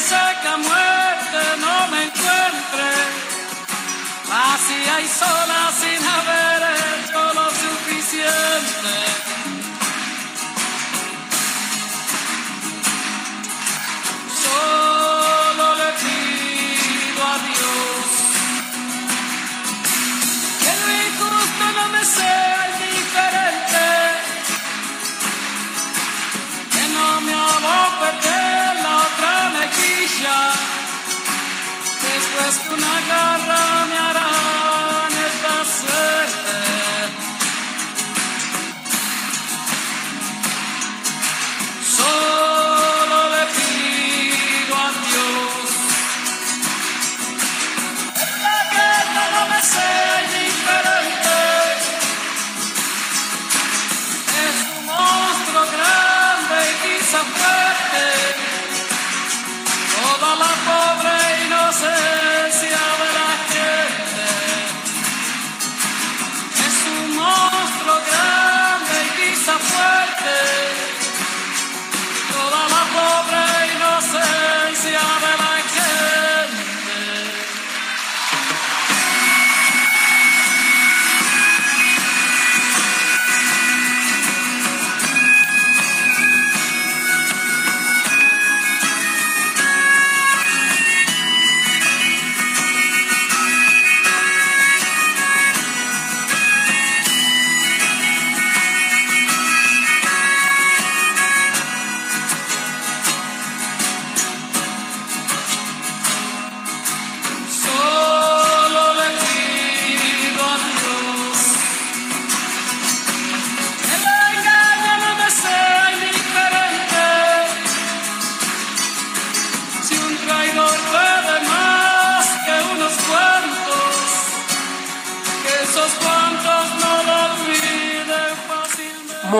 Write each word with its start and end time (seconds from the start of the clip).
la 0.00 0.32
reseca 0.32 0.56
muerte 0.56 1.56
no 1.58 1.88
me 1.88 2.02
encuentre, 2.04 2.90
vacía 4.28 5.00
y 5.00 5.08
sola 5.08 5.72
sin 5.78 6.08
haber 6.08 6.49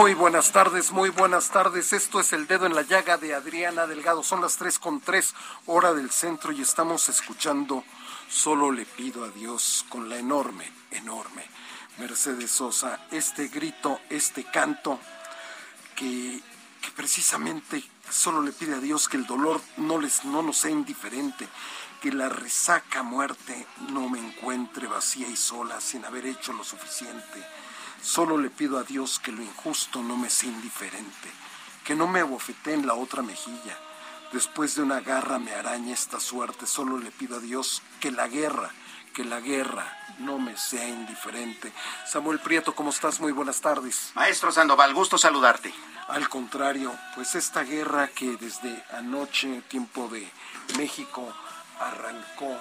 Muy 0.00 0.14
buenas 0.14 0.50
tardes, 0.50 0.92
muy 0.92 1.10
buenas 1.10 1.50
tardes. 1.50 1.92
Esto 1.92 2.20
es 2.20 2.32
El 2.32 2.46
Dedo 2.46 2.64
en 2.64 2.74
la 2.74 2.80
Llaga 2.80 3.18
de 3.18 3.34
Adriana 3.34 3.86
Delgado. 3.86 4.22
Son 4.22 4.40
las 4.40 4.56
tres 4.56 4.78
con 4.78 5.02
tres 5.02 5.34
hora 5.66 5.92
del 5.92 6.10
centro 6.10 6.52
y 6.52 6.62
estamos 6.62 7.10
escuchando 7.10 7.84
Solo 8.26 8.72
le 8.72 8.86
pido 8.86 9.24
a 9.24 9.28
Dios 9.28 9.84
con 9.90 10.08
la 10.08 10.16
enorme, 10.16 10.72
enorme 10.90 11.44
Mercedes 11.98 12.50
Sosa. 12.50 12.98
Este 13.10 13.48
grito, 13.48 14.00
este 14.08 14.44
canto 14.44 14.98
que, 15.94 16.40
que 16.80 16.90
precisamente 16.96 17.84
solo 18.08 18.40
le 18.40 18.52
pide 18.52 18.76
a 18.76 18.80
Dios 18.80 19.06
que 19.06 19.18
el 19.18 19.26
dolor 19.26 19.60
no, 19.76 20.00
les, 20.00 20.24
no 20.24 20.40
nos 20.40 20.56
sea 20.56 20.70
indiferente, 20.70 21.46
que 22.00 22.10
la 22.10 22.30
resaca 22.30 23.02
muerte 23.02 23.66
no 23.90 24.08
me 24.08 24.18
encuentre 24.18 24.86
vacía 24.86 25.28
y 25.28 25.36
sola 25.36 25.78
sin 25.78 26.06
haber 26.06 26.24
hecho 26.24 26.54
lo 26.54 26.64
suficiente. 26.64 27.44
Solo 28.02 28.38
le 28.38 28.50
pido 28.50 28.78
a 28.78 28.82
Dios 28.82 29.18
que 29.18 29.32
lo 29.32 29.42
injusto 29.42 30.02
no 30.02 30.16
me 30.16 30.30
sea 30.30 30.50
indiferente, 30.50 31.30
que 31.84 31.94
no 31.94 32.06
me 32.06 32.20
abofetee 32.20 32.74
en 32.74 32.86
la 32.86 32.94
otra 32.94 33.22
mejilla. 33.22 33.78
Después 34.32 34.74
de 34.74 34.82
una 34.82 35.00
garra 35.00 35.38
me 35.38 35.52
araña 35.52 35.92
esta 35.92 36.20
suerte. 36.20 36.66
Solo 36.66 36.98
le 36.98 37.10
pido 37.10 37.36
a 37.36 37.40
Dios 37.40 37.82
que 38.00 38.10
la 38.10 38.28
guerra, 38.28 38.70
que 39.12 39.24
la 39.24 39.40
guerra 39.40 39.96
no 40.20 40.38
me 40.38 40.56
sea 40.56 40.88
indiferente. 40.88 41.72
Samuel 42.06 42.38
Prieto, 42.38 42.74
¿cómo 42.74 42.90
estás? 42.90 43.20
Muy 43.20 43.32
buenas 43.32 43.60
tardes. 43.60 44.12
Maestro 44.14 44.52
Sandoval, 44.52 44.94
gusto 44.94 45.18
saludarte. 45.18 45.74
Al 46.08 46.28
contrario, 46.28 46.92
pues 47.14 47.34
esta 47.34 47.62
guerra 47.62 48.08
que 48.08 48.36
desde 48.36 48.84
anoche, 48.92 49.62
tiempo 49.68 50.08
de 50.08 50.28
México, 50.76 51.32
arrancó 51.78 52.56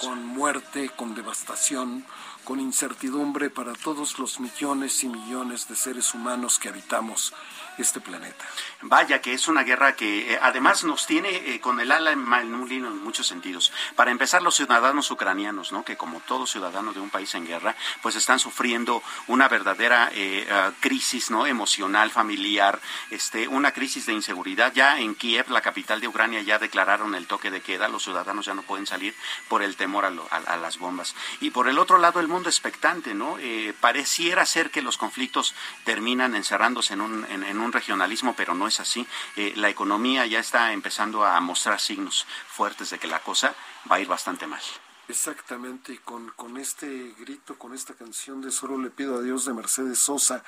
con 0.00 0.26
muerte, 0.26 0.90
con 0.90 1.14
devastación, 1.14 2.04
con 2.46 2.60
incertidumbre 2.60 3.50
para 3.50 3.72
todos 3.72 4.20
los 4.20 4.38
millones 4.38 5.02
y 5.02 5.08
millones 5.08 5.68
de 5.68 5.74
seres 5.74 6.14
humanos 6.14 6.60
que 6.60 6.68
habitamos 6.68 7.34
este 7.78 8.00
planeta. 8.00 8.44
Vaya 8.82 9.20
que 9.20 9.32
es 9.32 9.48
una 9.48 9.62
guerra 9.62 9.96
que 9.96 10.34
eh, 10.34 10.38
además 10.40 10.84
nos 10.84 11.06
tiene 11.06 11.30
eh, 11.30 11.60
con 11.60 11.80
el 11.80 11.92
ala 11.92 12.12
en 12.12 12.54
un 12.54 12.68
lino 12.68 12.88
en 12.88 13.02
muchos 13.02 13.26
sentidos. 13.26 13.72
Para 13.94 14.10
empezar, 14.10 14.42
los 14.42 14.54
ciudadanos 14.54 15.10
ucranianos, 15.10 15.72
¿no? 15.72 15.84
que 15.84 15.96
como 15.96 16.20
todo 16.20 16.46
ciudadano 16.46 16.92
de 16.92 17.00
un 17.00 17.10
país 17.10 17.34
en 17.34 17.46
guerra, 17.46 17.74
pues 18.02 18.16
están 18.16 18.38
sufriendo 18.38 19.02
una 19.26 19.48
verdadera 19.48 20.10
eh, 20.12 20.46
ah, 20.50 20.72
crisis 20.80 21.30
no 21.30 21.46
emocional, 21.46 22.10
familiar, 22.10 22.80
este, 23.10 23.48
una 23.48 23.72
crisis 23.72 24.06
de 24.06 24.12
inseguridad. 24.12 24.72
Ya 24.72 24.98
en 25.00 25.14
Kiev, 25.14 25.50
la 25.50 25.60
capital 25.60 26.00
de 26.00 26.08
Ucrania, 26.08 26.42
ya 26.42 26.58
declararon 26.58 27.14
el 27.14 27.26
toque 27.26 27.50
de 27.50 27.60
queda. 27.60 27.88
Los 27.88 28.04
ciudadanos 28.04 28.46
ya 28.46 28.54
no 28.54 28.62
pueden 28.62 28.86
salir 28.86 29.14
por 29.48 29.62
el 29.62 29.76
temor 29.76 30.04
a, 30.04 30.56
las 30.56 30.78
bombas. 30.78 31.14
Y 31.40 31.50
por 31.50 31.68
el 31.68 31.78
otro 31.78 31.98
lado, 31.98 32.20
el 32.20 32.28
mundo 32.28 32.48
expectante, 32.48 33.14
¿no? 33.14 33.36
pareciera 33.80 34.44
ser 34.46 34.70
que 34.70 34.82
los 34.82 34.96
conflictos 34.96 35.54
terminan 35.84 36.34
encerrándose 36.34 36.94
en 36.94 37.00
un 37.00 37.65
un 37.66 37.72
regionalismo, 37.72 38.34
pero 38.34 38.54
no 38.54 38.66
es 38.66 38.80
así. 38.80 39.06
Eh, 39.36 39.52
la 39.56 39.68
economía 39.68 40.26
ya 40.26 40.40
está 40.40 40.72
empezando 40.72 41.24
a 41.24 41.38
mostrar 41.40 41.80
signos 41.80 42.26
fuertes 42.48 42.90
de 42.90 42.98
que 42.98 43.06
la 43.06 43.20
cosa 43.20 43.54
va 43.90 43.96
a 43.96 44.00
ir 44.00 44.08
bastante 44.08 44.46
mal. 44.46 44.62
Exactamente, 45.08 45.92
y 45.92 45.98
con, 45.98 46.30
con 46.30 46.56
este 46.56 47.14
grito, 47.18 47.56
con 47.56 47.74
esta 47.74 47.94
canción 47.94 48.40
de 48.40 48.50
Solo 48.50 48.76
le 48.78 48.90
pido 48.90 49.16
a 49.16 49.22
Dios 49.22 49.44
de 49.44 49.54
Mercedes 49.54 50.00
Sosa, 50.00 50.42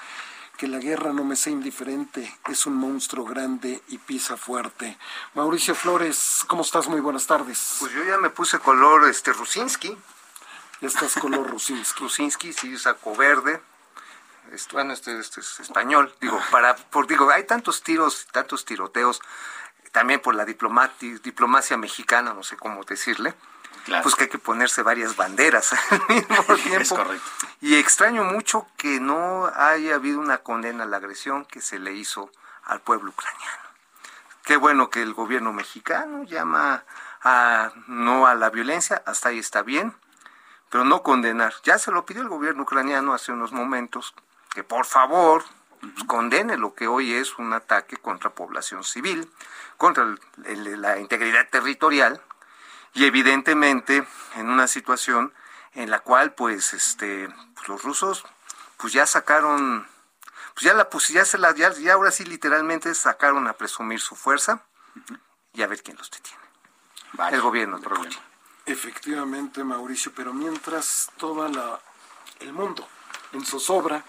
que 0.56 0.66
la 0.66 0.78
guerra 0.78 1.12
no 1.12 1.22
me 1.22 1.36
sea 1.36 1.52
indiferente, 1.52 2.36
es 2.48 2.66
un 2.66 2.74
monstruo 2.74 3.24
grande 3.24 3.80
y 3.86 3.98
pisa 3.98 4.36
fuerte. 4.36 4.98
Mauricio 5.34 5.76
Flores, 5.76 6.44
¿cómo 6.48 6.62
estás? 6.62 6.88
Muy 6.88 7.00
buenas 7.00 7.28
tardes. 7.28 7.76
Pues 7.78 7.92
yo 7.92 8.02
ya 8.02 8.18
me 8.18 8.30
puse 8.30 8.58
color 8.58 9.08
este 9.08 9.32
Rusinski. 9.32 9.96
Ya 10.80 10.88
estás 10.88 11.14
color 11.14 11.48
Rusinski. 11.48 12.00
Rusinski, 12.02 12.52
sí, 12.52 12.76
saco 12.76 13.14
verde, 13.14 13.62
bueno, 14.72 14.92
este, 14.92 15.18
este, 15.18 15.40
es 15.40 15.60
español, 15.60 16.14
digo, 16.20 16.40
para, 16.50 16.76
por, 16.76 17.06
digo, 17.06 17.30
hay 17.30 17.44
tantos 17.44 17.82
tiros, 17.82 18.26
tantos 18.32 18.64
tiroteos, 18.64 19.20
también 19.92 20.20
por 20.20 20.34
la 20.34 20.44
diplomacia 20.44 21.76
mexicana, 21.76 22.34
no 22.34 22.42
sé 22.42 22.56
cómo 22.56 22.84
decirle, 22.84 23.34
pues 24.02 24.14
que 24.14 24.24
hay 24.24 24.28
que 24.28 24.38
ponerse 24.38 24.82
varias 24.82 25.16
banderas 25.16 25.72
al 25.90 26.02
mismo 26.08 26.54
tiempo. 26.56 26.98
Y 27.60 27.76
extraño 27.76 28.24
mucho 28.24 28.66
que 28.76 29.00
no 29.00 29.50
haya 29.54 29.94
habido 29.94 30.20
una 30.20 30.38
condena 30.38 30.84
a 30.84 30.86
la 30.86 30.98
agresión 30.98 31.44
que 31.46 31.60
se 31.60 31.78
le 31.78 31.92
hizo 31.94 32.30
al 32.64 32.80
pueblo 32.80 33.10
ucraniano. 33.10 33.68
Qué 34.44 34.56
bueno 34.56 34.90
que 34.90 35.02
el 35.02 35.14
gobierno 35.14 35.52
mexicano 35.52 36.24
llama 36.24 36.84
a 37.22 37.72
no 37.86 38.26
a 38.26 38.34
la 38.34 38.50
violencia, 38.50 39.02
hasta 39.04 39.30
ahí 39.30 39.38
está 39.38 39.62
bien, 39.62 39.94
pero 40.70 40.84
no 40.84 41.02
condenar. 41.02 41.54
Ya 41.64 41.78
se 41.78 41.90
lo 41.90 42.06
pidió 42.06 42.22
el 42.22 42.28
gobierno 42.28 42.62
ucraniano 42.62 43.12
hace 43.12 43.32
unos 43.32 43.52
momentos, 43.52 44.14
que 44.58 44.64
por 44.64 44.86
favor 44.86 45.44
pues, 45.80 46.02
condene 46.08 46.56
lo 46.56 46.74
que 46.74 46.88
hoy 46.88 47.14
es 47.14 47.38
un 47.38 47.52
ataque 47.52 47.96
contra 47.96 48.34
población 48.34 48.82
civil, 48.82 49.30
contra 49.76 50.16
la 50.36 50.98
integridad 50.98 51.48
territorial 51.48 52.20
y 52.92 53.04
evidentemente 53.04 54.04
en 54.34 54.50
una 54.50 54.66
situación 54.66 55.32
en 55.74 55.92
la 55.92 56.00
cual 56.00 56.34
pues 56.34 56.74
este 56.74 57.32
pues, 57.54 57.68
los 57.68 57.84
rusos 57.84 58.24
pues 58.78 58.92
ya 58.92 59.06
sacaron 59.06 59.86
pues 60.54 60.64
ya 60.64 60.74
la 60.74 60.90
pues 60.90 61.06
ya 61.06 61.24
se 61.24 61.38
la 61.38 61.54
ya, 61.54 61.70
ahora 61.92 62.10
sí 62.10 62.24
literalmente 62.24 62.92
sacaron 62.96 63.46
a 63.46 63.52
presumir 63.52 64.00
su 64.00 64.16
fuerza 64.16 64.64
y 65.52 65.62
a 65.62 65.68
ver 65.68 65.84
quién 65.84 65.96
los 65.98 66.10
detiene. 66.10 66.42
el 67.30 67.40
gobierno 67.40 67.78
de 67.78 67.88
Putin. 67.88 68.18
Efectivamente, 68.66 69.62
Mauricio, 69.62 70.10
pero 70.16 70.34
mientras 70.34 71.12
todo 71.16 71.46
la 71.46 71.80
el 72.40 72.52
mundo 72.52 72.88
en 73.32 73.46
zozobra 73.46 74.02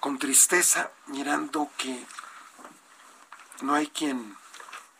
con 0.00 0.18
tristeza 0.18 0.90
mirando 1.06 1.70
que 1.76 2.04
no 3.60 3.74
hay 3.74 3.86
quien 3.88 4.36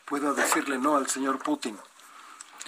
pueda 0.04 0.32
decirle 0.32 0.78
no 0.78 0.96
al 0.96 1.08
señor 1.08 1.38
Putin. 1.38 1.78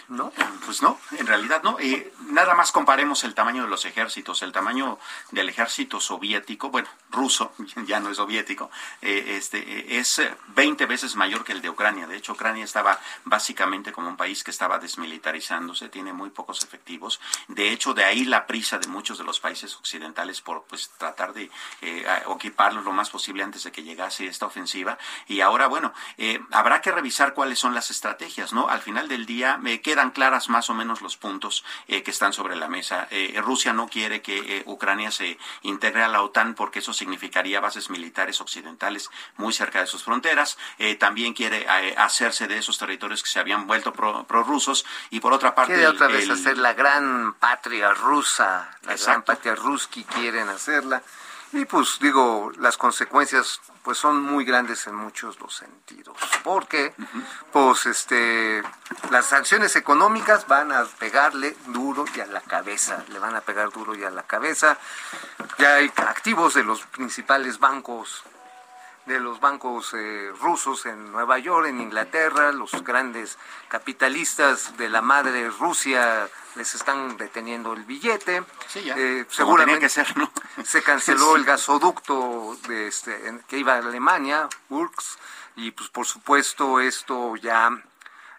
No, 0.08 0.32
pues 0.66 0.82
no, 0.82 0.98
en 1.12 1.26
realidad 1.26 1.62
no. 1.62 1.78
Eh, 1.78 2.12
nada 2.28 2.54
más 2.54 2.72
comparemos 2.72 3.24
el 3.24 3.34
tamaño 3.34 3.62
de 3.62 3.68
los 3.68 3.84
ejércitos. 3.84 4.42
El 4.42 4.52
tamaño 4.52 4.98
del 5.30 5.48
ejército 5.48 6.00
soviético, 6.00 6.70
bueno, 6.70 6.88
ruso, 7.10 7.52
ya 7.86 8.00
no 8.00 8.10
es 8.10 8.16
soviético, 8.16 8.70
eh, 9.00 9.36
este, 9.36 9.58
eh, 9.58 9.98
es 9.98 10.20
20 10.48 10.86
veces 10.86 11.16
mayor 11.16 11.44
que 11.44 11.52
el 11.52 11.62
de 11.62 11.70
Ucrania. 11.70 12.06
De 12.06 12.16
hecho, 12.16 12.32
Ucrania 12.32 12.64
estaba 12.64 12.98
básicamente 13.24 13.92
como 13.92 14.08
un 14.08 14.16
país 14.16 14.44
que 14.44 14.50
estaba 14.50 14.78
desmilitarizándose, 14.78 15.88
tiene 15.88 16.12
muy 16.12 16.30
pocos 16.30 16.62
efectivos. 16.62 17.20
De 17.48 17.70
hecho, 17.70 17.94
de 17.94 18.04
ahí 18.04 18.24
la 18.24 18.46
prisa 18.46 18.78
de 18.78 18.88
muchos 18.88 19.18
de 19.18 19.24
los 19.24 19.40
países 19.40 19.76
occidentales 19.76 20.40
por 20.40 20.64
pues 20.64 20.90
tratar 20.98 21.32
de 21.32 21.50
ocuparlo 22.26 22.82
lo 22.82 22.92
más 22.92 23.10
posible 23.10 23.42
antes 23.42 23.64
de 23.64 23.72
que 23.72 23.82
llegase 23.82 24.26
esta 24.26 24.46
ofensiva. 24.46 24.98
Y 25.26 25.40
ahora, 25.40 25.66
bueno, 25.66 25.92
habrá 26.50 26.80
que 26.80 26.92
revisar 26.92 27.34
cuáles 27.34 27.58
son 27.58 27.74
las 27.74 27.90
estrategias, 27.90 28.52
¿no? 28.52 28.68
Al 28.68 28.80
final 28.80 29.08
del 29.08 29.26
día 29.26 29.58
me 29.58 29.80
queda 29.82 30.02
claras 30.10 30.48
más 30.48 30.70
o 30.70 30.74
menos 30.74 31.00
los 31.00 31.16
puntos 31.16 31.64
eh, 31.86 32.02
que 32.02 32.10
están 32.10 32.32
sobre 32.32 32.56
la 32.56 32.68
mesa. 32.68 33.06
Eh, 33.10 33.38
Rusia 33.42 33.72
no 33.72 33.88
quiere 33.88 34.22
que 34.22 34.58
eh, 34.58 34.62
Ucrania 34.66 35.10
se 35.10 35.38
integre 35.62 36.02
a 36.02 36.08
la 36.08 36.22
OTAN 36.22 36.54
porque 36.54 36.80
eso 36.80 36.92
significaría 36.92 37.60
bases 37.60 37.90
militares 37.90 38.40
occidentales 38.40 39.10
muy 39.36 39.52
cerca 39.52 39.80
de 39.80 39.86
sus 39.86 40.02
fronteras. 40.02 40.58
también 40.98 41.34
quiere 41.34 41.66
hacerse 41.96 42.46
de 42.48 42.58
esos 42.58 42.78
territorios 42.78 43.22
que 43.22 43.28
se 43.28 43.38
habían 43.38 43.66
vuelto 43.66 43.92
prorrusos. 43.92 44.84
y 45.10 45.20
por 45.20 45.32
otra 45.32 45.54
parte... 45.54 45.74
Quiere 45.74 45.88
otra 45.88 46.08
vez 46.08 46.28
hacer 46.28 46.58
la 46.58 46.72
gran 46.74 47.34
patria 47.34 47.92
rusa, 47.92 48.78
la 48.82 48.96
gran 48.96 49.22
patria 49.22 49.54
ruski 49.54 50.04
quieren 50.04 50.48
hacerla. 50.48 51.02
Y 51.52 51.66
pues 51.66 51.98
digo, 52.00 52.50
las 52.58 52.78
consecuencias 52.78 53.60
pues 53.82 53.98
son 53.98 54.22
muy 54.22 54.44
grandes 54.44 54.86
en 54.86 54.94
muchos 54.94 55.38
los 55.40 55.54
sentidos. 55.54 56.16
Porque 56.42 56.94
pues 57.52 57.86
este 57.86 58.62
las 59.10 59.26
sanciones 59.26 59.76
económicas 59.76 60.46
van 60.46 60.72
a 60.72 60.84
pegarle 60.84 61.54
duro 61.66 62.04
y 62.14 62.20
a 62.20 62.26
la 62.26 62.40
cabeza, 62.40 63.04
le 63.08 63.18
van 63.18 63.36
a 63.36 63.42
pegar 63.42 63.70
duro 63.70 63.94
y 63.94 64.02
a 64.04 64.10
la 64.10 64.22
cabeza. 64.22 64.78
Ya 65.58 65.74
hay 65.74 65.92
activos 65.96 66.54
de 66.54 66.64
los 66.64 66.86
principales 66.86 67.58
bancos 67.58 68.24
de 69.06 69.18
los 69.18 69.40
bancos 69.40 69.94
eh, 69.94 70.30
rusos 70.40 70.86
en 70.86 71.10
Nueva 71.10 71.38
York, 71.38 71.66
en 71.66 71.80
Inglaterra, 71.80 72.52
los 72.52 72.72
grandes 72.84 73.36
capitalistas 73.68 74.76
de 74.76 74.88
la 74.88 75.02
madre 75.02 75.50
Rusia 75.50 76.28
les 76.54 76.74
están 76.74 77.16
deteniendo 77.16 77.72
el 77.72 77.84
billete. 77.84 78.44
Eh, 78.74 79.24
seguramente 79.28 79.88
se 79.88 80.82
canceló 80.82 81.36
el 81.36 81.44
gasoducto 81.44 82.56
de 82.68 82.88
este, 82.88 83.40
que 83.48 83.58
iba 83.58 83.74
a 83.74 83.78
Alemania, 83.78 84.48
URKS, 84.68 85.18
y 85.56 85.70
pues 85.72 85.88
por 85.88 86.06
supuesto 86.06 86.80
esto 86.80 87.36
ya, 87.36 87.70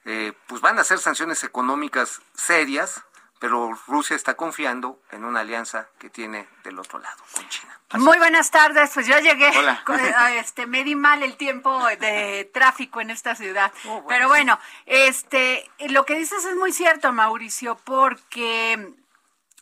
eh, 0.05 0.33
pues 0.47 0.61
van 0.61 0.79
a 0.79 0.83
ser 0.83 0.99
sanciones 0.99 1.43
económicas 1.43 2.21
serias, 2.35 3.01
pero 3.43 3.73
Rusia 3.87 4.15
está 4.15 4.35
confiando 4.35 5.01
en 5.11 5.25
una 5.25 5.41
alianza 5.41 5.89
que 5.99 6.09
tiene 6.09 6.47
del 6.63 6.79
otro 6.79 6.97
lado, 6.99 7.21
con 7.35 7.45
China. 7.49 7.77
Muy 7.95 8.17
buenas 8.17 8.49
tardes, 8.51 8.91
pues 8.93 9.05
yo 9.05 9.19
llegué, 9.19 9.51
este, 10.39 10.65
me 10.65 10.85
di 10.85 10.95
mal 10.95 11.21
el 11.23 11.35
tiempo 11.35 11.85
de 11.99 12.49
tráfico 12.53 13.01
en 13.01 13.09
esta 13.09 13.35
ciudad, 13.35 13.73
oh, 13.89 14.05
pero 14.07 14.29
bueno, 14.29 14.57
este, 14.85 15.69
lo 15.89 16.05
que 16.05 16.15
dices 16.15 16.45
es 16.45 16.55
muy 16.55 16.71
cierto, 16.71 17.11
Mauricio, 17.11 17.75
porque 17.83 18.93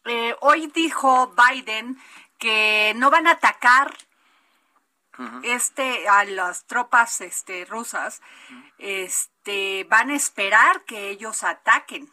eh, 0.05 0.35
hoy 0.41 0.67
dijo 0.67 1.33
Biden 1.35 2.00
que 2.38 2.93
no 2.97 3.09
van 3.09 3.25
a 3.25 3.31
atacar 3.31 3.97
este 5.41 6.07
a 6.07 6.23
las 6.25 6.65
tropas 6.65 7.19
este 7.21 7.65
rusas, 7.65 8.21
este 8.77 9.88
van 9.89 10.11
a 10.11 10.15
esperar 10.15 10.83
que 10.83 11.09
ellos 11.09 11.43
ataquen 11.43 12.11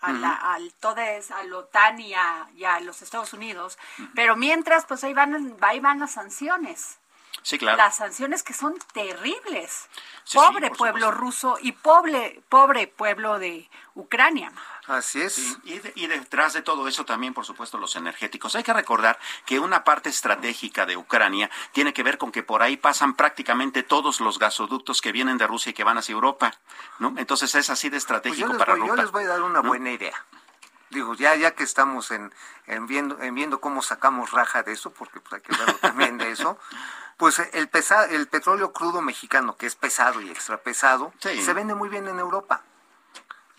a, 0.00 0.12
la, 0.12 0.34
al 0.34 0.72
todes, 0.74 1.30
a 1.30 1.42
la 1.44 1.58
OTAN 1.58 2.00
y 2.00 2.14
a, 2.14 2.80
los 2.82 3.02
Estados 3.02 3.32
Unidos, 3.32 3.78
pero 4.14 4.36
mientras, 4.36 4.86
pues 4.86 5.04
ahí 5.04 5.12
van, 5.12 5.56
ahí 5.60 5.80
van 5.80 6.00
las 6.00 6.12
sanciones. 6.12 6.98
Sí, 7.42 7.58
claro. 7.58 7.78
Las 7.78 7.96
sanciones 7.96 8.42
que 8.42 8.52
son 8.52 8.74
terribles. 8.92 9.88
pobre 10.32 10.70
pueblo 10.70 11.10
ruso 11.10 11.58
y 11.60 11.72
pobre, 11.72 12.42
pobre 12.48 12.86
pueblo 12.86 13.38
de 13.38 13.68
Ucrania. 13.94 14.52
Así 14.86 15.20
es. 15.20 15.58
y, 15.64 16.06
detrás 16.06 16.52
de 16.52 16.62
todo 16.62 16.88
eso 16.88 17.04
también, 17.04 17.34
por 17.34 17.44
supuesto, 17.44 17.78
los 17.78 17.96
energéticos. 17.96 18.54
Hay 18.56 18.62
que 18.62 18.72
recordar 18.72 19.18
que 19.46 19.58
una 19.58 19.84
parte 19.84 20.08
estratégica 20.08 20.86
de 20.86 20.96
Ucrania 20.96 21.50
tiene 21.72 21.92
que 21.92 22.02
ver 22.02 22.18
con 22.18 22.32
que 22.32 22.42
por 22.42 22.62
ahí 22.62 22.76
pasan 22.76 23.14
prácticamente 23.14 23.82
todos 23.82 24.20
los 24.20 24.38
gasoductos 24.38 25.00
que 25.00 25.12
vienen 25.12 25.38
de 25.38 25.46
Rusia 25.46 25.70
y 25.70 25.74
que 25.74 25.84
van 25.84 25.98
hacia 25.98 26.12
Europa, 26.12 26.54
¿no? 26.98 27.14
Entonces 27.16 27.54
es 27.54 27.70
así 27.70 27.88
de 27.88 27.92
pues 27.92 28.02
estratégico 28.02 28.56
para 28.56 28.76
Yo 28.76 28.96
les 28.96 29.10
voy 29.10 29.24
a 29.24 29.28
dar 29.28 29.42
una 29.42 29.60
buena 29.60 29.90
idea. 29.90 30.24
Digo, 30.90 31.14
ya 31.14 31.36
ya 31.36 31.52
que 31.52 31.62
estamos 31.62 32.10
en, 32.10 32.32
en, 32.66 32.86
viendo, 32.88 33.22
en 33.22 33.34
viendo 33.34 33.60
cómo 33.60 33.82
sacamos 33.82 34.32
raja 34.32 34.64
de 34.64 34.72
eso, 34.72 34.90
porque 34.90 35.20
pues, 35.20 35.34
hay 35.34 35.40
que 35.40 35.56
verlo 35.56 35.78
también 35.80 36.18
de 36.18 36.32
eso, 36.32 36.58
pues 37.16 37.38
el, 37.52 37.68
pesa, 37.68 38.06
el 38.06 38.26
petróleo 38.26 38.72
crudo 38.72 39.00
mexicano, 39.00 39.56
que 39.56 39.66
es 39.66 39.76
pesado 39.76 40.20
y 40.20 40.30
extra 40.30 40.56
pesado, 40.56 41.12
se 41.20 41.52
vende 41.52 41.74
muy 41.74 41.88
bien 41.88 42.08
en 42.08 42.18
Europa 42.18 42.64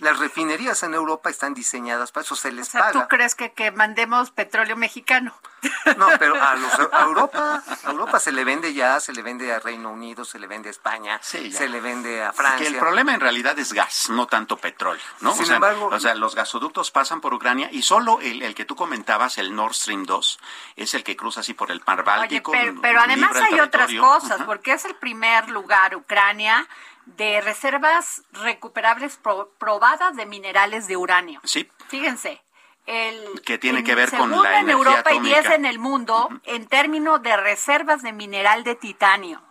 las 0.01 0.17
refinerías 0.19 0.81
en 0.83 0.93
Europa 0.93 1.29
están 1.29 1.53
diseñadas 1.53 2.11
para 2.11 2.23
eso, 2.25 2.35
se 2.35 2.51
les 2.51 2.67
o 2.67 2.71
sea, 2.71 2.81
paga. 2.81 2.91
¿Tú 2.93 3.07
crees 3.07 3.35
que, 3.35 3.53
que 3.53 3.71
mandemos 3.71 4.31
petróleo 4.31 4.75
mexicano? 4.75 5.33
No, 5.97 6.07
pero 6.17 6.41
a, 6.41 6.55
los, 6.55 6.71
a 6.91 7.01
Europa, 7.03 7.63
a 7.83 7.89
Europa 7.91 8.19
se 8.19 8.31
le 8.31 8.43
vende 8.43 8.73
ya, 8.73 8.99
se 8.99 9.13
le 9.13 9.21
vende 9.21 9.53
a 9.53 9.59
Reino 9.59 9.91
Unido, 9.91 10.25
se 10.25 10.39
le 10.39 10.47
vende 10.47 10.69
a 10.69 10.71
España, 10.71 11.19
Sí, 11.21 11.51
se 11.51 11.69
le 11.69 11.79
vende 11.81 12.23
a 12.23 12.33
Francia. 12.33 12.59
Que 12.65 12.67
el 12.73 12.79
problema 12.79 13.13
en 13.13 13.19
realidad 13.19 13.57
es 13.59 13.71
gas, 13.73 14.09
no 14.09 14.25
tanto 14.27 14.57
petróleo, 14.57 15.03
¿no? 15.19 15.33
Sin 15.33 15.43
o, 15.43 15.45
sea, 15.45 15.55
embargo- 15.55 15.89
o 15.91 15.99
sea, 15.99 16.15
los 16.15 16.33
gasoductos 16.35 16.89
pasan 16.91 17.21
por 17.21 17.33
Ucrania 17.33 17.69
y 17.71 17.83
solo 17.83 18.19
el, 18.21 18.41
el 18.41 18.55
que 18.55 18.65
tú 18.65 18.75
comentabas, 18.75 19.37
el 19.37 19.55
Nord 19.55 19.73
Stream 19.73 20.05
2, 20.05 20.39
es 20.77 20.93
el 20.95 21.03
que 21.03 21.15
cruza 21.15 21.41
así 21.41 21.53
por 21.53 21.69
el 21.71 21.81
Mar 21.85 21.99
Oye, 21.99 22.05
Báltico. 22.05 22.51
pero, 22.51 22.81
pero 22.81 22.99
además 23.01 23.35
hay 23.35 23.59
otras 23.59 23.91
cosas, 23.93 24.41
porque 24.43 24.73
es 24.73 24.85
el 24.85 24.95
primer 24.95 25.49
lugar, 25.49 25.95
Ucrania, 25.95 26.67
de 27.05 27.41
reservas 27.41 28.23
recuperables 28.31 29.17
pro- 29.17 29.49
probadas 29.57 30.15
de 30.15 30.25
minerales 30.25 30.87
de 30.87 30.97
uranio. 30.97 31.41
Sí, 31.43 31.69
Fíjense. 31.89 32.41
El, 32.87 33.41
Que 33.45 33.57
tiene 33.59 33.79
en 33.79 33.85
que 33.85 33.93
ver 33.95 34.09
con 34.09 34.31
la 34.31 34.59
en 34.59 34.69
energía 34.69 34.73
Europa 34.73 35.11
y 35.11 35.17
atómica. 35.17 35.41
10 35.41 35.51
en 35.53 35.65
el 35.65 35.77
mundo 35.79 36.29
en 36.45 36.67
términos 36.67 37.21
de 37.21 37.37
reservas 37.37 38.01
de 38.01 38.11
mineral 38.11 38.63
de 38.63 38.73
titanio. 38.75 39.41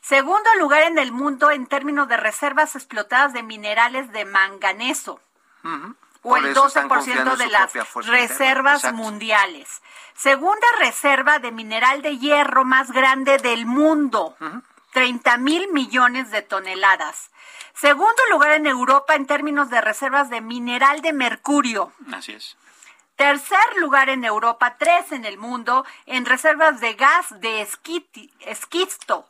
Segundo 0.00 0.48
lugar 0.58 0.82
en 0.84 0.98
el 0.98 1.12
mundo 1.12 1.50
en 1.50 1.66
términos 1.66 2.08
de 2.08 2.16
reservas 2.16 2.74
explotadas 2.76 3.32
de 3.32 3.42
minerales 3.42 4.10
de 4.12 4.24
manganeso. 4.24 5.20
O 6.24 6.28
Por 6.30 6.38
el 6.38 6.46
eso 6.46 6.66
están 6.68 6.88
confiando 6.88 7.32
12% 7.32 7.32
en 7.32 7.38
de 7.38 7.46
las 7.52 7.72
reservas 8.06 8.92
mundiales. 8.92 9.82
Segunda 10.14 10.66
reserva 10.78 11.38
de 11.40 11.50
mineral 11.52 12.00
de 12.02 12.18
hierro 12.18 12.64
más 12.64 12.90
grande 12.92 13.38
del 13.38 13.66
mundo. 13.66 14.36
30 14.92 15.36
mil 15.38 15.68
millones 15.72 16.30
de 16.30 16.42
toneladas. 16.42 17.30
Segundo 17.74 18.22
lugar 18.30 18.52
en 18.52 18.66
Europa 18.66 19.14
en 19.14 19.26
términos 19.26 19.70
de 19.70 19.80
reservas 19.80 20.30
de 20.30 20.40
mineral 20.40 21.00
de 21.02 21.12
mercurio. 21.12 21.92
así 22.12 22.32
es. 22.32 22.56
Tercer 23.16 23.76
lugar 23.76 24.08
en 24.08 24.24
Europa, 24.24 24.76
tres 24.78 25.12
en 25.12 25.24
el 25.24 25.38
mundo 25.38 25.84
en 26.06 26.24
reservas 26.24 26.80
de 26.80 26.94
gas 26.94 27.26
de 27.40 27.62
esquiti- 27.66 28.32
esquisto. 28.40 29.26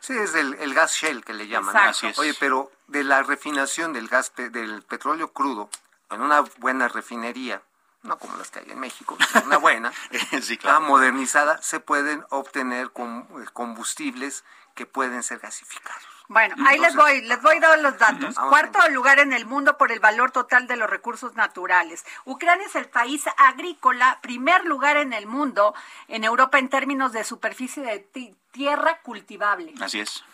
Sí, 0.00 0.16
es 0.16 0.34
el, 0.34 0.54
el 0.54 0.72
gas 0.74 0.92
shell 0.94 1.24
que 1.24 1.32
le 1.32 1.46
llaman. 1.48 1.76
Así 1.76 2.06
es. 2.06 2.18
Oye, 2.18 2.34
pero 2.38 2.70
de 2.86 3.04
la 3.04 3.22
refinación 3.22 3.92
del 3.92 4.08
gas 4.08 4.30
pe- 4.30 4.50
del 4.50 4.82
petróleo 4.82 5.32
crudo 5.32 5.68
en 6.10 6.20
una 6.22 6.40
buena 6.58 6.88
refinería, 6.88 7.60
no 8.02 8.18
como 8.18 8.36
las 8.36 8.50
que 8.50 8.60
hay 8.60 8.70
en 8.70 8.78
México, 8.78 9.16
una 9.44 9.56
buena, 9.58 9.92
sí, 10.42 10.54
ah, 10.54 10.60
claro. 10.60 10.80
modernizada, 10.82 11.60
se 11.62 11.80
pueden 11.80 12.24
obtener 12.30 12.86
eh, 12.94 13.44
combustibles 13.52 14.44
que 14.74 14.86
pueden 14.86 15.22
ser 15.22 15.38
gasificados. 15.38 16.02
Bueno, 16.26 16.54
ahí 16.66 16.78
les 16.78 16.96
voy, 16.96 17.20
les 17.20 17.40
voy 17.42 17.60
dar 17.60 17.78
los 17.80 17.98
datos. 17.98 18.34
Cuarto 18.36 18.78
bien. 18.80 18.94
lugar 18.94 19.18
en 19.18 19.32
el 19.34 19.44
mundo 19.44 19.76
por 19.76 19.92
el 19.92 20.00
valor 20.00 20.30
total 20.30 20.66
de 20.66 20.76
los 20.76 20.88
recursos 20.88 21.34
naturales. 21.34 22.04
Ucrania 22.24 22.66
es 22.66 22.74
el 22.76 22.88
país 22.88 23.24
agrícola, 23.36 24.18
primer 24.22 24.64
lugar 24.64 24.96
en 24.96 25.12
el 25.12 25.26
mundo, 25.26 25.74
en 26.08 26.24
Europa 26.24 26.58
en 26.58 26.70
términos 26.70 27.12
de 27.12 27.24
superficie 27.24 27.82
de 27.82 27.98
ti- 27.98 28.34
tierra 28.52 29.00
cultivable. 29.02 29.74
Así 29.80 30.00
es. 30.00 30.24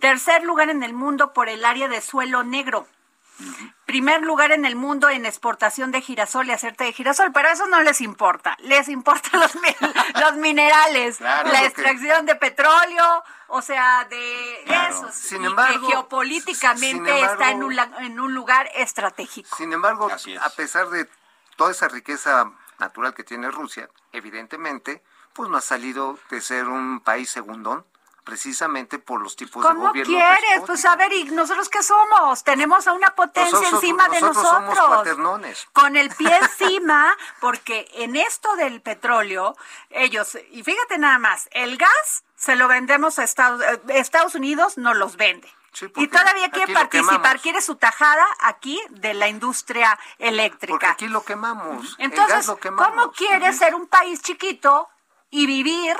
Tercer 0.00 0.42
lugar 0.42 0.70
en 0.70 0.82
el 0.82 0.92
mundo 0.92 1.32
por 1.32 1.48
el 1.48 1.64
área 1.64 1.86
de 1.88 2.00
suelo 2.00 2.42
negro. 2.42 2.88
Primer 3.86 4.22
lugar 4.22 4.52
en 4.52 4.64
el 4.64 4.76
mundo 4.76 5.08
en 5.08 5.24
exportación 5.24 5.90
de 5.92 6.00
girasol 6.02 6.46
y 6.48 6.52
aceite 6.52 6.84
de 6.84 6.92
girasol, 6.92 7.32
pero 7.32 7.48
eso 7.48 7.66
no 7.66 7.80
les 7.82 8.00
importa. 8.00 8.56
Les 8.60 8.88
importan 8.88 9.40
los, 9.40 9.54
mi- 9.56 9.76
los 10.20 10.34
minerales, 10.36 11.18
Claro, 11.18 11.50
la 11.52 11.60
que- 11.60 11.66
extracción 11.66 12.26
de 12.26 12.34
petróleo, 12.34 13.24
o 13.46 13.62
sea, 13.62 14.04
de 14.10 14.62
Claro. 14.66 14.94
eso. 14.94 15.10
Sin 15.12 15.42
y 15.42 15.46
embargo- 15.46 15.86
que 15.86 15.92
geopolíticamente 15.94 17.16
sin 17.16 17.24
está 17.24 17.50
en 17.50 17.62
un, 17.62 17.76
la- 17.76 17.90
en 18.00 18.20
un 18.20 18.34
lugar 18.34 18.68
estratégico. 18.74 19.56
Sin 19.56 19.72
embargo, 19.72 20.08
a 20.40 20.50
pesar 20.50 20.90
de 20.90 21.08
toda 21.56 21.70
esa 21.70 21.88
riqueza 21.88 22.50
natural 22.78 23.14
que 23.14 23.24
tiene 23.24 23.50
Rusia, 23.50 23.88
evidentemente, 24.12 25.02
pues 25.32 25.48
no 25.48 25.56
ha 25.56 25.60
salido 25.62 26.18
de 26.30 26.40
ser 26.40 26.68
un 26.68 27.00
país 27.00 27.30
segundón, 27.30 27.86
precisamente 28.28 28.98
por 28.98 29.22
los 29.22 29.36
tipos 29.36 29.62
de 29.62 29.68
¿Cómo 29.70 29.88
gobierno 29.88 30.12
quieres? 30.12 30.40
despóticos. 30.42 30.66
Pues 30.66 30.84
a 30.84 30.96
ver, 30.96 31.12
¿y 31.14 31.24
nosotros 31.30 31.70
qué 31.70 31.82
somos? 31.82 32.44
Tenemos 32.44 32.86
a 32.86 32.92
una 32.92 33.14
potencia 33.14 33.52
Nosotros- 33.58 33.82
encima 33.82 34.06
de 34.10 34.20
nosotros 34.20 34.46
somos 34.46 34.78
cuaternones. 34.78 35.66
Con 35.72 35.96
el 35.96 36.10
pie 36.10 36.36
encima, 36.42 37.16
porque 37.40 37.88
en 37.94 38.16
esto 38.16 38.54
del 38.56 38.82
petróleo, 38.82 39.56
ellos, 39.88 40.36
y 40.50 40.62
fíjate 40.62 40.98
nada 40.98 41.18
más, 41.18 41.48
el 41.52 41.78
gas 41.78 42.24
se 42.36 42.54
lo 42.54 42.68
vendemos 42.68 43.18
a 43.18 43.24
Estados, 43.24 43.62
eh, 43.62 43.80
Estados 43.88 44.34
Unidos, 44.34 44.76
nos 44.76 44.94
los 44.94 45.16
vende. 45.16 45.50
Sí, 45.72 45.86
y 45.96 46.08
todavía 46.08 46.50
quiere 46.50 46.74
participar, 46.74 47.40
quiere 47.40 47.62
su 47.62 47.76
tajada 47.76 48.26
aquí 48.40 48.78
de 48.90 49.14
la 49.14 49.28
industria 49.28 49.98
eléctrica. 50.18 50.72
Porque 50.72 50.86
aquí 50.86 51.08
lo 51.08 51.24
quemamos. 51.24 51.96
el 51.98 52.10
gas 52.10 52.20
Entonces, 52.20 52.46
lo 52.46 52.56
quemamos. 52.58 52.88
¿cómo 52.88 53.12
quieres 53.12 53.56
ser 53.56 53.74
un 53.74 53.86
país 53.86 54.20
chiquito 54.20 54.88
y 55.30 55.46
vivir 55.46 55.96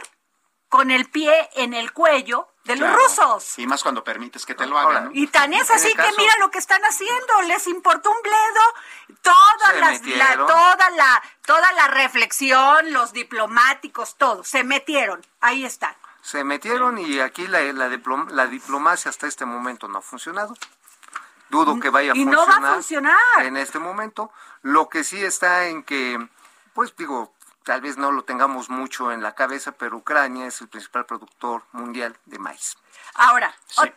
con 0.68 0.90
el 0.90 1.08
pie 1.10 1.48
en 1.54 1.72
el 1.74 1.92
cuello 1.92 2.48
de 2.64 2.76
los 2.76 2.88
Claro. 2.88 3.02
rusos? 3.02 3.58
Y 3.58 3.66
más 3.66 3.82
cuando 3.82 4.04
permites 4.04 4.44
que 4.44 4.54
te 4.54 4.66
lo 4.66 4.78
hagan. 4.78 5.06
¿no? 5.06 5.10
Y 5.14 5.26
tan 5.28 5.52
es 5.54 5.70
así 5.70 5.92
que 5.94 6.10
mira 6.18 6.32
lo 6.40 6.50
que 6.50 6.58
están 6.58 6.82
haciendo, 6.84 7.42
les 7.46 7.66
importó 7.66 8.10
un 8.10 8.20
bledo 8.22 9.16
toda 9.22 9.72
las- 9.80 10.02
la, 10.04 10.36
toda 10.36 10.90
la 10.90 11.22
toda 11.46 11.72
la 11.72 11.88
reflexión, 11.88 12.92
los 12.92 13.12
diplomáticos, 13.12 14.16
todo, 14.16 14.44
se 14.44 14.64
metieron, 14.64 15.24
ahí 15.40 15.64
están. 15.64 15.94
Se 16.20 16.44
metieron 16.44 16.98
y 16.98 17.20
aquí 17.20 17.46
la, 17.46 17.60
la, 17.72 17.88
diplom- 17.88 18.28
la 18.30 18.46
diplomacia 18.46 19.08
hasta 19.08 19.26
este 19.26 19.46
momento 19.46 19.88
no 19.88 19.98
ha 19.98 20.02
funcionado. 20.02 20.54
Dudo 21.48 21.80
que 21.80 21.88
vaya 21.88 22.12
a 22.12 22.16
Y 22.16 22.26
no 22.26 22.46
va 22.46 22.56
a 22.56 22.74
funcionar. 22.74 23.16
En 23.38 23.56
este 23.56 23.78
momento. 23.78 24.30
Lo 24.60 24.90
que 24.90 25.04
sí 25.04 25.24
está 25.24 25.66
en 25.68 25.82
que, 25.84 26.18
pues 26.74 26.94
digo, 26.96 27.32
tal 27.68 27.82
vez 27.82 27.98
no 27.98 28.10
lo 28.12 28.24
tengamos 28.24 28.70
mucho 28.70 29.12
en 29.12 29.22
la 29.22 29.34
cabeza, 29.34 29.72
pero 29.72 29.98
Ucrania 29.98 30.46
es 30.46 30.58
el 30.62 30.68
principal 30.68 31.04
productor 31.04 31.64
mundial 31.72 32.16
de 32.24 32.38
maíz. 32.38 32.78
Ahora, 33.12 33.54
ot- 33.76 33.94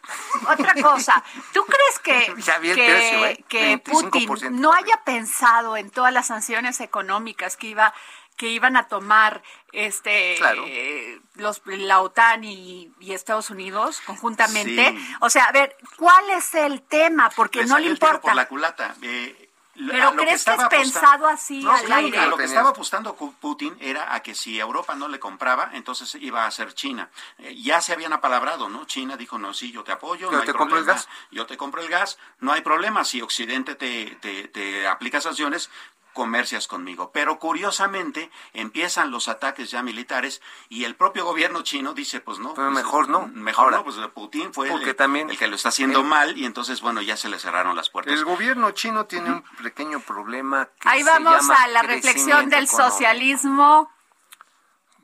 otra 0.49 0.73
cosa, 0.81 1.23
¿tú 1.53 1.63
crees 1.65 1.99
que, 1.99 2.41
Ya 2.43 2.59
vi 2.59 2.71
el 2.71 2.75
que, 2.75 2.85
precio, 2.85 3.25
¿eh? 3.27 3.45
que 3.47 3.81
25% 3.81 4.27
Putin 4.27 4.59
no 4.59 4.73
haya 4.73 5.01
pensado 5.05 5.77
en 5.77 5.89
todas 5.89 6.11
las 6.11 6.27
sanciones 6.27 6.81
económicas 6.81 7.55
que 7.55 7.67
iba 7.67 7.93
que 8.35 8.47
iban 8.47 8.75
a 8.75 8.87
tomar 8.89 9.41
este 9.71 10.35
Claro. 10.37 10.63
eh, 10.67 11.21
los 11.35 11.61
la 11.65 12.01
OTAN 12.01 12.43
y, 12.43 12.91
y 12.99 13.13
Estados 13.13 13.51
Unidos 13.51 14.01
conjuntamente? 14.05 14.91
Sí. 14.97 15.15
O 15.21 15.29
sea, 15.29 15.45
a 15.45 15.51
ver, 15.53 15.77
¿cuál 15.97 16.29
es 16.31 16.55
el 16.55 16.81
tema? 16.81 17.29
Porque 17.35 17.65
no 17.65 17.77
le 17.77 17.87
importa. 17.87 18.19
por 18.21 18.35
la 18.35 18.47
culata. 18.47 18.95
Eh, 19.01 19.50
Pero 19.73 20.11
lo 20.11 20.21
¿crees 20.21 20.29
que, 20.29 20.51
estaba 20.51 20.63
es 20.63 20.69
pensado 20.69 21.27
así 21.27 21.63
No, 21.63 21.71
al 21.71 21.85
claro 21.85 22.05
aire? 22.05 22.19
que 22.19 22.27
lo 22.27 22.37
que 22.37 22.43
estaba 22.43 22.69
apostando 22.69 23.15
Putin 23.15 23.77
era 23.79 24.13
a 24.13 24.21
que 24.21 24.35
si 24.35 24.59
Europa 24.59 24.95
no 24.95 25.07
le 25.07 25.19
compraba, 25.19 25.69
entonces 25.73 26.15
iba 26.15 26.45
a 26.45 26.51
ser 26.51 26.73
China. 26.73 27.09
Eh, 27.37 27.55
ya 27.61 27.81
se 27.81 27.93
habían 27.93 28.13
apalabrado, 28.13 28.67
¿no? 28.69 28.85
China 28.85 29.15
dijo, 29.17 29.37
no, 29.37 29.53
sí, 29.53 29.71
yo 29.71 29.83
te 29.83 29.91
apoyo, 29.91 30.27
Yo 30.27 30.31
no 30.31 30.39
hay 30.41 30.45
te 30.45 30.53
compro 30.53 30.77
el 30.77 30.83
problema. 30.85 30.93
gas. 30.93 31.09
Yo 31.31 31.45
te 31.45 31.57
compro 31.57 31.81
el 31.81 31.87
gas, 31.89 32.17
no 32.39 32.51
hay 32.51 32.61
problema. 32.61 33.05
Si 33.05 33.21
Occidente 33.21 33.75
te, 33.75 34.17
te, 34.21 34.47
te 34.49 34.87
aplica 34.87 35.21
sanciones, 35.21 35.69
comercias 36.13 36.67
conmigo. 36.67 37.11
Pero 37.11 37.39
curiosamente 37.39 38.29
empiezan 38.53 39.11
los 39.11 39.27
ataques 39.27 39.71
ya 39.71 39.81
militares 39.83 40.41
y 40.69 40.83
el 40.85 40.95
propio 40.95 41.25
gobierno 41.25 41.61
chino 41.63 41.93
dice, 41.93 42.19
pues 42.21 42.39
no. 42.39 42.53
Pero 42.53 42.67
pues, 42.71 42.83
mejor 42.83 43.09
no. 43.09 43.27
Mejor 43.27 43.65
Ahora, 43.65 43.77
no, 43.77 43.83
pues 43.83 43.97
Putin 44.13 44.53
fue 44.53 44.69
porque 44.69 44.91
el, 44.91 44.95
también 44.95 45.29
el 45.29 45.37
que 45.37 45.47
lo 45.47 45.55
está 45.55 45.69
haciendo 45.69 45.99
el- 46.01 46.05
mal 46.05 46.37
y 46.37 46.45
entonces, 46.45 46.81
bueno, 46.81 47.01
ya 47.01 47.17
se 47.17 47.29
le 47.29 47.39
cerraron 47.39 47.75
las 47.75 47.89
puertas. 47.89 48.13
El 48.13 48.25
gobierno 48.25 48.71
chino 48.71 49.05
tiene 49.05 49.31
un 49.31 49.43
pequeño 49.63 49.99
problema 50.01 50.69
que 50.79 50.89
Ahí 50.89 51.03
se 51.03 51.09
vamos 51.09 51.33
llama 51.41 51.55
a 51.63 51.67
la 51.67 51.81
reflexión 51.83 52.49
del 52.49 52.65
económico. 52.65 52.89
socialismo 52.91 53.91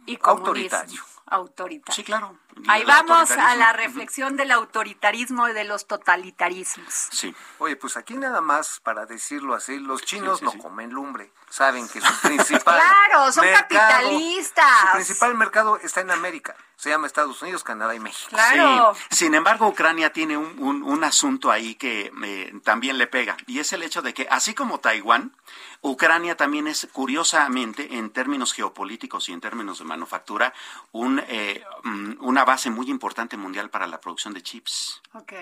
y 0.05 0.17
comunismo. 0.17 0.47
Autoritario. 0.47 1.03
Sí, 1.03 1.21
Autoritario. 1.27 2.03
claro. 2.05 2.37
Ahí 2.67 2.83
vamos 2.85 3.31
a 3.31 3.55
la 3.55 3.73
reflexión 3.73 4.35
del 4.37 4.51
autoritarismo 4.51 5.47
y 5.49 5.53
de 5.53 5.63
los 5.63 5.85
totalitarismos. 5.87 6.93
Sí. 7.11 7.33
Oye, 7.59 7.75
pues 7.75 7.97
aquí 7.97 8.15
nada 8.15 8.41
más, 8.41 8.79
para 8.81 9.05
decirlo 9.05 9.53
así, 9.55 9.79
los 9.79 10.01
chinos 10.03 10.39
sí, 10.39 10.45
no 10.45 10.51
sí. 10.51 10.57
comen 10.57 10.89
lumbre. 10.91 11.31
Saben 11.49 11.87
que 11.87 12.01
su 12.01 12.13
principal 12.21 12.81
Claro, 13.09 13.31
son 13.31 13.45
mercado- 13.45 13.67
capitalistas. 13.69 14.81
Su 14.81 14.91
principal 14.93 15.35
mercado 15.35 15.77
está 15.81 16.01
en 16.01 16.11
América. 16.11 16.55
Se 16.75 16.89
llama 16.89 17.07
Estados 17.07 17.41
Unidos, 17.41 17.63
Canadá 17.63 17.95
y 17.95 17.99
México. 17.99 18.29
Claro. 18.29 18.93
Sí. 19.09 19.15
Sin 19.15 19.33
embargo, 19.33 19.67
Ucrania 19.67 20.11
tiene 20.13 20.37
un, 20.37 20.55
un- 20.59 20.83
un 20.83 21.03
asunto 21.03 21.49
ahí 21.49 21.73
que 21.75 22.11
eh, 22.23 22.53
también 22.63 22.97
le 22.99 23.07
pega, 23.07 23.35
y 23.47 23.59
es 23.59 23.73
el 23.73 23.81
hecho 23.81 24.01
de 24.03 24.13
que, 24.13 24.27
así 24.29 24.53
como 24.53 24.79
Taiwán, 24.79 25.35
Ucrania 25.81 26.35
también 26.37 26.67
es, 26.67 26.87
curiosamente, 26.91 27.95
en 27.97 28.11
términos 28.11 28.53
geopolíticos 28.53 29.27
y 29.29 29.33
en 29.33 29.41
términos 29.41 29.79
de 29.79 29.85
manufactura, 29.85 30.53
un, 30.91 31.19
eh, 31.27 31.63
mm, 31.83 32.13
una 32.19 32.43
base 32.47 32.69
muy 32.71 32.89
importante 32.89 33.35
mundial 33.37 33.69
para 33.69 33.85
la 33.85 33.99
producción 33.99 34.33
de 34.33 34.41
chips. 34.41 35.01
Ok. 35.13 35.33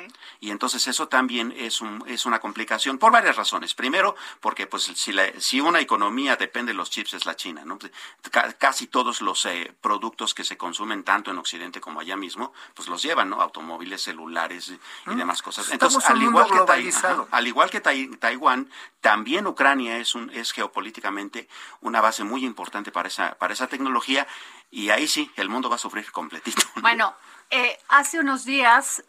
Y 0.42 0.50
entonces 0.50 0.88
eso 0.88 1.08
también 1.08 1.54
es, 1.56 1.80
un, 1.80 2.04
es 2.08 2.26
una 2.26 2.40
complicación 2.40 2.98
por 2.98 3.12
varias 3.12 3.36
razones. 3.38 3.76
Primero, 3.76 4.16
porque 4.42 4.66
pues 4.68 4.84
si, 4.84 5.14
la- 5.14 5.32
si 5.40 5.62
una 5.62 5.80
economía 5.80 6.36
depende 6.36 6.72
de 6.74 6.78
los 6.78 6.90
chips 6.90 7.14
es 7.14 7.26
la 7.26 7.36
China. 7.36 7.64
¿no? 7.64 7.78
Pues, 7.78 7.92
ca- 8.32 8.52
casi 8.54 8.88
todos 8.88 9.22
los 9.22 9.46
eh, 9.46 9.74
productos 9.80 10.34
que 10.34 10.44
se 10.44 10.58
consumen 10.58 11.04
tanto 11.04 11.30
en 11.32 11.38
Occidente 11.38 11.80
como 11.80 12.00
allá 12.00 12.18
mismo, 12.18 12.52
pues 12.74 12.88
los 12.90 13.02
llevan, 13.04 13.30
¿no? 13.30 13.40
Automóviles, 13.40 14.02
celulares 14.02 14.70
y 15.06 15.10
mm. 15.12 15.16
demás 15.16 15.42
cosas. 15.44 15.70
Entonces, 15.72 16.04
al 16.10 16.22
igual, 16.22 16.48
que 16.48 16.92
al 17.32 17.48
igual 17.48 17.70
que 17.70 17.82
Taiwán, 17.82 18.68
también 19.06 19.46
Ucrania 19.46 20.00
es, 20.00 20.16
un, 20.16 20.32
es 20.32 20.52
geopolíticamente 20.52 21.48
una 21.82 22.02
base 22.02 22.24
muy 22.24 22.44
importante 22.44 22.92
para 22.92 23.08
esa, 23.08 23.36
para 23.36 23.54
esa 23.54 23.68
tecnología 23.68 24.26
y 24.72 24.90
ahí 24.90 25.06
sí, 25.06 25.32
el 25.36 25.48
mundo 25.48 25.70
va 25.70 25.76
a 25.76 25.78
sufrir 25.78 26.12
completito. 26.12 26.64
Bueno, 26.82 27.14
eh, 27.52 27.78
hace 27.88 28.20
unos 28.20 28.46
días 28.46 29.04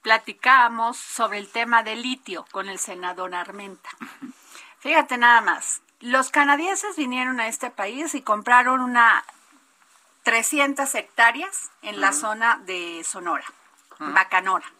platicábamos 0.00 0.96
sobre 0.96 1.36
el 1.36 1.50
tema 1.50 1.82
del 1.82 2.00
litio 2.00 2.46
con 2.52 2.70
el 2.70 2.78
senador 2.78 3.34
Armenta. 3.34 3.90
Fíjate 4.78 5.18
nada 5.18 5.42
más, 5.42 5.82
los 6.00 6.30
canadienses 6.30 6.96
vinieron 6.96 7.38
a 7.38 7.48
este 7.48 7.68
país 7.68 8.14
y 8.14 8.22
compraron 8.22 8.80
una 8.80 9.26
300 10.22 10.94
hectáreas 10.94 11.70
en 11.82 12.00
la 12.00 12.14
zona 12.14 12.62
de 12.64 13.04
Sonora, 13.04 13.44
Bacanora. 13.98 14.72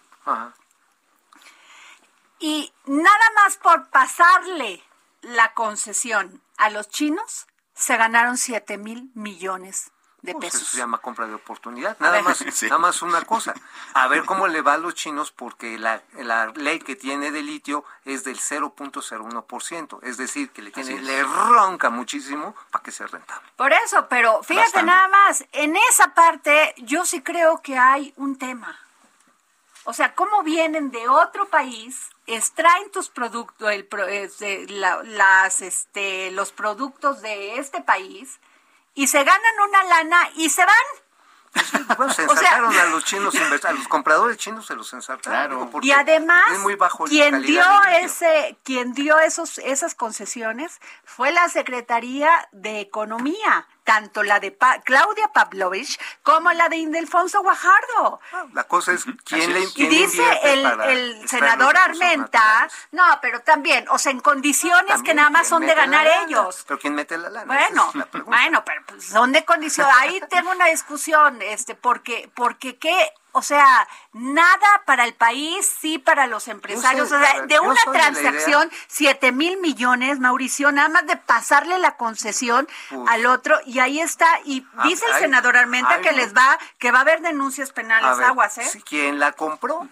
Y 2.39 2.73
nada 2.87 3.31
más 3.37 3.57
por 3.57 3.89
pasarle 3.89 4.83
la 5.23 5.55
concesión 5.55 6.43
a 6.57 6.71
los 6.71 6.89
chinos, 6.89 7.47
se 7.75 7.97
ganaron 7.97 8.37
7 8.39 8.79
mil 8.79 9.11
millones 9.15 9.91
de 10.25 10.33
pues 10.33 10.47
pesos. 10.47 10.63
Eso 10.63 10.71
se 10.73 10.79
llama 10.79 10.99
compra 10.99 11.27
de 11.27 11.35
oportunidad. 11.35 11.97
Nada 12.01 12.23
más, 12.23 12.43
nada 12.63 12.79
más 12.79 13.03
una 13.03 13.23
cosa. 13.23 13.55
A 13.93 14.09
ver 14.09 14.25
cómo 14.25 14.49
le 14.49 14.63
va 14.63 14.75
a 14.75 14.79
los 14.79 14.95
chinos 14.95 15.31
porque 15.31 15.79
la, 15.79 16.03
la 16.15 16.47
ley 16.47 16.79
que 16.79 16.97
tiene 16.97 17.31
de 17.31 17.43
litio 17.43 17.85
es 18.05 18.25
del 18.25 18.39
0.01%. 18.39 19.99
Es 20.03 20.17
decir, 20.17 20.51
que 20.51 20.63
le 20.63 20.71
tiene, 20.71 21.01
le 21.01 21.23
ronca 21.23 21.91
muchísimo 21.91 22.55
para 22.71 22.83
que 22.83 22.91
sea 22.91 23.07
rentable. 23.07 23.49
Por 23.57 23.73
eso, 23.73 24.09
pero 24.09 24.43
fíjate 24.43 24.83
nada 24.83 25.09
más, 25.09 25.45
en 25.53 25.77
esa 25.77 26.15
parte 26.15 26.75
yo 26.79 27.05
sí 27.05 27.23
creo 27.23 27.61
que 27.61 27.77
hay 27.79 28.15
un 28.17 28.39
tema. 28.39 28.79
O 29.85 29.93
sea, 29.93 30.15
cómo 30.15 30.43
vienen 30.43 30.91
de 30.91 31.09
otro 31.09 31.49
país, 31.49 32.11
extraen 32.27 32.91
tus 32.91 33.11
productos, 33.11 33.71
el, 33.71 33.87
este, 34.09 34.67
las, 34.69 35.61
este, 35.61 36.31
los 36.31 36.53
productos 36.53 37.21
de 37.21 37.59
este 37.59 37.83
país, 37.83 38.41
y 38.95 39.09
se 39.09 39.23
ganan 39.23 39.61
una 39.69 39.85
lana 39.85 40.31
y 40.37 40.49
se 40.49 40.65
van. 40.65 40.75
Bueno, 41.97 42.13
se 42.13 42.23
ensartaron 42.23 42.77
a 42.77 42.87
los 42.87 43.05
chinos, 43.05 43.35
a 43.37 43.73
los 43.73 43.87
compradores 43.87 44.39
chinos 44.39 44.67
se 44.67 44.75
los 44.75 44.93
ensartaron. 44.93 45.71
Y 45.83 45.93
además, 45.93 46.45
quien 47.09 47.43
dio 47.43 47.63
ese, 48.01 48.57
quien 48.65 48.93
dio 48.95 49.19
esos, 49.21 49.59
esas 49.59 49.95
concesiones 49.95 50.81
fue 51.05 51.31
la 51.31 51.49
Secretaría 51.49 52.49
de 52.51 52.81
Economía 52.81 53.69
tanto 53.85 54.23
la 54.23 54.41
de 54.41 54.57
Claudia 54.85 55.29
Pavlovich 55.29 55.99
como 56.23 56.53
la 56.53 56.69
de 56.69 56.77
Indelfonso 56.77 57.43
Guajardo. 57.43 58.21
La 58.53 58.65
cosa 58.65 58.93
es 58.93 59.05
quién 59.25 59.53
le 59.53 59.61
Y 59.77 59.87
dice 59.87 60.23
el, 60.43 61.29
senador 61.29 61.77
Armenta, 61.77 62.69
no, 62.93 63.05
pero 63.21 63.41
también, 63.41 63.87
o 63.91 63.99
sea, 63.99 64.11
en 64.11 64.21
condiciones 64.21 65.03
que 65.03 65.15
nada 65.15 65.31
más 65.31 65.47
son 65.49 65.67
de 65.67 65.75
ganar 65.75 66.07
ellos. 66.25 66.65
Pero 66.67 66.81
quién 66.81 66.95
mete 66.95 67.19
la 67.19 67.31
lana. 67.31 67.47
Bueno, 67.47 67.93
bueno, 68.25 68.65
pero 68.65 68.83
pues, 68.87 69.05
son 69.05 69.33
de 69.33 69.45
condiciones. 69.45 69.95
Ahí 70.01 70.21
tengo 70.31 70.51
una 70.51 70.67
discusión, 70.67 71.41
este, 71.43 71.75
porque, 71.75 72.31
porque 72.35 72.79
qué 72.79 73.13
o 73.37 73.43
sea, 73.43 73.89
nada 74.13 74.83
para 74.87 75.05
el 75.05 75.13
país, 75.13 75.69
sí 75.81 75.99
para 75.99 76.29
los 76.29 76.47
empresarios. 76.47 77.11
o 77.11 77.19
sea, 77.19 77.43
de 77.43 77.59
una 77.59 77.81
transacción, 77.93 78.71
siete 78.87 79.33
mil 79.33 79.61
millones, 79.61 80.21
Mauricio, 80.21 80.71
nada 80.71 80.89
más 80.89 81.07
de 81.07 81.17
pasarle 81.17 81.79
la 81.79 81.97
concesión 81.97 82.69
al 83.09 83.27
otro, 83.27 83.59
y 83.67 83.81
ahí 83.81 84.01
está. 84.01 84.27
Y 84.45 84.65
ah, 84.77 84.85
dice 84.85 85.05
el 85.07 85.19
senador 85.19 85.57
Armenta 85.57 86.01
que 86.01 86.13
les 86.13 86.33
va, 86.33 86.59
que 86.79 86.93
va 86.93 86.99
a 86.99 87.03
haber 87.03 87.23
denuncias 87.23 87.73
penales, 87.73 88.25
aguas, 88.25 88.59
¿eh? 88.59 88.83
¿Quién 88.85 89.19
la 89.19 89.33
compró? 89.33 89.89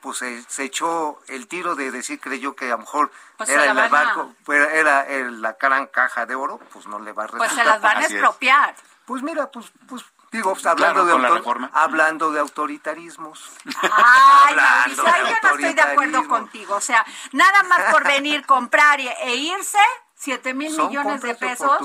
pues 0.00 0.18
se, 0.18 0.64
echó 0.64 1.20
el 1.28 1.46
tiro 1.46 1.76
de 1.76 1.92
decir, 1.92 2.18
creyó 2.20 2.56
que 2.56 2.66
a 2.66 2.70
lo 2.70 2.78
mejor 2.78 3.12
pues 3.36 3.48
era 3.48 3.70
el 3.70 3.88
barco, 3.88 4.34
era, 4.48 5.06
la 5.30 5.52
gran 5.52 5.86
caja 5.86 6.26
de 6.26 6.34
oro, 6.34 6.58
pues 6.72 6.86
no 6.86 6.98
le 6.98 7.12
va 7.12 7.24
a 7.24 7.26
resultar. 7.28 7.48
Pues 7.48 7.58
se 7.58 7.64
las 7.64 7.80
van 7.80 7.98
a 7.98 8.06
expropiar. 8.06 8.74
Pues 9.04 9.22
mira, 9.22 9.50
pues, 9.50 9.72
pues 9.88 10.04
Digo, 10.32 10.54
pues, 10.54 10.64
hablando, 10.64 11.04
de 11.04 11.68
hablando 11.74 12.32
de 12.32 12.40
autoritarismos. 12.40 13.50
Ay, 13.82 14.56
yo 14.96 15.04
no 15.04 15.48
estoy 15.50 15.74
de 15.74 15.82
acuerdo 15.82 16.26
contigo. 16.26 16.74
O 16.74 16.80
sea, 16.80 17.04
nada 17.32 17.62
más 17.64 17.92
por 17.92 18.02
venir, 18.08 18.46
comprar 18.46 18.98
e 18.98 19.36
irse, 19.36 19.78
7 20.14 20.54
mil 20.54 20.74
millones 20.74 21.20
de 21.20 21.34
pesos. 21.34 21.78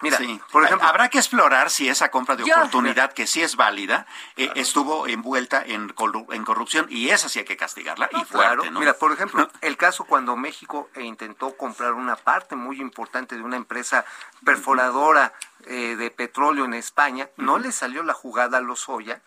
Mira, 0.00 0.18
por 0.52 0.64
ejemplo, 0.64 0.86
habrá 0.88 1.08
que 1.08 1.18
explorar 1.18 1.70
si 1.70 1.88
esa 1.88 2.10
compra 2.10 2.36
de 2.36 2.44
oportunidad, 2.44 3.12
que 3.12 3.26
sí 3.26 3.42
es 3.42 3.56
válida, 3.56 4.06
eh, 4.36 4.50
estuvo 4.54 5.06
envuelta 5.06 5.62
en, 5.64 5.92
en, 6.30 6.44
corrupción 6.44 6.86
y 6.88 7.10
esa 7.10 7.28
sí 7.28 7.40
hay 7.40 7.44
que 7.44 7.56
castigarla 7.56 8.08
y 8.12 8.24
fuerte, 8.24 8.70
Mira, 8.70 8.94
por 8.94 9.12
ejemplo, 9.12 9.48
el 9.60 9.76
caso 9.76 10.04
cuando 10.04 10.36
México 10.36 10.88
intentó 10.96 11.56
comprar 11.56 11.94
una 11.94 12.16
parte 12.16 12.56
muy 12.56 12.80
importante 12.80 13.36
de 13.36 13.42
una 13.42 13.56
empresa 13.56 14.04
perforadora 14.44 15.32
eh, 15.66 15.96
de 15.96 16.10
petróleo 16.10 16.64
en 16.64 16.74
España, 16.74 17.28
no 17.36 17.58
le 17.58 17.72
salió 17.72 18.02
la 18.02 18.14
jugada 18.14 18.58
a 18.58 18.60
los 18.60 18.88
Oya 18.88 19.20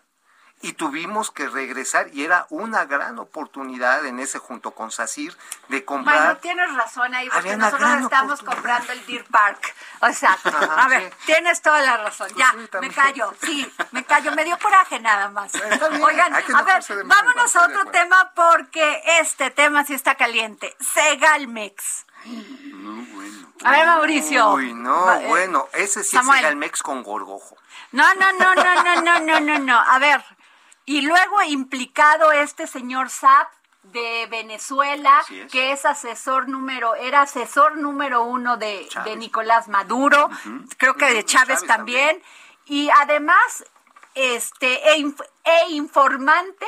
y 0.62 0.74
tuvimos 0.74 1.32
que 1.32 1.48
regresar 1.48 2.08
y 2.12 2.24
era 2.24 2.46
una 2.48 2.84
gran 2.84 3.18
oportunidad 3.18 4.06
en 4.06 4.20
ese 4.20 4.38
junto 4.38 4.70
con 4.70 4.92
SACIR 4.92 5.36
de 5.68 5.84
comprar. 5.84 6.16
Bueno, 6.18 6.36
tienes 6.38 6.72
razón 6.74 7.14
ahí 7.14 7.28
porque 7.28 7.56
nosotros 7.56 8.00
estamos 8.00 8.42
comprando 8.42 8.92
el 8.92 9.04
Deer 9.06 9.24
Park. 9.24 9.74
O 10.00 10.12
sea, 10.12 10.38
a 10.76 10.88
ver, 10.88 11.12
tienes 11.26 11.60
toda 11.62 11.80
la 11.80 11.96
razón. 11.96 12.28
Pues 12.32 12.38
ya, 12.38 12.80
me 12.80 12.90
callo, 12.90 13.34
sí, 13.42 13.70
me 13.90 14.04
callo, 14.04 14.32
me 14.32 14.44
dio 14.44 14.56
coraje 14.58 15.00
nada 15.00 15.28
más. 15.30 15.52
Oigan, 15.54 16.32
a 16.34 16.62
ver, 16.62 16.84
vámonos 17.06 17.56
a 17.56 17.66
otro 17.66 17.84
tema 17.86 18.32
porque 18.34 19.02
este 19.20 19.50
tema 19.50 19.84
sí 19.84 19.94
está 19.94 20.14
caliente. 20.14 20.76
Segalmex. 20.80 22.06
A 23.64 23.70
ver, 23.72 23.86
Mauricio. 23.86 24.54
Uy, 24.54 24.74
no, 24.74 25.12
eh, 25.12 25.26
bueno, 25.26 25.68
ese 25.72 26.04
sí 26.04 26.16
es 26.16 26.24
Segalmex 26.24 26.82
con 26.82 27.02
gorgojo. 27.02 27.56
No, 27.90 28.14
no, 28.14 28.32
no, 28.32 28.54
no, 28.54 28.82
no, 28.82 29.02
no, 29.02 29.20
no, 29.20 29.40
no, 29.40 29.58
no. 29.58 29.78
A 29.78 29.98
ver, 29.98 30.24
y 30.84 31.02
luego 31.02 31.42
implicado 31.42 32.32
este 32.32 32.66
señor 32.66 33.10
Zap 33.10 33.48
de 33.84 34.26
Venezuela, 34.30 35.24
que 35.50 35.72
es 35.72 35.84
asesor 35.84 36.48
número, 36.48 36.94
era 36.94 37.22
asesor 37.22 37.76
número 37.78 38.22
uno 38.22 38.56
de, 38.56 38.88
Nicolás 39.16 39.68
Maduro, 39.68 40.28
creo 40.78 40.94
que 40.94 41.12
de 41.12 41.24
Chávez, 41.24 41.64
también, 41.66 42.22
y 42.66 42.88
además 43.00 43.64
este 44.14 44.94
e, 44.94 45.14
e 45.44 45.70
informante 45.70 46.66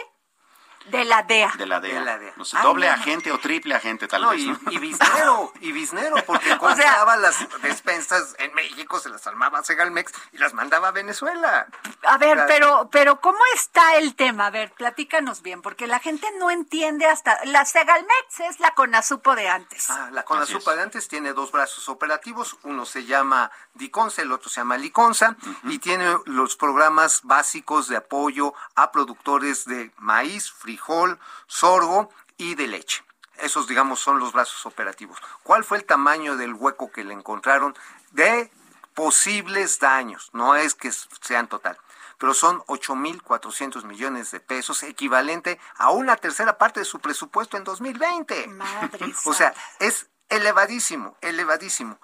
de 0.86 1.04
la 1.04 1.22
DEA. 1.22 1.52
De 1.56 1.66
la 1.66 1.80
DEA. 1.80 2.34
No 2.36 2.44
sé, 2.44 2.58
doble 2.62 2.88
agente 2.88 3.32
o 3.32 3.38
triple 3.38 3.74
agente, 3.74 4.06
tal 4.06 4.26
vez. 4.26 4.40
Y, 4.40 4.56
y 4.70 4.78
biznero, 4.78 5.52
y 5.60 5.72
biznero, 5.72 6.16
porque 6.26 6.56
compraba 6.58 7.16
las 7.16 7.36
despensas 7.62 8.36
en 8.38 8.52
México, 8.54 9.00
se 9.00 9.08
las 9.08 9.26
armaba 9.26 9.62
Segalmex 9.64 10.12
y 10.32 10.38
las 10.38 10.52
mandaba 10.52 10.88
a 10.88 10.90
Venezuela. 10.90 11.66
A 12.06 12.18
ver, 12.18 12.44
pero, 12.46 12.88
pero 12.92 13.20
¿cómo 13.20 13.38
está 13.54 13.96
el 13.96 14.14
tema? 14.14 14.46
A 14.46 14.50
ver, 14.50 14.72
platícanos 14.72 15.42
bien, 15.42 15.62
porque 15.62 15.86
la 15.86 16.00
gente 16.00 16.26
no 16.38 16.50
entiende 16.50 17.06
hasta. 17.06 17.42
La 17.46 17.64
Segalmex 17.64 18.40
es 18.40 18.60
la 18.60 18.74
Conasupo 18.74 19.34
de 19.34 19.48
antes. 19.48 19.88
Ah, 19.88 20.10
la 20.12 20.24
Conasupo 20.24 20.74
de 20.74 20.82
antes 20.82 21.08
tiene 21.08 21.32
dos 21.32 21.50
brazos 21.50 21.88
operativos, 21.88 22.58
uno 22.62 22.84
se 22.84 23.04
llama 23.04 23.50
Diconsa, 23.74 24.22
el 24.22 24.32
otro 24.32 24.50
se 24.50 24.60
llama 24.60 24.76
Liconsa, 24.76 25.36
y 25.64 25.78
tiene 25.78 26.18
los 26.26 26.56
programas 26.56 27.22
básicos 27.22 27.88
de 27.88 27.96
apoyo 27.96 28.52
a 28.74 28.92
productores 28.92 29.64
de 29.64 29.90
maíz, 29.98 30.52
frijol, 30.52 30.73
frijol, 30.74 31.18
sorgo 31.46 32.10
y 32.36 32.54
de 32.54 32.66
leche. 32.66 33.04
Esos, 33.38 33.66
digamos, 33.66 34.00
son 34.00 34.18
los 34.18 34.32
brazos 34.32 34.66
operativos. 34.66 35.18
¿Cuál 35.42 35.64
fue 35.64 35.78
el 35.78 35.84
tamaño 35.84 36.36
del 36.36 36.54
hueco 36.54 36.90
que 36.90 37.04
le 37.04 37.14
encontraron 37.14 37.76
de 38.12 38.50
posibles 38.94 39.78
daños? 39.78 40.30
No 40.32 40.54
es 40.54 40.74
que 40.74 40.90
sean 40.92 41.48
total, 41.48 41.78
pero 42.18 42.34
son 42.34 42.60
8.400 42.62 43.84
millones 43.84 44.30
de 44.30 44.40
pesos, 44.40 44.82
equivalente 44.82 45.58
a 45.76 45.90
una 45.90 46.16
tercera 46.16 46.58
parte 46.58 46.80
de 46.80 46.86
su 46.86 47.00
presupuesto 47.00 47.56
en 47.56 47.64
2020. 47.64 48.48
Madre 48.48 49.14
o 49.24 49.32
sea, 49.32 49.52
es 49.80 50.08
elevadísimo, 50.28 51.16
elevadísimo. 51.20 51.98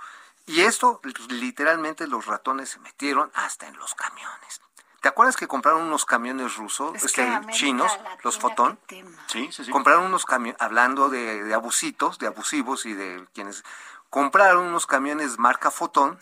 Y 0.46 0.62
esto, 0.62 1.00
literalmente, 1.28 2.08
los 2.08 2.26
ratones 2.26 2.70
se 2.70 2.80
metieron 2.80 3.30
hasta 3.34 3.68
en 3.68 3.76
los 3.76 3.94
camiones. 3.94 4.60
¿Te 5.00 5.08
acuerdas 5.08 5.36
que 5.36 5.48
compraron 5.48 5.82
unos 5.82 6.04
camiones 6.04 6.56
rusos, 6.56 6.94
este, 7.02 7.26
chinos, 7.50 7.90
los 8.22 8.38
Fotón? 8.38 8.78
Sí, 8.88 9.02
sí, 9.50 9.64
sí. 9.64 9.70
Compraron 9.70 10.04
unos 10.04 10.26
camiones, 10.26 10.60
hablando 10.60 11.08
de, 11.08 11.54
abusitos, 11.54 12.18
de 12.18 12.26
abusivos 12.26 12.84
y 12.84 12.92
de 12.92 13.26
quienes 13.32 13.64
compraron 14.10 14.66
unos 14.66 14.86
camiones 14.86 15.38
marca 15.38 15.70
Fotón 15.70 16.18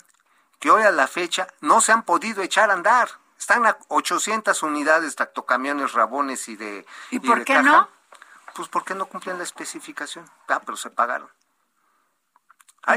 que 0.59 0.71
hoy 0.71 0.83
a 0.83 0.91
la 0.91 1.07
fecha 1.07 1.47
no 1.59 1.81
se 1.81 1.91
han 1.91 2.03
podido 2.03 2.41
echar 2.41 2.69
a 2.69 2.73
andar. 2.73 3.09
Están 3.37 3.65
a 3.65 3.77
800 3.87 4.63
unidades, 4.63 5.15
camiones 5.47 5.93
rabones 5.93 6.47
y 6.49 6.55
de. 6.55 6.85
¿Y, 7.11 7.19
por 7.19 7.43
qué 7.45 7.61
no? 7.61 7.89
Pues 8.53 8.67
porque 8.67 8.95
no 8.95 9.05
cumplen 9.07 9.37
la 9.37 9.43
especificación. 9.43 10.29
Ah, 10.47 10.61
pero 10.65 10.77
se 10.77 10.89
pagaron. 10.89 11.29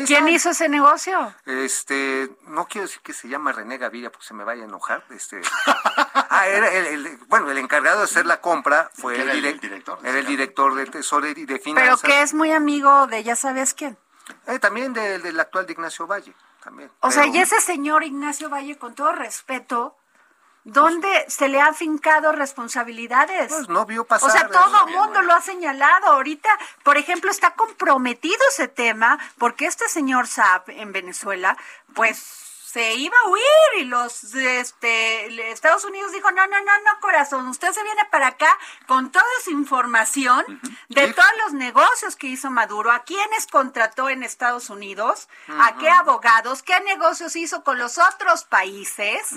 ¿Quién 0.07 0.29
hizo 0.29 0.51
ese 0.51 0.69
negocio? 0.69 1.35
Este, 1.45 2.31
no 2.47 2.67
quiero 2.67 2.87
decir 2.87 3.03
que 3.03 3.13
se 3.13 3.29
llama 3.29 3.53
René 3.53 3.79
Gaviria 3.79 4.11
porque 4.11 4.27
se 4.27 4.35
me 4.35 4.45
vaya 4.45 4.63
a 4.63 4.67
enojar. 4.67 5.05
Este, 5.11 5.41
ah, 5.67 6.47
era 6.47 6.73
el, 6.73 7.19
bueno, 7.29 7.51
el 7.51 7.59
encargado 7.59 7.99
de 7.99 8.05
hacer 8.05 8.27
la 8.27 8.41
compra 8.41 8.91
fue 8.95 9.21
el, 9.21 9.61
director. 9.61 9.99
Era 10.03 10.19
el 10.19 10.27
director 10.27 10.75
de 10.75 10.87
tesorería 10.87 11.43
y 11.43 11.47
de 11.47 11.59
finanzas. 11.59 12.01
Pero 12.01 12.15
que 12.15 12.23
es 12.23 12.33
muy 12.35 12.53
amigo 12.53 13.07
de 13.07 13.23
ya 13.23 13.37
sabes 13.37 13.75
quién. 13.75 13.99
Eh, 14.47 14.59
también 14.59 14.93
del, 14.93 15.39
actual 15.39 15.67
de 15.67 15.73
Ignacio 15.73 16.07
Valle. 16.07 16.35
También. 16.63 16.91
O 17.01 17.11
sea, 17.11 17.27
y 17.27 17.37
ese 17.39 17.61
señor 17.61 18.05
Ignacio 18.05 18.49
Valle, 18.49 18.79
con 18.79 18.95
todo 18.95 19.13
respeto, 19.13 19.97
¿Dónde 20.65 21.25
se 21.29 21.49
le 21.49 21.61
han 21.61 21.75
fincado 21.75 22.31
responsabilidades? 22.33 23.53
Pues 23.53 23.69
no 23.69 23.85
vio 23.85 24.05
pasar. 24.05 24.29
O 24.29 24.33
sea, 24.33 24.49
todo 24.49 24.87
el 24.87 24.95
mundo 24.95 25.23
lo 25.23 25.35
ha 25.35 25.41
señalado. 25.41 26.07
Ahorita, 26.13 26.49
por 26.85 26.97
ejemplo, 26.97 27.31
está 27.31 27.55
comprometido 27.55 28.39
ese 28.51 28.69
tema 28.69 29.19
porque 29.39 29.67
este 29.67 29.89
señor 29.89 30.29
Saab 30.29 30.65
en 30.69 30.93
Venezuela, 30.93 31.57
pues 31.95 32.43
se 32.73 32.95
iba 32.95 33.15
a 33.23 33.29
huir 33.29 33.83
y 33.83 33.85
los 33.85 34.33
este 34.35 35.51
Estados 35.51 35.85
Unidos 35.85 36.11
dijo, 36.13 36.31
"No, 36.31 36.47
no, 36.47 36.59
no, 36.59 36.73
no, 36.79 37.01
corazón, 37.01 37.47
usted 37.49 37.71
se 37.73 37.83
viene 37.83 38.03
para 38.11 38.29
acá 38.29 38.59
con 38.87 39.13
toda 39.13 39.25
esa 39.41 39.51
información 39.51 40.43
de 40.89 41.13
todos 41.13 41.31
los 41.45 41.53
negocios 41.53 42.17
que 42.17 42.29
hizo 42.29 42.51
Maduro, 42.51 42.91
a 42.91 43.01
quiénes 43.01 43.47
contrató 43.47 44.09
en 44.09 44.23
Estados 44.23 44.71
Unidos, 44.71 45.29
a 45.49 45.77
qué 45.77 45.91
abogados, 45.91 46.63
qué 46.63 46.81
negocios 46.81 47.37
hizo 47.37 47.63
con 47.63 47.79
los 47.79 47.99
otros 47.99 48.45
países." 48.45 49.35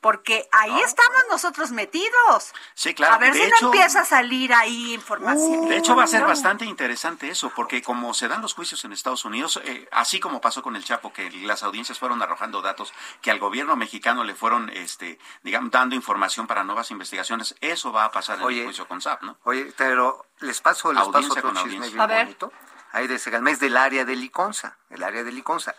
Porque 0.00 0.48
ahí 0.52 0.80
estamos 0.80 1.24
nosotros 1.30 1.72
metidos. 1.72 2.52
Sí, 2.74 2.94
claro. 2.94 3.14
A 3.14 3.18
ver 3.18 3.34
si 3.34 3.48
no 3.48 3.68
empieza 3.68 4.00
a 4.00 4.04
salir 4.04 4.52
ahí 4.52 4.94
información. 4.94 5.68
de 5.68 5.76
hecho, 5.76 5.96
va 5.96 6.04
a 6.04 6.06
ser 6.06 6.24
bastante 6.24 6.64
interesante 6.64 7.28
eso, 7.28 7.50
porque 7.54 7.82
como 7.82 8.14
se 8.14 8.28
dan 8.28 8.42
los 8.42 8.54
juicios 8.54 8.84
en 8.84 8.92
Estados 8.92 9.24
Unidos, 9.24 9.60
eh, 9.64 9.88
así 9.90 10.20
como 10.20 10.40
pasó 10.40 10.62
con 10.62 10.76
el 10.76 10.84
Chapo, 10.84 11.12
que 11.12 11.30
las 11.30 11.62
audiencias 11.62 11.98
fueron 11.98 12.22
arrojando 12.22 12.62
datos 12.62 12.92
que 13.20 13.30
al 13.30 13.38
gobierno 13.38 13.76
mexicano 13.76 14.24
le 14.24 14.34
fueron, 14.34 14.70
este, 14.70 15.18
digamos, 15.42 15.70
dando 15.70 15.94
información 15.94 16.46
para 16.46 16.64
nuevas 16.64 16.90
investigaciones, 16.90 17.56
eso 17.60 17.92
va 17.92 18.04
a 18.04 18.12
pasar 18.12 18.38
en 18.40 18.48
el 18.48 18.64
juicio 18.64 18.86
con 18.86 19.00
SAP, 19.00 19.22
¿no? 19.22 19.38
Oye, 19.44 19.72
pero 19.76 20.26
les 20.40 20.60
paso, 20.60 20.92
les 20.92 21.08
paso 21.08 21.32
otro 21.32 21.52
chisme 21.54 21.88
bien 21.88 22.06
bonito. 22.06 22.52
Ahí 22.92 23.06
de 23.06 23.18
Segalmés 23.18 23.60
del 23.60 23.76
área 23.76 24.04
de 24.04 24.16
Liconza, 24.16 24.78
el 24.90 25.02
área 25.02 25.22
de 25.22 25.32
Liconza. 25.32 25.74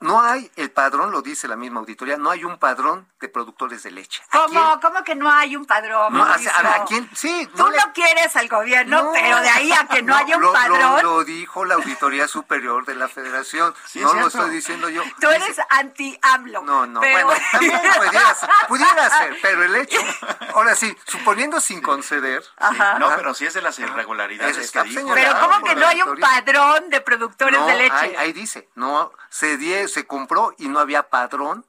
No 0.00 0.20
hay 0.20 0.50
el 0.56 0.70
padrón, 0.70 1.10
lo 1.10 1.22
dice 1.22 1.48
la 1.48 1.56
misma 1.56 1.80
auditoría, 1.80 2.16
no 2.16 2.30
hay 2.30 2.44
un 2.44 2.58
padrón 2.58 3.08
de 3.20 3.28
productores 3.28 3.82
de 3.84 3.90
leche. 3.90 4.22
¿Cómo? 4.30 4.78
¿Cómo 4.80 5.02
que 5.02 5.14
no 5.14 5.30
hay 5.30 5.56
un 5.56 5.64
padrón? 5.64 6.12
No, 6.12 6.24
a, 6.24 6.84
quién? 6.86 7.08
Sí. 7.14 7.48
Tú 7.56 7.66
no, 7.66 7.92
quieres 7.94 8.36
al 8.36 8.48
gobierno, 8.48 9.10
pero 9.12 9.40
de 9.40 9.48
ahí 9.48 9.72
a 9.72 9.86
que 9.86 10.02
no, 10.02 10.14
haya 10.14 10.36
un 10.36 10.52
padrón. 10.52 11.02
Lo, 11.02 11.24
dijo 11.24 11.64
la 11.64 11.76
Auditoría 11.76 12.28
Superior 12.28 12.84
de 12.84 12.96
la 12.96 13.08
Federación. 13.08 13.74
no 13.94 14.14
lo 14.14 14.26
estoy 14.26 14.50
diciendo 14.50 14.88
yo. 14.88 15.02
Tú 15.20 15.28
eres 15.30 15.56
anti-AMLO. 15.70 16.62
No, 16.62 16.86
no, 16.86 17.00
bueno, 17.00 17.32
también 17.52 17.80
pudiera, 17.96 18.36
pudiera 18.68 19.10
ser, 19.10 19.38
pero 19.40 19.62
el 19.62 19.74
hecho, 19.76 20.00
ahora 20.54 20.74
sí, 20.74 20.94
suponiendo 21.06 21.60
sin 21.60 21.80
conceder. 21.80 22.44
Ajá. 22.58 22.98
No, 22.98 23.10
pero 23.16 23.32
si 23.32 23.46
es 23.46 23.54
de 23.54 23.62
las 23.62 23.78
irregularidades 23.78 24.70
que 24.70 24.82
dijo. 24.82 25.14
Pero 25.14 25.40
¿cómo 25.40 25.62
que 25.64 25.74
no 25.74 25.86
hay 25.86 26.02
un 26.02 26.18
padrón 26.18 26.90
de 26.90 27.00
productores 27.00 27.64
de 27.66 27.74
leche? 27.76 27.94
Ahí, 27.94 28.14
ahí 28.16 28.32
dice, 28.32 28.68
no, 28.74 29.12
se 29.30 29.56
die 29.56 29.88
se 29.94 30.06
compró 30.06 30.52
y 30.58 30.68
no 30.68 30.80
había 30.80 31.08
padrón. 31.08 31.64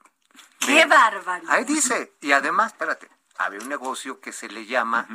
¡Qué 0.60 0.86
bárbaro! 0.86 1.46
Ahí 1.48 1.64
dice, 1.64 2.14
y 2.22 2.32
además, 2.32 2.72
espérate, 2.72 3.08
había 3.38 3.60
un 3.60 3.70
negocio 3.70 4.20
que 4.20 4.34
se 4.34 4.48
le 4.50 4.66
llama 4.66 5.08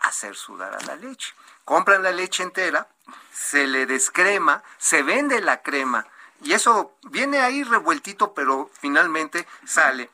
hacer 0.00 0.36
sudar 0.36 0.74
a 0.74 0.84
la 0.84 0.96
leche. 0.96 1.34
Compran 1.64 2.02
la 2.02 2.12
leche 2.12 2.42
entera, 2.42 2.86
se 3.32 3.66
le 3.66 3.86
descrema, 3.86 4.62
se 4.76 5.02
vende 5.02 5.40
la 5.40 5.62
crema, 5.62 6.06
y 6.42 6.52
eso 6.52 6.96
viene 7.04 7.40
ahí 7.40 7.64
revueltito, 7.64 8.34
pero 8.34 8.70
finalmente 8.74 9.48
sale 9.64 10.10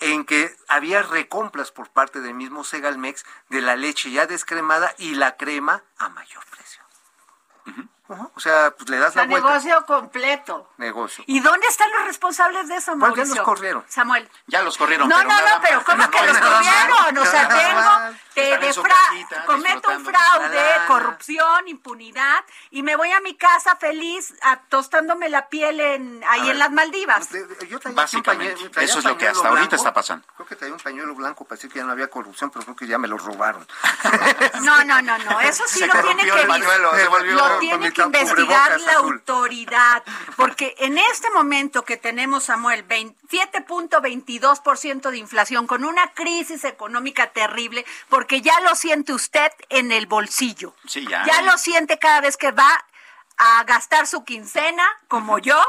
en 0.00 0.26
que 0.26 0.54
había 0.68 1.02
recompras 1.02 1.72
por 1.72 1.88
parte 1.88 2.20
del 2.20 2.34
mismo 2.34 2.64
Segalmex 2.64 3.24
de 3.48 3.62
la 3.62 3.76
leche 3.76 4.10
ya 4.10 4.26
descremada 4.26 4.94
y 4.98 5.14
la 5.14 5.36
crema 5.36 5.82
a 5.96 6.10
mayor 6.10 6.44
precio. 6.46 6.82
O 8.06 8.40
sea, 8.40 8.70
pues 8.76 8.90
le 8.90 8.98
das 8.98 9.14
la 9.16 9.24
vuelta. 9.24 9.48
negocio 9.48 9.86
completo. 9.86 10.70
Negocio. 10.76 11.24
¿Y 11.26 11.40
dónde 11.40 11.66
están 11.68 11.90
los 11.92 12.04
responsables 12.04 12.68
de 12.68 12.76
eso, 12.76 12.94
Mauricio? 12.96 13.24
Pues 13.24 13.28
ya 13.30 13.34
los 13.36 13.44
corrieron. 13.44 13.84
Samuel. 13.88 14.30
Ya 14.46 14.62
los 14.62 14.76
corrieron. 14.76 15.08
No, 15.08 15.24
no, 15.24 15.40
no, 15.40 15.60
pero 15.62 15.82
¿cómo 15.84 16.10
que 16.10 16.26
los 16.26 16.38
corrieron? 16.38 17.18
O 17.18 17.24
sea, 17.24 17.48
tengo, 17.48 18.18
te 18.34 18.58
defra 18.58 18.94
cometo 19.46 19.90
un 19.90 20.04
fraude, 20.04 20.86
corrupción, 20.86 21.68
impunidad, 21.68 22.44
y 22.70 22.82
me 22.82 22.96
voy 22.96 23.10
a 23.10 23.20
mi 23.20 23.36
casa 23.36 23.76
feliz 23.76 24.34
tostándome 24.68 25.28
la 25.28 25.48
piel 25.48 25.80
en, 25.80 26.22
ahí 26.28 26.50
en 26.50 26.58
las 26.58 26.70
Maldivas. 26.72 27.28
Yo 27.68 27.78
Básicamente, 27.92 28.70
eso 28.82 28.98
es 28.98 29.04
lo 29.04 29.16
que 29.16 29.28
hasta 29.28 29.48
ahorita 29.48 29.76
está 29.76 29.94
pasando. 29.94 30.26
Creo 30.34 30.46
que 30.46 30.56
traía 30.56 30.74
un 30.74 30.80
pañuelo 30.80 31.14
blanco 31.14 31.44
para 31.44 31.56
decir 31.56 31.70
que 31.70 31.78
ya 31.78 31.84
no 31.84 31.92
había 31.92 32.08
corrupción, 32.08 32.50
pero 32.50 32.64
creo 32.64 32.76
que 32.76 32.86
ya 32.86 32.98
me 32.98 33.08
lo 33.08 33.16
robaron. 33.16 33.66
no, 34.62 34.84
no, 34.84 35.00
no, 35.00 35.18
no, 35.18 35.40
eso 35.40 35.64
sí 35.66 35.86
lo 35.86 35.92
tiene 36.02 36.22
que... 36.24 36.44
Lo 37.34 37.58
tiene 37.58 37.92
que 37.92 38.03
investigar 38.04 38.80
la 38.80 38.94
autoridad, 38.94 40.02
porque 40.36 40.74
en 40.78 40.98
este 40.98 41.30
momento 41.30 41.84
que 41.84 41.96
tenemos, 41.96 42.44
Samuel, 42.44 42.86
7.22% 42.86 45.10
de 45.10 45.18
inflación 45.18 45.66
con 45.66 45.84
una 45.84 46.12
crisis 46.12 46.64
económica 46.64 47.32
terrible, 47.32 47.84
porque 48.08 48.42
ya 48.42 48.58
lo 48.60 48.74
siente 48.74 49.12
usted 49.12 49.52
en 49.68 49.92
el 49.92 50.06
bolsillo. 50.06 50.74
Sí, 50.86 51.06
ya. 51.08 51.24
Ya 51.26 51.42
lo 51.42 51.58
siente 51.58 51.98
cada 51.98 52.20
vez 52.20 52.36
que 52.36 52.52
va 52.52 52.84
a 53.36 53.64
gastar 53.64 54.06
su 54.06 54.24
quincena, 54.24 54.84
como 55.08 55.38
yo, 55.38 55.60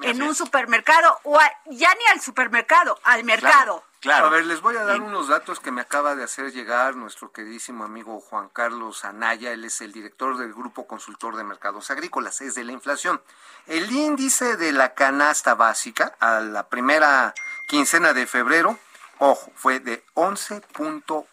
en 0.00 0.22
un 0.22 0.34
supermercado, 0.34 1.20
o 1.22 1.38
ya 1.66 1.94
ni 1.94 2.04
al 2.12 2.20
supermercado, 2.20 2.98
al 3.04 3.22
mercado. 3.24 3.84
A 4.10 4.28
ver, 4.28 4.46
les 4.46 4.60
voy 4.60 4.76
a 4.76 4.84
dar 4.84 5.00
unos 5.00 5.28
datos 5.28 5.60
que 5.60 5.70
me 5.70 5.80
acaba 5.80 6.16
de 6.16 6.24
hacer 6.24 6.50
llegar 6.52 6.96
nuestro 6.96 7.30
queridísimo 7.30 7.84
amigo 7.84 8.20
Juan 8.20 8.48
Carlos 8.48 9.04
Anaya. 9.04 9.52
Él 9.52 9.64
es 9.64 9.80
el 9.80 9.92
director 9.92 10.36
del 10.38 10.52
Grupo 10.52 10.88
Consultor 10.88 11.36
de 11.36 11.44
Mercados 11.44 11.88
Agrícolas, 11.92 12.40
es 12.40 12.56
de 12.56 12.64
la 12.64 12.72
inflación. 12.72 13.22
El 13.68 13.92
índice 13.92 14.56
de 14.56 14.72
la 14.72 14.94
canasta 14.94 15.54
básica 15.54 16.16
a 16.18 16.40
la 16.40 16.68
primera 16.68 17.32
quincena 17.68 18.12
de 18.12 18.26
febrero, 18.26 18.76
ojo, 19.18 19.52
fue 19.54 19.78
de 19.78 20.04
11.8%. 20.14 21.26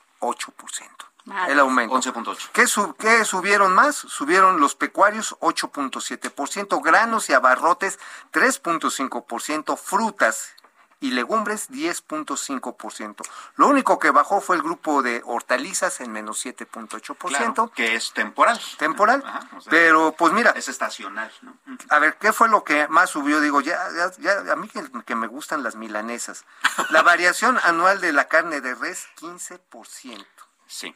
El 1.48 1.60
aumento. 1.60 1.96
11.8. 1.96 2.50
¿Qué, 2.54 2.66
¿Qué 3.00 3.26
subieron 3.26 3.74
más? 3.74 3.96
Subieron 3.96 4.60
los 4.60 4.76
pecuarios 4.76 5.36
8.7%, 5.40 6.84
granos 6.84 7.30
y 7.30 7.34
abarrotes 7.34 7.98
3.5%, 8.32 9.76
frutas 9.76 10.54
y 11.02 11.12
legumbres 11.12 11.70
10.5%. 11.70 13.16
Lo 13.56 13.68
único 13.68 14.00
que 14.00 14.12
bajó 14.12 14.42
fue 14.42 14.58
el 14.58 14.62
grupo 14.62 15.02
de 15.02 15.22
hortalizas 15.26 16.02
en 16.02 16.12
menos 16.12 16.46
7.8%. 16.46 17.72
que 17.72 17.96
es 17.96 18.12
temporal. 18.14 18.60
Temporal. 18.78 19.24
pero 19.70 20.14
pues 20.18 20.34
mira. 20.34 20.52
Es 20.52 20.68
estacional. 20.68 21.32
¿no? 21.42 21.58
A 21.90 22.00
ver, 22.00 22.18
¿qué 22.18 22.34
fue 22.34 22.50
lo 22.50 22.64
que 22.64 22.88
más 22.88 23.10
subió? 23.10 23.40
Digo, 23.40 23.62
ya, 23.62 23.80
ya, 24.20 24.52
a 24.52 24.56
mí 24.56 24.68
que, 24.68 24.84
que, 25.06 25.16
me 25.16 25.28
gustan 25.28 25.64
las 25.64 25.76
milanesas. 25.76 26.46
La 26.90 27.02
variación 27.04 27.60
anual 27.64 28.02
de 28.02 28.14
la 28.14 28.28
carne 28.28 28.62
de 28.62 28.76
res, 28.76 29.08
15%. 29.20 30.26
Sí. 30.68 30.96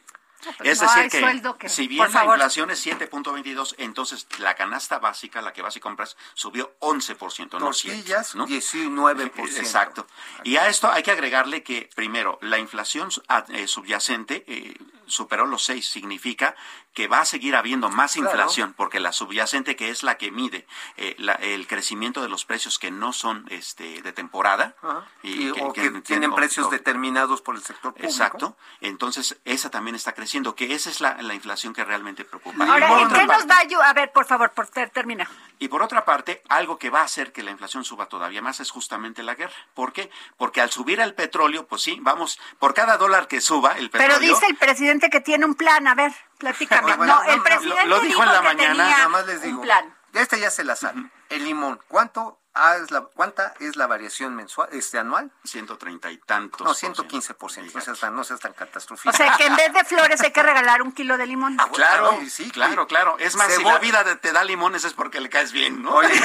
Es 0.62 0.80
decir, 0.80 1.10
que, 1.10 1.68
si 1.68 1.88
bien 1.88 2.12
la 2.12 2.24
inflación 2.24 2.70
es 2.70 2.86
7.22, 2.86 3.74
entonces 3.78 4.26
la 4.38 4.54
canasta 4.54 4.98
básica, 4.98 5.42
la 5.42 5.52
que 5.52 5.62
vas 5.62 5.76
y 5.76 5.80
compras, 5.80 6.16
subió 6.34 6.74
11%, 6.80 7.58
no 7.58 7.72
7, 7.72 8.14
¿no? 8.34 8.46
19%. 8.46 9.58
Exacto. 9.58 10.06
Y 10.42 10.56
a 10.56 10.68
esto 10.68 10.90
hay 10.90 11.02
que 11.02 11.10
agregarle 11.10 11.62
que, 11.62 11.88
primero, 11.94 12.38
la 12.42 12.58
inflación 12.58 13.08
ah, 13.28 13.44
eh, 13.48 13.66
subyacente 13.66 14.44
eh, 14.46 14.74
superó 15.06 15.46
los 15.46 15.64
6, 15.64 15.86
significa 15.86 16.54
que 16.94 17.08
va 17.08 17.20
a 17.20 17.24
seguir 17.24 17.56
habiendo 17.56 17.90
más 17.90 18.16
inflación, 18.16 18.72
porque 18.72 19.00
la 19.00 19.12
subyacente, 19.12 19.74
que 19.74 19.90
es 19.90 20.04
la 20.04 20.16
que 20.16 20.30
mide 20.30 20.64
eh, 20.96 21.16
el 21.40 21.66
crecimiento 21.66 22.22
de 22.22 22.28
los 22.28 22.44
precios 22.44 22.78
que 22.78 22.92
no 22.92 23.12
son 23.12 23.46
este, 23.50 24.00
de 24.00 24.12
temporada, 24.12 24.76
y, 25.22 25.52
que, 25.52 25.62
o 25.62 25.72
que, 25.72 25.90
tienen 26.02 26.32
precios 26.34 26.70
determinados 26.70 27.42
por 27.42 27.56
el 27.56 27.62
sector 27.62 27.92
público. 27.92 28.12
Exacto. 28.12 28.56
Entonces, 28.80 29.40
esa 29.44 29.70
también 29.70 29.96
está 29.96 30.12
creciendo, 30.12 30.33
que 30.54 30.74
esa 30.74 30.90
es 30.90 31.00
la, 31.00 31.16
inflación 31.34 31.72
que 31.72 31.84
realmente 31.84 32.24
preocupa. 32.24 32.64
Ahora, 32.64 33.02
¿en 33.02 33.08
qué 33.08 33.26
nos 33.26 33.46
va 33.46 33.56
a 33.58 33.90
A 33.90 33.92
ver, 33.92 34.12
por 34.12 34.24
favor, 34.26 34.50
por 34.50 34.66
termina. 34.68 35.28
Y 35.58 35.68
por 35.68 35.82
otra 35.82 36.04
parte, 36.04 36.42
algo 36.48 36.78
que 36.78 36.90
va 36.90 37.00
a 37.00 37.04
hacer 37.04 37.32
que 37.32 37.42
la 37.42 37.50
inflación 37.50 37.84
suba 37.84 38.06
todavía 38.06 38.42
más 38.42 38.60
es 38.60 38.70
justamente 38.70 39.22
la 39.22 39.34
guerra. 39.34 39.54
¿Por 39.74 39.92
qué? 39.92 40.10
Porque 40.36 40.60
al 40.60 40.70
subir 40.70 41.00
el 41.00 41.14
petróleo, 41.14 41.66
pues 41.66 41.82
sí, 41.82 41.98
vamos, 42.00 42.40
por 42.58 42.74
cada 42.74 42.96
dólar 42.96 43.28
que 43.28 43.40
suba 43.40 43.72
el 43.78 43.90
petróleo. 43.90 44.18
Pero 44.18 44.34
dice 44.34 44.46
el 44.46 44.56
presidente 44.56 45.10
que 45.10 45.20
tiene 45.20 45.44
un 45.44 45.54
plan, 45.54 45.86
a 45.86 45.94
ver, 45.94 46.12
platícame. 46.38 46.96
no, 47.06 47.22
el 47.24 47.42
presidente 47.42 47.86
lo, 47.86 48.00
dijo, 48.00 48.22
en 48.22 48.32
la 48.32 48.42
mañana. 48.42 48.90
Nada 48.90 49.08
más 49.08 49.26
les 49.26 49.42
digo. 49.42 49.60
Un 49.60 49.64
plan. 49.64 49.94
Este 50.12 50.40
ya 50.40 50.50
se 50.50 50.64
la 50.64 50.76
sabe. 50.76 51.10
El 51.28 51.44
limón, 51.44 51.80
¿cuánto 51.88 52.43
Ah, 52.56 52.76
es 52.76 52.92
la, 52.92 53.00
¿Cuánta 53.00 53.52
es 53.58 53.74
la 53.74 53.88
variación 53.88 54.36
mensual, 54.36 54.68
este 54.70 54.96
anual? 54.98 55.30
130 55.42 56.10
y 56.12 56.18
tantos. 56.18 56.64
No, 56.64 56.72
115 56.72 57.34
por 57.34 57.50
ciento. 57.50 57.72
No 57.74 57.84
seas 57.84 57.98
tan, 57.98 58.14
no 58.14 58.22
seas 58.22 58.38
tan 58.38 58.52
catastrófico. 58.52 59.10
O 59.10 59.12
sea, 59.12 59.34
que 59.36 59.46
en 59.46 59.56
vez 59.56 59.72
de 59.72 59.84
flores 59.84 60.20
hay 60.20 60.30
que 60.30 60.40
regalar 60.40 60.80
un 60.80 60.92
kilo 60.92 61.16
de 61.16 61.26
limón. 61.26 61.56
Ah, 61.58 61.68
claro, 61.72 62.16
sí, 62.30 62.48
claro, 62.52 62.86
claro. 62.86 63.16
Es 63.18 63.34
más, 63.34 63.52
si 63.52 63.64
la 63.64 63.78
vida 63.78 64.04
te 64.20 64.30
da 64.30 64.44
limones 64.44 64.84
es 64.84 64.92
porque 64.92 65.20
le 65.20 65.28
caes 65.28 65.50
bien, 65.50 65.82
¿no? 65.82 65.96
Oye, 65.96 66.08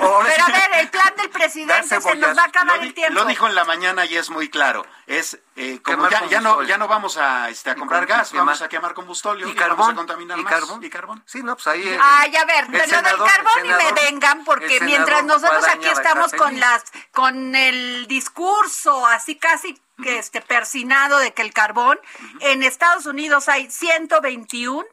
pero 0.00 0.18
a 0.18 0.22
ver, 0.24 0.80
el 0.80 0.90
plan 0.90 1.14
del 1.16 1.30
presidente 1.30 2.00
se 2.00 2.16
nos 2.16 2.36
va 2.36 2.42
a 2.42 2.46
acabar 2.46 2.82
el 2.82 2.92
tiempo. 2.92 3.14
Lo 3.14 3.24
dijo 3.24 3.46
en 3.46 3.54
la 3.54 3.64
mañana 3.64 4.04
y 4.06 4.16
es 4.16 4.30
muy 4.30 4.48
claro. 4.48 4.84
Es 5.06 5.38
eh, 5.56 5.80
como 5.82 6.08
ya, 6.08 6.26
ya, 6.26 6.40
no, 6.40 6.62
ya 6.64 6.76
no 6.78 6.88
vamos 6.88 7.16
a, 7.16 7.48
este, 7.48 7.70
a 7.70 7.76
comprar 7.76 8.06
gas, 8.06 8.32
vamos 8.32 8.60
a 8.60 8.68
quemar 8.68 8.92
combustóleo 8.92 9.48
y, 9.48 9.54
carbón, 9.54 9.78
vamos 9.78 9.92
a 9.92 9.96
contaminar 9.96 10.38
¿Y 10.38 10.42
más. 10.42 10.52
Carbón? 10.52 10.84
¿Y 10.84 10.90
carbón? 10.90 11.22
Sí, 11.26 11.42
no, 11.42 11.54
pues 11.54 11.66
ahí... 11.68 11.96
Ay, 12.00 12.34
a 12.36 12.44
ver, 12.44 12.66
pero 12.70 12.86
lo 12.86 13.02
del 13.02 13.16
carbón 13.16 13.64
y 13.64 13.68
me 13.68 13.92
vengan 13.92 14.44
porque 14.44 14.80
mientras 14.80 15.04
mientras 15.04 15.24
nosotros 15.24 15.64
aquí 15.68 15.86
estamos 15.86 16.32
con 16.32 16.58
las 16.58 16.84
con 17.12 17.54
el 17.54 18.06
discurso 18.06 19.06
así 19.06 19.36
casi 19.36 19.80
que 20.02 20.18
este 20.18 20.40
persinado 20.40 21.18
de 21.18 21.32
que 21.32 21.42
el 21.42 21.52
carbón 21.52 22.00
en 22.40 22.62
Estados 22.62 23.06
Unidos 23.06 23.48
hay 23.48 23.70
121 23.70 24.84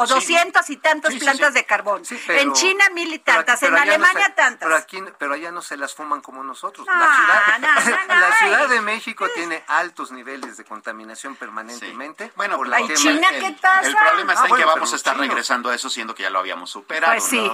o 0.00 0.06
doscientas 0.06 0.70
y 0.70 0.76
tantas 0.76 1.14
plantas 1.14 1.54
de 1.54 1.64
carbón. 1.64 2.02
en 2.28 2.52
China 2.52 2.84
mil 2.92 3.12
y 3.12 3.18
tantas, 3.18 3.62
en 3.62 3.76
Alemania 3.76 4.34
tantas. 4.34 4.66
Pero 4.66 4.76
aquí, 4.76 5.02
pero 5.18 5.34
allá 5.34 5.50
no 5.50 5.62
se 5.62 5.76
las 5.76 5.94
fuman 5.94 6.20
como 6.20 6.42
nosotros. 6.42 6.86
la, 6.86 6.92
ciudad, 6.94 8.06
la 8.08 8.36
Ciudad 8.36 8.68
de 8.68 8.80
México 8.80 9.28
tiene 9.34 9.62
altos 9.66 10.10
niveles 10.12 10.56
de 10.56 10.64
contaminación 10.64 11.36
permanentemente. 11.36 12.32
Bueno, 12.36 12.56
por 12.56 12.68
la 12.68 12.78
China 12.94 13.28
qué 13.30 13.56
pasa? 13.60 13.86
El 13.86 13.96
problema 13.96 14.32
está 14.32 14.44
ah, 14.44 14.48
en 14.48 14.56
que 14.56 14.64
vamos 14.64 14.92
a 14.92 14.96
estar 14.96 15.16
regresando 15.16 15.70
a 15.70 15.74
eso, 15.74 15.90
siendo 15.90 16.14
que 16.14 16.22
ya 16.22 16.30
lo 16.30 16.38
habíamos 16.38 16.70
superado. 16.70 17.12
Pues 17.12 17.24
sí, 17.24 17.50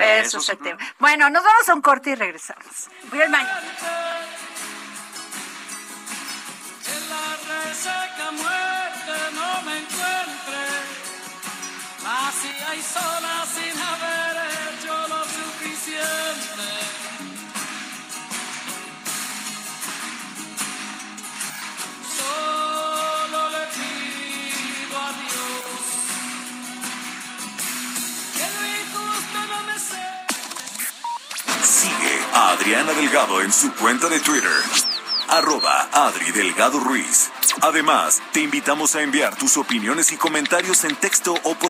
Eso, 0.00 0.38
es 0.38 0.48
el 0.48 0.58
tema. 0.58 0.78
Bueno, 0.98 1.28
nos 1.30 1.44
vamos 1.44 1.68
a 1.68 1.74
un 1.74 1.82
corte 1.82 2.10
y 2.10 2.14
regresamos. 2.14 2.88
Voy 3.10 3.20
al 3.22 3.30
baño. 3.30 3.48
Hay 12.70 12.80
sola 12.82 13.44
sin 13.52 13.76
haber 13.82 14.36
hecho 14.46 14.94
lo 15.08 15.24
suficiente. 15.24 16.68
Solo 22.16 23.50
le 23.50 23.64
pido 23.74 24.98
a 25.00 25.10
Dios 25.18 25.82
que 28.36 28.46
lo 28.54 28.62
injusto 28.78 29.38
no 29.48 29.58
me 29.64 29.76
sé. 29.80 30.06
Sigue 31.64 32.16
a 32.32 32.50
Adriana 32.50 32.92
Delgado 32.92 33.40
en 33.40 33.52
su 33.52 33.74
cuenta 33.74 34.08
de 34.08 34.20
Twitter. 34.20 34.48
Arroba 35.28 35.88
Adri 35.92 36.30
Delgado 36.30 36.78
Ruiz. 36.78 37.32
Además, 37.62 38.22
te 38.32 38.42
invitamos 38.42 38.94
a 38.94 39.02
enviar 39.02 39.34
tus 39.34 39.56
opiniones 39.56 40.12
y 40.12 40.16
comentarios 40.16 40.84
en 40.84 40.94
texto 40.94 41.34
o 41.42 41.54
por 41.56 41.69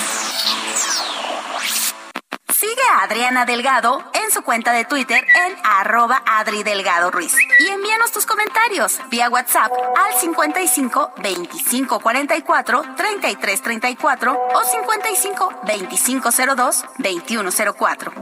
Sigue 2.61 2.83
a 2.91 3.01
Adriana 3.05 3.43
Delgado 3.43 4.03
en 4.13 4.29
su 4.29 4.43
cuenta 4.43 4.71
de 4.71 4.85
Twitter 4.85 5.25
en 5.47 5.55
arroba 5.63 6.21
Adri 6.27 6.61
Delgado 6.61 7.09
Ruiz. 7.09 7.33
Y 7.59 7.69
envíanos 7.69 8.11
tus 8.11 8.27
comentarios 8.27 8.99
vía 9.09 9.31
WhatsApp 9.31 9.71
al 9.97 10.13
55 10.13 11.13
25 11.23 11.99
44 11.99 12.83
33 12.95 13.61
34 13.63 14.47
o 14.53 14.63
55 14.63 15.61
25 15.65 16.29
02 16.55 16.85
21 16.99 17.49
04. 17.79 18.13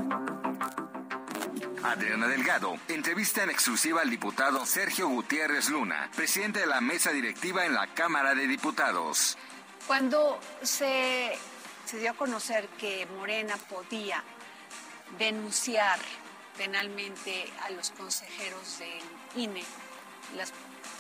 Adriana 1.84 2.28
Delgado 2.30 2.78
entrevista 2.88 3.44
en 3.44 3.50
exclusiva 3.50 4.00
al 4.00 4.10
diputado 4.10 4.66
Sergio 4.66 5.10
Gutiérrez 5.10 5.68
Luna, 5.70 6.10
presidente 6.16 6.62
de 6.62 6.68
la 6.68 6.80
mesa 6.80 7.12
directiva 7.12 7.66
en 7.66 7.74
la 7.74 7.88
Cámara 7.88 8.34
de 8.36 8.48
Diputados. 8.48 9.38
Cuando 9.86 10.40
se 10.62 11.38
se 11.90 11.98
dio 11.98 12.12
a 12.12 12.14
conocer 12.14 12.68
que 12.78 13.08
Morena 13.18 13.58
podía 13.58 14.24
denunciar 15.18 15.98
penalmente 16.56 17.52
a 17.64 17.72
los 17.72 17.90
consejeros 17.90 18.78
del 18.78 19.42
INE. 19.44 19.64
Las, 20.36 20.54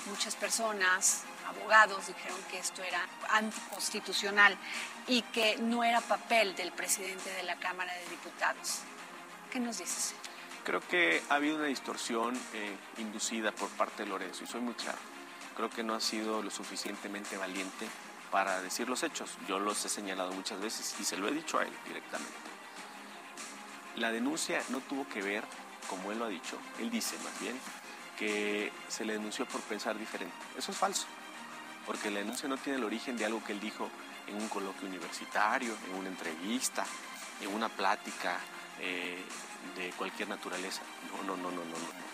muchas 0.08 0.36
personas, 0.36 1.26
abogados, 1.48 2.08
dijeron 2.08 2.40
que 2.50 2.58
esto 2.58 2.82
era 2.82 3.08
anticonstitucional 3.30 4.58
y 5.06 5.22
que 5.22 5.58
no 5.58 5.84
era 5.84 6.02
papel 6.02 6.56
del 6.56 6.72
presidente 6.72 7.30
de 7.34 7.44
la 7.44 7.58
Cámara 7.58 7.94
de 7.94 8.10
Diputados. 8.10 8.80
¿Qué 9.52 9.60
nos 9.60 9.78
dices? 9.78 10.16
Creo 10.64 10.82
que 10.82 11.22
ha 11.30 11.36
habido 11.36 11.58
una 11.58 11.66
distorsión 11.66 12.36
eh, 12.54 12.76
inducida 12.98 13.52
por 13.52 13.70
parte 13.70 14.06
de 14.06 14.10
Lorenzo 14.10 14.44
y 14.44 14.48
soy 14.48 14.62
muy 14.62 14.74
claro. 14.74 14.98
Creo 15.56 15.70
que 15.70 15.84
no 15.84 15.94
ha 15.94 16.02
sido 16.02 16.42
lo 16.42 16.50
suficientemente 16.50 17.38
valiente 17.38 17.88
para 18.32 18.62
decir 18.62 18.88
los 18.88 19.04
hechos. 19.04 19.32
Yo 19.48 19.60
los 19.60 19.84
he 19.86 19.90
señalado 19.90 20.32
muchas 20.34 20.60
veces 20.60 20.96
y 21.00 21.04
se 21.04 21.18
lo 21.18 21.28
he 21.28 21.32
dicho 21.32 21.60
a 21.60 21.64
él 21.64 21.72
directamente. 21.86 22.34
La 23.96 24.12
denuncia 24.12 24.62
no 24.70 24.80
tuvo 24.82 25.08
que 25.08 25.22
ver, 25.22 25.44
como 25.90 26.12
él 26.12 26.20
lo 26.20 26.26
ha 26.26 26.30
dicho, 26.30 26.58
él 26.80 26.90
dice 26.90 27.18
más 27.24 27.40
bien, 27.40 27.60
que 28.18 28.72
se 28.88 29.06
le 29.06 29.14
denunció 29.14 29.46
por 29.46 29.62
pensar 29.62 29.98
diferente. 29.98 30.36
Eso 30.58 30.72
es 30.72 30.78
falso, 30.78 31.08
porque 31.86 32.12
la 32.12 32.20
denuncia 32.20 32.48
no 32.48 32.58
tiene 32.58 32.78
el 32.78 32.86
origen 32.86 33.18
de 33.18 33.26
algo 33.26 33.44
que 33.44 33.54
él 33.54 33.60
dijo 33.60 33.90
en 34.28 34.36
un 34.36 34.48
coloquio 34.48 34.88
universitario, 34.88 35.74
en 35.88 35.96
una 35.96 36.10
entrevista, 36.10 36.86
en 37.42 37.54
una 37.54 37.70
plática 37.70 38.38
eh, 38.80 39.24
de 39.76 39.90
cualquier 39.92 40.30
naturaleza. 40.30 40.82
No, 41.12 41.24
no, 41.24 41.38
no, 41.38 41.52
no, 41.52 41.64
no, 41.66 41.78
no. 41.78 42.10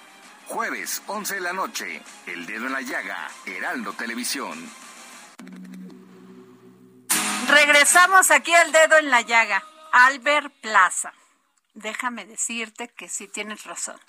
Jueves, 0.47 1.01
11 1.07 1.35
de 1.35 1.41
la 1.41 1.53
noche, 1.53 2.01
El 2.27 2.45
Dedo 2.45 2.67
en 2.67 2.73
la 2.73 2.81
Llaga, 2.81 3.27
Heraldo 3.45 3.93
Televisión. 3.93 4.69
Regresamos 7.47 8.31
aquí 8.31 8.53
al 8.53 8.71
dedo 8.71 8.97
en 8.97 9.09
la 9.09 9.21
llaga. 9.21 9.63
Albert 9.91 10.53
Plaza. 10.61 11.13
Déjame 11.73 12.25
decirte 12.25 12.87
que 12.89 13.07
sí 13.09 13.27
tienes 13.27 13.63
razón. 13.65 13.99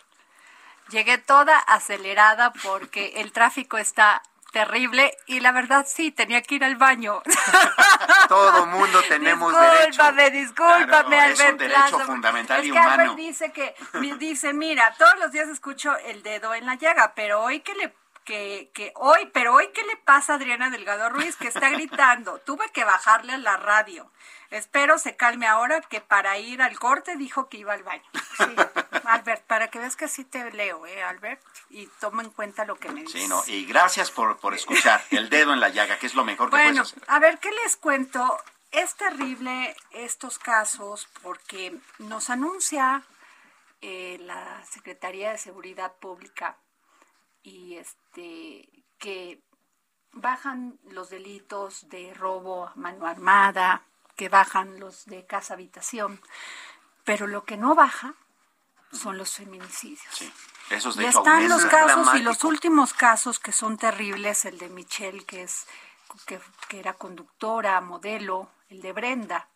Llegué 0.89 1.19
toda 1.19 1.59
acelerada 1.59 2.53
porque 2.63 3.15
el 3.17 3.33
tráfico 3.33 3.77
está 3.77 4.23
terrible 4.53 5.17
y 5.27 5.41
la 5.41 5.53
verdad 5.53 5.85
sí, 5.87 6.13
tenía 6.13 6.43
que 6.43 6.55
ir 6.55 6.65
al 6.65 6.77
baño. 6.77 7.23
Todo 8.29 8.67
mundo 8.67 9.03
tenemos 9.09 9.53
discúlpame, 9.53 10.23
derecho. 10.23 10.39
Discúlpame, 10.39 11.21
Albert 11.21 11.41
Es 11.41 11.51
un 11.51 11.59
derecho 11.59 12.01
fundamental 12.01 12.65
y 12.65 12.71
humano. 12.71 12.91
Albert 12.91 13.17
dice 13.17 13.53
que, 13.53 13.75
dice, 14.19 14.53
mira, 14.53 14.95
todos 14.97 15.19
los 15.19 15.33
días 15.33 15.49
escucho 15.49 15.97
el 15.99 16.23
dedo 16.23 16.55
en 16.55 16.67
la 16.67 16.75
llaga, 16.75 17.13
pero 17.15 17.43
hoy 17.43 17.61
que 17.61 17.75
le 17.75 17.95
que, 18.27 18.71
que 18.75 18.93
hoy, 18.97 19.31
pero 19.33 19.55
hoy, 19.55 19.69
¿qué 19.73 19.83
le 19.85 19.97
pasa 19.97 20.35
a 20.35 20.37
Adriana 20.37 20.69
Delgado 20.69 21.09
Ruiz? 21.09 21.37
Que 21.37 21.49
está 21.49 21.71
gritando. 21.71 22.39
Tuve 22.45 22.69
que 22.71 22.85
bajarle 22.85 23.33
a 23.33 23.39
la 23.39 23.57
radio. 23.57 24.11
Espero 24.51 24.99
se 24.99 25.17
calme 25.17 25.47
ahora 25.47 25.81
que 25.81 26.01
para 26.01 26.39
ir 26.39 26.61
al 26.61 26.79
corte 26.79 27.17
dijo 27.17 27.49
que 27.49 27.59
iba 27.59 27.73
al 27.73 27.83
baño. 27.85 28.03
Sí, 28.37 28.45
Albert, 29.05 29.45
para 29.47 29.69
que 29.69 29.79
veas 29.79 29.97
que 29.97 30.05
así 30.05 30.25
te 30.25 30.51
leo, 30.51 30.85
¿eh, 30.87 31.03
Albert? 31.03 31.41
Y 31.71 31.87
toma 32.01 32.23
en 32.23 32.31
cuenta 32.31 32.65
lo 32.65 32.77
que 32.77 32.91
me 32.91 33.03
dices. 33.03 33.23
Sí, 33.23 33.29
no, 33.29 33.43
y 33.47 33.65
gracias 33.65 34.11
por, 34.11 34.39
por 34.39 34.55
escuchar. 34.55 35.03
El 35.11 35.31
dedo 35.31 35.53
en 35.53 35.61
la 35.61 35.71
llaga, 35.71 35.99
que 35.99 36.07
es 36.07 36.15
lo 36.15 36.25
mejor 36.25 36.51
que 36.51 36.57
bueno, 36.57 36.83
puedes 36.83 36.93
hacer. 36.93 37.05
a 37.07 37.19
ver, 37.19 37.39
¿qué 37.39 37.51
les 37.65 37.77
cuento? 37.77 38.39
Es 38.73 38.95
terrible 38.97 39.75
estos 39.93 40.39
casos 40.39 41.09
porque 41.23 41.79
nos 41.99 42.29
anuncia 42.29 43.05
eh, 43.81 44.19
la 44.21 44.65
Secretaría 44.65 45.31
de 45.31 45.39
Seguridad 45.39 45.93
Pública 45.95 46.57
y 47.47 47.77
este 47.77 48.69
que 48.99 49.41
bajan 50.13 50.79
los 50.91 51.11
delitos 51.11 51.89
de 51.89 52.13
robo 52.13 52.67
a 52.67 52.75
mano 52.75 53.07
armada, 53.07 53.85
que 54.17 54.29
bajan 54.29 54.81
los 54.81 55.07
de 55.07 55.27
casa 55.27 55.55
habitación, 55.55 56.21
pero 57.05 57.29
lo 57.29 57.45
que 57.45 57.57
no 57.57 57.75
baja 57.75 58.15
son 58.91 59.17
los 59.17 59.37
feminicidios. 59.37 60.03
Sí. 60.11 60.33
Y 60.71 61.05
están 61.05 61.49
los 61.49 61.65
casos 61.67 62.15
y 62.17 62.23
los 62.23 62.43
últimos 62.43 62.93
casos 62.93 63.39
que 63.39 63.53
son 63.53 63.79
terribles, 63.79 64.45
el 64.45 64.59
de 64.59 64.69
Michelle, 64.69 65.25
que 65.25 65.45
es 65.45 65.67
que, 66.27 66.41
era 66.71 66.95
conductora, 66.95 67.81
modelo, 67.81 68.51
el 68.71 68.81
de 68.81 68.93
Brenda, 68.93 69.49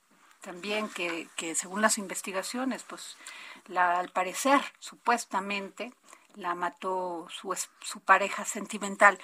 también 0.42 0.88
que, 0.88 1.29
que 1.35 1.57
según 1.57 1.83
las 1.83 1.98
investigaciones, 1.98 2.85
pues 2.85 3.16
la, 3.66 3.98
al 3.98 4.11
parecer, 4.11 4.61
supuestamente, 4.79 5.92
la 6.37 6.55
mató 6.55 7.27
su, 7.31 7.57
su 7.81 8.01
pareja 8.01 8.45
sentimental. 8.45 9.19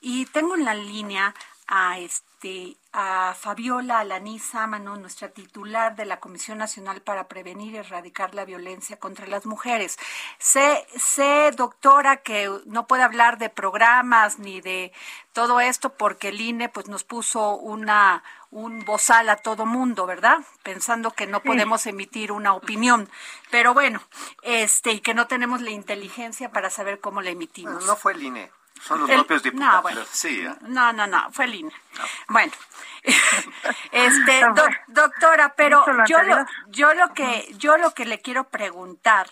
Y 0.00 0.26
tengo 0.26 0.54
en 0.54 0.64
la 0.64 0.74
línea 0.74 1.34
a 1.66 1.98
este 1.98 2.76
a 2.92 3.34
Fabiola 3.34 4.00
Alaní 4.00 4.38
Sámano, 4.38 4.96
nuestra 4.96 5.28
titular 5.28 5.96
de 5.96 6.04
la 6.04 6.20
Comisión 6.20 6.58
Nacional 6.58 7.00
para 7.00 7.28
Prevenir 7.28 7.74
y 7.74 7.76
Erradicar 7.78 8.34
la 8.34 8.44
Violencia 8.44 8.98
contra 8.98 9.26
las 9.26 9.46
Mujeres. 9.46 9.96
Sé, 10.38 10.86
sé, 10.96 11.52
doctora, 11.52 12.18
que 12.18 12.50
no 12.66 12.86
puede 12.86 13.04
hablar 13.04 13.38
de 13.38 13.48
programas 13.48 14.38
ni 14.38 14.60
de 14.60 14.92
todo 15.32 15.60
esto 15.60 15.94
porque 15.96 16.28
el 16.28 16.40
INE 16.40 16.68
pues, 16.68 16.88
nos 16.88 17.04
puso 17.04 17.54
una, 17.54 18.22
un 18.52 18.84
bozal 18.84 19.30
a 19.30 19.36
todo 19.36 19.66
mundo, 19.66 20.06
¿verdad? 20.06 20.40
Pensando 20.62 21.10
que 21.10 21.26
no 21.26 21.40
podemos 21.40 21.86
emitir 21.86 22.30
una 22.30 22.52
opinión. 22.52 23.08
Pero 23.50 23.74
bueno, 23.74 24.00
este, 24.42 24.92
y 24.92 25.00
que 25.00 25.14
no 25.14 25.26
tenemos 25.26 25.62
la 25.62 25.70
inteligencia 25.70 26.52
para 26.52 26.70
saber 26.70 27.00
cómo 27.00 27.22
la 27.22 27.30
emitimos. 27.30 27.84
no 27.86 27.96
fue 27.96 28.12
el 28.12 28.22
INE. 28.22 28.50
Son 28.80 29.00
los 29.00 29.08
propios 29.08 29.42
diputados. 29.42 30.24
No, 30.62 30.92
no, 30.92 31.06
no, 31.06 31.30
fue 31.32 31.44
el 31.46 31.72
Bueno, 32.28 32.52
este, 33.92 34.40
doctora, 34.88 35.54
pero 35.56 35.84
yo 36.06 36.22
lo, 36.22 36.44
yo 36.68 36.92
lo 36.94 37.14
que 37.14 37.54
yo 37.58 37.76
lo 37.76 37.94
que 37.94 38.04
le 38.04 38.20
quiero 38.20 38.44
preguntar 38.44 39.30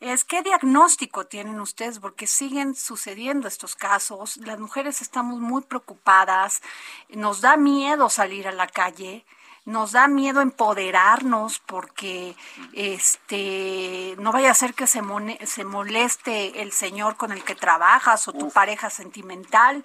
es 0.00 0.24
qué 0.24 0.42
diagnóstico 0.42 1.26
tienen 1.26 1.60
ustedes 1.60 1.98
porque 1.98 2.26
siguen 2.26 2.74
sucediendo 2.74 3.48
estos 3.48 3.74
casos. 3.74 4.36
Las 4.38 4.58
mujeres 4.58 5.02
estamos 5.02 5.40
muy 5.40 5.62
preocupadas, 5.62 6.62
nos 7.08 7.40
da 7.40 7.56
miedo 7.56 8.08
salir 8.08 8.48
a 8.48 8.52
la 8.52 8.66
calle 8.66 9.24
nos 9.68 9.92
da 9.92 10.08
miedo 10.08 10.40
empoderarnos 10.40 11.58
porque 11.58 12.34
este 12.72 14.16
no 14.18 14.32
vaya 14.32 14.50
a 14.50 14.54
ser 14.54 14.72
que 14.72 14.86
se, 14.86 15.02
se 15.44 15.64
moleste 15.64 16.62
el 16.62 16.72
señor 16.72 17.18
con 17.18 17.32
el 17.32 17.44
que 17.44 17.54
trabajas 17.54 18.26
o 18.28 18.32
tu 18.32 18.50
pareja 18.50 18.88
sentimental 18.88 19.84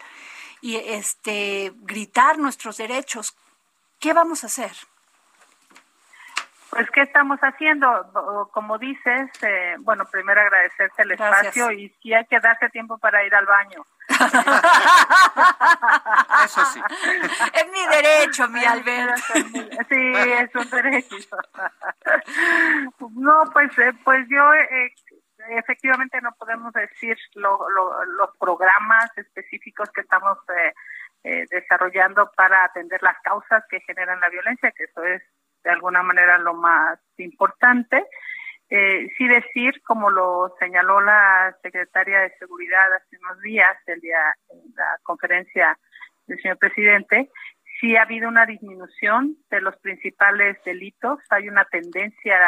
y 0.61 0.77
este 0.77 1.73
gritar 1.81 2.39
nuestros 2.39 2.77
derechos. 2.77 3.35
¿Qué 3.99 4.13
vamos 4.13 4.45
a 4.45 4.47
hacer? 4.47 4.73
Pues, 6.73 6.89
¿qué 6.91 7.01
estamos 7.01 7.39
haciendo? 7.39 8.49
Como 8.51 8.77
dices, 8.77 9.29
eh, 9.43 9.75
bueno, 9.79 10.05
primero 10.11 10.41
agradecerte 10.41 11.03
el 11.03 11.11
espacio 11.11 11.71
y 11.71 11.89
si 12.01 12.13
hay 12.13 12.25
que 12.25 12.39
darse 12.39 12.69
tiempo 12.69 12.97
para 12.97 13.23
ir 13.25 13.33
al 13.35 13.45
baño. 13.45 13.85
Eso 16.45 16.65
sí. 16.65 16.81
Es 17.53 17.71
mi 17.71 17.87
derecho, 17.87 18.49
mi 18.49 18.65
Alberto. 18.65 19.21
Sí, 19.89 20.13
es 20.15 20.55
un 20.55 20.69
derecho. 20.69 21.15
No, 23.15 23.43
pues, 23.53 23.77
eh, 23.79 23.93
pues 24.03 24.27
yo 24.29 24.53
eh, 24.53 24.93
efectivamente 25.49 26.21
no 26.21 26.31
podemos 26.33 26.73
decir 26.73 27.17
los 27.35 28.29
programas 28.39 29.09
específicos 29.17 29.89
que 29.91 30.01
estamos 30.01 30.37
eh, 31.23 31.45
desarrollando 31.49 32.31
para 32.35 32.65
atender 32.65 33.01
las 33.01 33.17
causas 33.21 33.63
que 33.69 33.79
generan 33.81 34.19
la 34.19 34.29
violencia, 34.29 34.71
que 34.71 34.83
eso 34.83 35.03
es 35.03 35.23
de 35.63 35.71
alguna 35.71 36.03
manera 36.03 36.37
lo 36.37 36.53
más 36.53 36.99
importante. 37.17 38.05
Eh, 38.69 39.07
sí 39.17 39.27
decir, 39.27 39.81
como 39.83 40.09
lo 40.09 40.55
señaló 40.59 41.01
la 41.01 41.55
secretaria 41.61 42.21
de 42.21 42.35
Seguridad 42.39 42.93
hace 42.93 43.17
unos 43.17 43.39
días, 43.41 43.77
el 43.85 43.99
día 44.01 44.35
en 44.49 44.73
la 44.75 44.97
conferencia 45.03 45.77
del 46.25 46.41
señor 46.41 46.57
presidente, 46.57 47.29
sí 47.79 47.95
ha 47.95 48.03
habido 48.03 48.27
una 48.27 48.45
disminución 48.45 49.37
de 49.49 49.61
los 49.61 49.75
principales 49.77 50.57
delitos, 50.63 51.19
hay 51.29 51.49
una 51.49 51.65
tendencia 51.65 52.39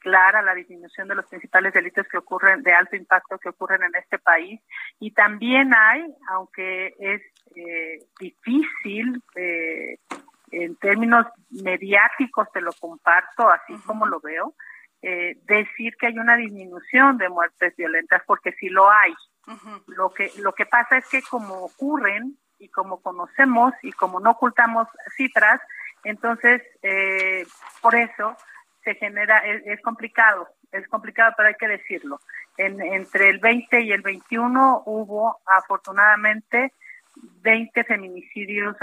clara 0.00 0.42
la 0.42 0.54
disminución 0.54 1.08
de 1.08 1.14
los 1.14 1.26
principales 1.26 1.72
delitos 1.72 2.06
que 2.08 2.18
ocurren 2.18 2.62
de 2.62 2.72
alto 2.72 2.96
impacto 2.96 3.38
que 3.38 3.50
ocurren 3.50 3.82
en 3.82 3.94
este 3.94 4.18
país 4.18 4.60
y 4.98 5.12
también 5.12 5.72
hay, 5.74 6.02
aunque 6.30 6.94
es 6.98 7.20
eh, 7.54 7.98
difícil 8.18 9.22
eh, 9.36 9.98
en 10.50 10.76
términos 10.76 11.26
mediáticos 11.50 12.50
te 12.52 12.60
lo 12.60 12.72
comparto 12.72 13.48
así 13.48 13.74
como 13.86 14.06
lo 14.06 14.20
veo, 14.20 14.54
eh, 15.02 15.38
decir 15.44 15.96
que 15.96 16.08
hay 16.08 16.18
una 16.18 16.36
disminución 16.36 17.16
de 17.18 17.28
muertes 17.28 17.74
violentas 17.76 18.22
porque 18.26 18.52
sí 18.52 18.68
lo 18.68 18.90
hay. 18.90 19.14
Lo 19.86 20.10
que 20.10 20.30
lo 20.38 20.52
que 20.52 20.66
pasa 20.66 20.98
es 20.98 21.08
que 21.08 21.22
como 21.22 21.54
ocurren 21.64 22.36
y 22.58 22.68
como 22.68 23.00
conocemos 23.00 23.72
y 23.82 23.90
como 23.92 24.20
no 24.20 24.32
ocultamos 24.32 24.86
cifras, 25.16 25.60
entonces 26.04 26.62
eh, 26.82 27.44
por 27.80 27.94
eso 27.94 28.36
se 28.84 28.94
genera 28.94 29.38
es, 29.38 29.80
complicado, 29.82 30.48
es 30.70 30.86
complicado, 30.88 31.32
pero 31.36 31.48
hay 31.48 31.54
que 31.54 31.68
decirlo. 31.68 32.20
En, 32.56 32.80
entre 32.80 33.30
el 33.30 33.38
20 33.38 33.80
y 33.80 33.92
el 33.92 34.02
21 34.02 34.82
hubo 34.84 35.40
afortunadamente 35.46 36.74
20 37.42 37.84
feminicidios 37.84 38.76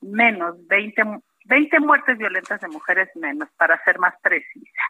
menos, 0.00 0.56
20, 0.68 1.02
20 1.46 1.80
muertes 1.80 2.18
violentas 2.18 2.60
de 2.60 2.68
mujeres 2.68 3.08
menos, 3.16 3.48
para 3.56 3.82
ser 3.84 3.98
más 3.98 4.14
precisa. 4.22 4.82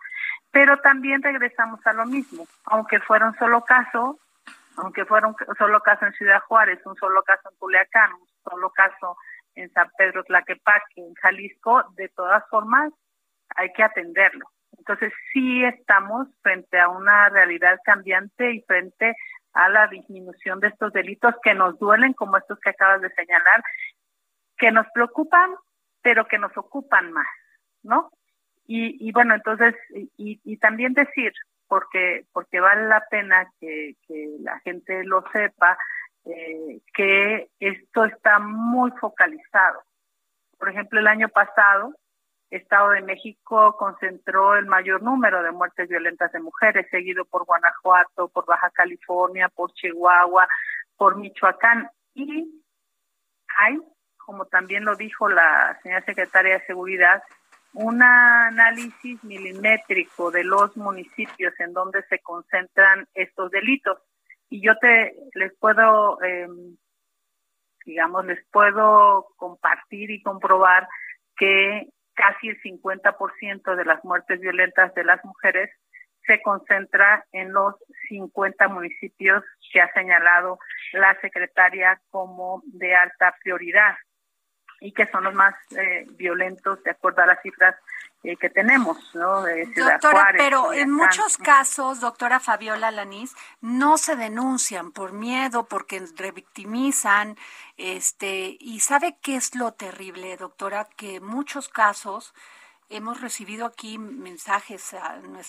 Pero 0.50 0.78
también 0.78 1.22
regresamos 1.22 1.84
a 1.86 1.92
lo 1.92 2.06
mismo, 2.06 2.46
aunque 2.66 3.00
fuera 3.00 3.26
un 3.26 3.36
solo 3.36 3.62
caso, 3.62 4.18
aunque 4.76 5.04
fuera 5.04 5.28
un 5.28 5.36
solo 5.58 5.80
caso 5.80 6.06
en 6.06 6.12
Ciudad 6.12 6.40
Juárez, 6.42 6.80
un 6.84 6.96
solo 6.96 7.22
caso 7.22 7.48
en 7.50 7.56
Culiacán, 7.58 8.12
un 8.12 8.50
solo 8.50 8.70
caso 8.70 9.16
en 9.54 9.72
San 9.72 9.90
Pedro 9.96 10.24
Tlaquepaque, 10.24 11.00
en 11.00 11.14
Jalisco, 11.14 11.84
de 11.96 12.08
todas 12.08 12.42
formas 12.48 12.92
hay 13.56 13.72
que 13.72 13.82
atenderlo. 13.82 14.46
Entonces 14.78 15.12
sí 15.32 15.64
estamos 15.64 16.28
frente 16.42 16.78
a 16.78 16.88
una 16.88 17.28
realidad 17.28 17.78
cambiante 17.84 18.52
y 18.52 18.60
frente 18.62 19.16
a 19.54 19.68
la 19.68 19.86
disminución 19.86 20.60
de 20.60 20.68
estos 20.68 20.92
delitos 20.92 21.34
que 21.42 21.54
nos 21.54 21.78
duelen, 21.78 22.12
como 22.12 22.36
estos 22.36 22.58
que 22.60 22.70
acabas 22.70 23.00
de 23.00 23.10
señalar, 23.10 23.62
que 24.58 24.70
nos 24.72 24.86
preocupan, 24.92 25.54
pero 26.02 26.26
que 26.26 26.38
nos 26.38 26.56
ocupan 26.56 27.12
más, 27.12 27.26
¿no? 27.82 28.10
Y, 28.66 29.12
bueno, 29.12 29.34
entonces, 29.34 29.74
y, 30.16 30.56
también 30.56 30.94
decir, 30.94 31.32
porque, 31.68 32.24
porque 32.32 32.60
vale 32.60 32.88
la 32.88 33.04
pena 33.10 33.46
que, 33.60 33.94
la 34.40 34.58
gente 34.60 35.04
lo 35.04 35.22
sepa, 35.32 35.76
eh, 36.24 36.80
que 36.94 37.50
esto 37.60 38.04
está 38.06 38.38
muy 38.38 38.90
focalizado. 38.92 39.82
Por 40.58 40.70
ejemplo, 40.70 40.98
el 40.98 41.08
año 41.08 41.28
pasado, 41.28 41.94
Estado 42.54 42.90
de 42.90 43.02
México 43.02 43.76
concentró 43.76 44.54
el 44.56 44.66
mayor 44.66 45.02
número 45.02 45.42
de 45.42 45.50
muertes 45.50 45.88
violentas 45.88 46.30
de 46.32 46.40
mujeres, 46.40 46.86
seguido 46.90 47.24
por 47.24 47.44
Guanajuato, 47.44 48.28
por 48.28 48.46
Baja 48.46 48.70
California, 48.70 49.48
por 49.48 49.72
Chihuahua, 49.72 50.46
por 50.96 51.16
Michoacán. 51.16 51.90
Y 52.14 52.62
hay, 53.58 53.78
como 54.16 54.46
también 54.46 54.84
lo 54.84 54.94
dijo 54.94 55.28
la 55.28 55.78
señora 55.82 56.04
secretaria 56.04 56.58
de 56.58 56.66
Seguridad, 56.66 57.22
un 57.72 58.02
análisis 58.02 59.22
milimétrico 59.24 60.30
de 60.30 60.44
los 60.44 60.76
municipios 60.76 61.52
en 61.58 61.72
donde 61.72 62.04
se 62.04 62.20
concentran 62.20 63.08
estos 63.14 63.50
delitos. 63.50 63.98
Y 64.48 64.64
yo 64.64 64.78
te 64.78 65.16
les 65.34 65.52
puedo, 65.58 66.22
em, 66.22 66.76
digamos, 67.84 68.24
les 68.26 68.46
puedo 68.52 69.26
compartir 69.36 70.12
y 70.12 70.22
comprobar 70.22 70.88
que 71.36 71.88
casi 72.14 72.48
el 72.48 72.60
50% 72.62 73.76
de 73.76 73.84
las 73.84 74.04
muertes 74.04 74.40
violentas 74.40 74.94
de 74.94 75.04
las 75.04 75.24
mujeres 75.24 75.70
se 76.26 76.40
concentra 76.42 77.24
en 77.32 77.52
los 77.52 77.74
50 78.08 78.68
municipios 78.68 79.44
que 79.72 79.80
ha 79.80 79.92
señalado 79.92 80.58
la 80.92 81.18
secretaria 81.20 82.00
como 82.10 82.62
de 82.66 82.94
alta 82.94 83.34
prioridad 83.42 83.96
y 84.80 84.92
que 84.92 85.06
son 85.06 85.24
los 85.24 85.34
más 85.34 85.54
eh, 85.76 86.06
violentos 86.12 86.82
de 86.82 86.92
acuerdo 86.92 87.22
a 87.22 87.26
las 87.26 87.42
cifras 87.42 87.76
eh, 88.24 88.38
que 88.38 88.48
tenemos, 88.48 88.96
¿no? 89.14 89.42
De 89.42 89.66
doctora, 89.66 90.32
pero 90.36 90.72
en 90.72 90.90
muchos 90.90 91.36
casos, 91.36 92.00
doctora 92.00 92.40
Fabiola 92.40 92.90
Lanís, 92.90 93.34
no 93.60 93.98
se 93.98 94.16
denuncian 94.16 94.92
por 94.92 95.12
miedo, 95.12 95.66
porque 95.66 96.02
revictimizan, 96.16 97.36
este, 97.76 98.56
y 98.58 98.80
sabe 98.80 99.18
qué 99.20 99.36
es 99.36 99.54
lo 99.54 99.72
terrible, 99.72 100.38
doctora, 100.38 100.88
que 100.96 101.16
en 101.16 101.24
muchos 101.24 101.68
casos 101.68 102.32
hemos 102.88 103.20
recibido 103.20 103.66
aquí 103.66 103.98
mensajes 103.98 104.96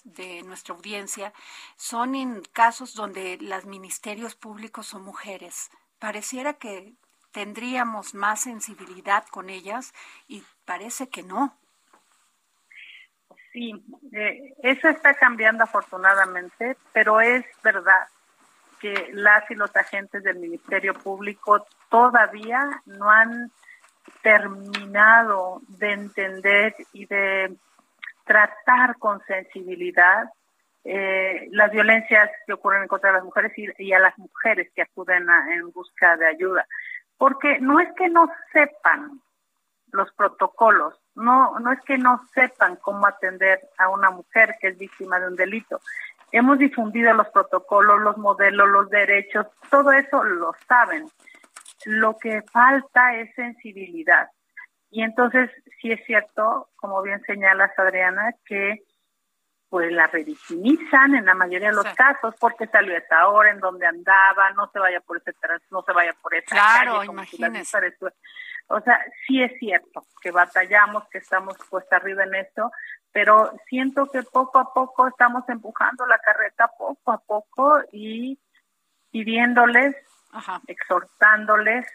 de 0.04 0.44
nuestra 0.44 0.76
audiencia, 0.76 1.32
son 1.78 2.14
en 2.14 2.42
casos 2.52 2.94
donde 2.94 3.38
los 3.40 3.66
ministerios 3.66 4.36
públicos 4.36 4.88
son 4.88 5.04
mujeres. 5.04 5.70
Pareciera 5.98 6.56
que 6.56 6.94
tendríamos 7.32 8.14
más 8.14 8.42
sensibilidad 8.42 9.26
con 9.28 9.50
ellas 9.50 9.94
y 10.28 10.44
parece 10.66 11.08
que 11.08 11.24
no. 11.24 11.58
Sí, 13.56 13.72
eh, 14.12 14.54
eso 14.64 14.90
está 14.90 15.14
cambiando 15.14 15.64
afortunadamente, 15.64 16.76
pero 16.92 17.22
es 17.22 17.46
verdad 17.64 18.06
que 18.82 19.12
las 19.14 19.50
y 19.50 19.56
los 19.56 19.74
agentes 19.74 20.24
del 20.24 20.40
Ministerio 20.40 20.94
Público 20.94 21.66
todavía 21.90 22.70
no 22.86 23.10
han 23.10 23.50
terminado 24.22 25.62
de 25.70 25.94
entender 25.94 26.76
y 26.92 27.06
de 27.06 27.56
tratar 28.26 28.98
con 28.98 29.24
sensibilidad 29.26 30.26
eh, 30.84 31.48
las 31.52 31.72
violencias 31.72 32.30
que 32.46 32.52
ocurren 32.52 32.90
contra 32.90 33.14
las 33.14 33.24
mujeres 33.24 33.54
y, 33.56 33.94
a 33.94 34.00
las 34.00 34.18
mujeres 34.18 34.70
que 34.76 34.82
acuden 34.82 35.28
en 35.50 35.72
busca 35.72 36.18
de 36.18 36.28
ayuda. 36.28 36.68
Porque 37.18 37.60
no 37.62 37.80
es 37.80 37.88
que 37.94 38.10
no 38.10 38.30
sepan 38.52 39.22
los 39.94 40.12
protocolos, 40.12 41.00
no, 41.16 41.60
no 41.60 41.72
es 41.72 41.82
que 41.82 41.98
no 41.98 42.22
sepan 42.34 42.76
cómo 42.78 43.08
atender 43.08 43.60
a 43.78 43.90
una 43.90 44.12
mujer 44.12 44.56
que 44.60 44.70
es 44.70 44.78
víctima 44.78 45.20
de 45.20 45.28
un 45.28 45.36
delito. 45.36 45.80
Hemos 46.32 46.60
difundido 46.60 47.14
los 47.14 47.30
protocolos, 47.30 48.02
los 48.02 48.18
modelos, 48.18 48.68
los 48.68 48.90
derechos, 48.90 49.48
todo 49.70 49.92
eso 49.92 50.24
lo 50.24 50.54
saben. 50.68 51.10
Lo 51.86 52.18
que 52.18 52.42
falta 52.52 53.16
es 53.16 53.34
sensibilidad. 53.36 54.30
Y 54.90 55.04
entonces, 55.04 55.50
sí 55.82 55.92
es 55.92 56.04
cierto, 56.06 56.70
como 56.76 57.02
bien 57.02 57.22
señalas, 57.24 57.72
Adriana, 57.78 58.34
que 58.46 58.84
pues 59.70 59.92
la 59.92 60.08
revictimizan 60.08 61.16
en 61.16 61.26
la 61.26 61.34
mayoría 61.34 61.70
de 61.70 61.76
los 61.76 61.94
casos 61.96 62.34
porque 62.40 62.68
salió 62.68 62.94
a 62.96 63.00
esa 63.00 63.28
hora, 63.28 63.52
en 63.52 63.60
donde 63.60 63.86
andaba, 63.86 64.52
no 64.52 64.70
se 64.72 64.80
vaya 64.80 65.02
por 65.02 65.18
ese 65.18 65.34
no 65.70 65.82
se 65.82 65.92
vaya 65.92 66.14
por 66.22 66.34
esa 66.34 66.56
claro, 66.56 67.04
imagínese. 67.04 67.94
O 68.68 68.80
sea, 68.82 69.00
sí 69.26 69.44
es 69.44 69.52
cierto 69.60 70.06
que 70.22 70.32
batallamos, 70.32 71.08
que 71.10 71.20
estamos 71.20 71.56
puesta 71.70 71.98
arriba 71.98 72.24
en 72.24 72.36
esto, 72.36 72.72
pero 73.12 73.54
siento 73.70 74.08
que 74.08 74.24
poco 74.24 74.60
a 74.60 74.74
poco 74.74 75.08
estamos 75.08 75.48
empujando 75.48 76.06
la 76.06 76.18
carreta 76.20 76.70
poco 76.78 77.12
a 77.12 77.20
poco 77.20 77.80
y 77.92 78.40
pidiéndoles, 79.12 79.96
exhortándoles 80.68 81.86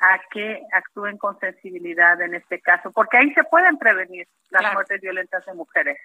a 0.00 0.20
que 0.30 0.62
actúen 0.72 1.18
con 1.18 1.38
sensibilidad 1.40 2.20
en 2.20 2.34
este 2.34 2.60
caso, 2.60 2.92
porque 2.92 3.18
ahí 3.18 3.34
se 3.34 3.44
pueden 3.44 3.76
prevenir 3.78 4.28
las 4.50 4.72
muertes 4.72 5.00
violentas 5.00 5.44
de 5.44 5.54
mujeres. 5.54 5.98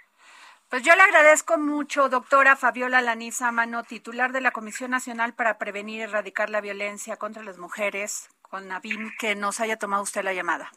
Pues 0.70 0.84
yo 0.84 0.96
le 0.96 1.02
agradezco 1.02 1.58
mucho, 1.58 2.10
doctora 2.10 2.56
Fabiola 2.56 3.02
Laniza 3.02 3.52
Mano, 3.52 3.84
titular 3.84 4.32
de 4.32 4.42
la 4.42 4.52
Comisión 4.52 4.92
Nacional 4.92 5.34
para 5.34 5.58
Prevenir 5.58 6.00
y 6.00 6.04
Erradicar 6.04 6.50
la 6.50 6.62
Violencia 6.62 7.18
contra 7.18 7.42
las 7.42 7.58
Mujeres, 7.58 8.30
con 8.50 8.68
Navim, 8.68 9.12
que 9.18 9.36
nos 9.36 9.60
haya 9.60 9.78
tomado 9.78 10.04
usted 10.04 10.24
la 10.24 10.34
llamada. 10.34 10.72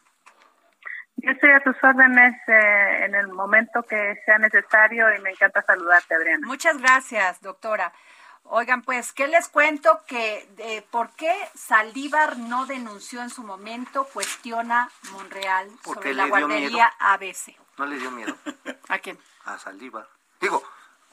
Yo 1.16 1.30
estoy 1.30 1.50
a 1.50 1.60
tus 1.60 1.76
órdenes 1.82 2.34
eh, 2.48 3.04
en 3.04 3.14
el 3.14 3.28
momento 3.28 3.82
que 3.82 4.20
sea 4.24 4.38
necesario 4.38 5.14
y 5.14 5.20
me 5.20 5.30
encanta 5.30 5.62
saludarte, 5.62 6.14
Adriana. 6.14 6.46
Muchas 6.46 6.78
gracias, 6.78 7.40
doctora. 7.42 7.92
Oigan, 8.44 8.82
pues, 8.82 9.12
¿qué 9.12 9.28
les 9.28 9.48
cuento? 9.48 10.00
Que 10.06 10.48
de 10.56 10.84
por 10.90 11.14
qué 11.14 11.32
Saldívar 11.54 12.38
no 12.38 12.66
denunció 12.66 13.22
en 13.22 13.30
su 13.30 13.44
momento, 13.44 14.04
cuestiona 14.12 14.90
Monreal 15.12 15.68
sobre 15.84 16.14
la 16.14 16.26
guardería 16.26 16.92
ABC. 16.98 17.56
¿No 17.78 17.86
le 17.86 17.98
dio 17.98 18.10
miedo? 18.10 18.36
¿A 18.88 18.98
quién? 18.98 19.18
a 19.44 19.58
Saldívar. 19.58 20.08
Digo, 20.40 20.62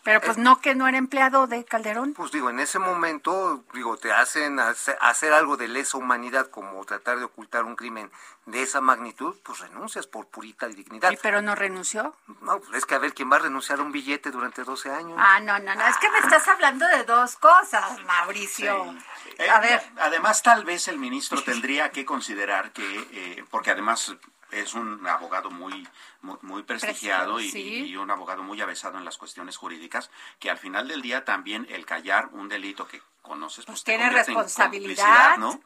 pero 0.04 0.22
pues 0.22 0.38
no 0.38 0.62
que 0.62 0.76
no 0.76 0.88
era 0.88 0.98
empleado 0.98 1.48
de 1.48 1.64
Calderón. 1.66 2.14
Pues 2.14 2.32
digo, 2.32 2.50
en 2.50 2.60
ese 2.60 2.80
momento, 2.80 3.64
digo, 3.74 3.98
te 3.98 4.12
hacen 4.12 4.60
hacer, 4.60 5.34
algo 5.34 5.58
de 5.58 5.68
lesa 5.68 5.98
humanidad 5.98 6.50
como 6.50 6.84
tratar 6.86 7.20
de 7.20 7.26
ocultar 7.26 7.66
un 7.66 7.76
crimen 7.76 8.12
de 8.46 8.64
esa 8.64 8.82
magnitud, 8.82 9.36
pues 9.44 9.60
renuncias 9.60 10.08
por 10.08 10.28
purita 10.28 10.68
dignidad. 10.68 11.12
¿Y 11.12 11.18
pero 11.18 11.42
no 11.42 11.56
renunció? 11.56 12.16
No, 12.42 12.60
pues 12.60 12.80
es 12.80 12.86
que 12.86 12.96
a 12.96 13.00
ver 13.00 13.14
quién 13.14 13.32
va 13.32 13.36
a 13.36 13.40
renunciar 13.40 13.80
a 13.80 13.84
un 13.84 13.92
billete 13.92 14.32
durante 14.32 14.64
12 14.64 14.92
años. 14.92 15.18
Ah, 15.20 15.40
no, 15.40 15.60
no, 15.60 15.76
no, 15.76 15.88
es 15.88 15.98
que 15.98 16.10
me 16.10 16.20
estás 16.20 16.48
hablando 16.48 16.88
de 16.88 17.04
dos 17.04 17.36
cosas, 17.36 18.04
Mauricio. 18.06 18.96
a 19.38 19.44
eh, 19.58 19.60
ver. 19.62 19.84
Además, 20.00 20.42
tal 20.42 20.66
vez 20.66 20.88
el 20.88 20.98
ministro 20.98 21.42
tendría 21.44 21.92
que 21.92 22.06
considerar 22.06 22.72
que, 22.72 23.08
eh, 23.12 23.46
porque 23.50 23.72
además 23.72 24.16
es 24.52 24.74
un 24.74 25.06
abogado 25.08 25.50
muy 25.50 25.88
muy, 26.22 26.64
prestigiado 26.64 27.40
y, 27.40 27.96
un 27.96 28.12
abogado 28.12 28.44
muy 28.44 28.60
avesado 28.62 28.98
en 28.98 29.06
las 29.06 29.18
cuestiones 29.18 29.58
jurídicas, 29.58 30.10
que 30.40 30.50
al 30.50 30.58
final 30.58 30.88
del 30.88 31.02
día 31.02 31.26
también 31.26 31.68
el 31.70 31.86
callar 31.86 32.30
un 32.34 32.50
delito 32.50 32.88
que 32.88 33.02
conoces 33.22 33.66
pues, 33.66 33.84
tiene 33.84 34.10
responsabilidad, 34.10 35.38
¿no? 35.38 35.62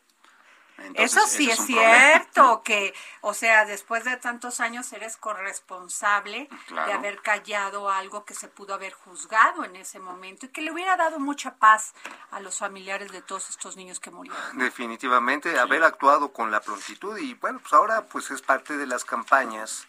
Eso 0.96 1.22
sí 1.28 1.50
es, 1.50 1.60
cierto, 1.66 2.62
que, 2.64 2.94
o 3.22 3.34
sea, 3.34 3.66
después 3.66 4.04
de 4.04 4.18
tantos 4.18 4.60
años 4.60 4.92
eres 4.94 5.18
corresponsable 5.18 6.50
de 6.70 6.94
haber 6.94 7.22
callado 7.22 7.90
algo 7.90 8.26
que 8.26 8.34
se 8.34 8.48
pudo 8.48 8.74
haber 8.74 8.94
juzgado 8.94 9.64
en 9.64 9.76
ese 9.76 10.00
momento 10.00 10.46
y 10.46 10.50
que 10.50 10.62
le 10.62 10.72
hubiera 10.72 10.98
dado 10.98 11.20
mucha 11.20 11.56
paz 11.56 11.94
a 12.32 12.40
los 12.40 12.58
familiares 12.58 13.12
de 13.12 13.22
todos 13.22 13.50
estos 13.50 13.78
niños 13.78 14.00
que 14.00 14.12
murieron. 14.12 14.58
Definitivamente, 14.58 15.60
haber 15.60 15.84
actuado 15.84 16.34
con 16.34 16.52
la 16.52 16.60
prontitud 16.60 17.18
y 17.18 17.34
bueno, 17.36 17.60
pues 17.60 17.74
ahora 17.74 18.04
pues 18.04 18.32
es 18.32 18.42
parte 18.42 18.78
de 18.78 18.88
las 18.88 19.06
campañas 19.06 19.88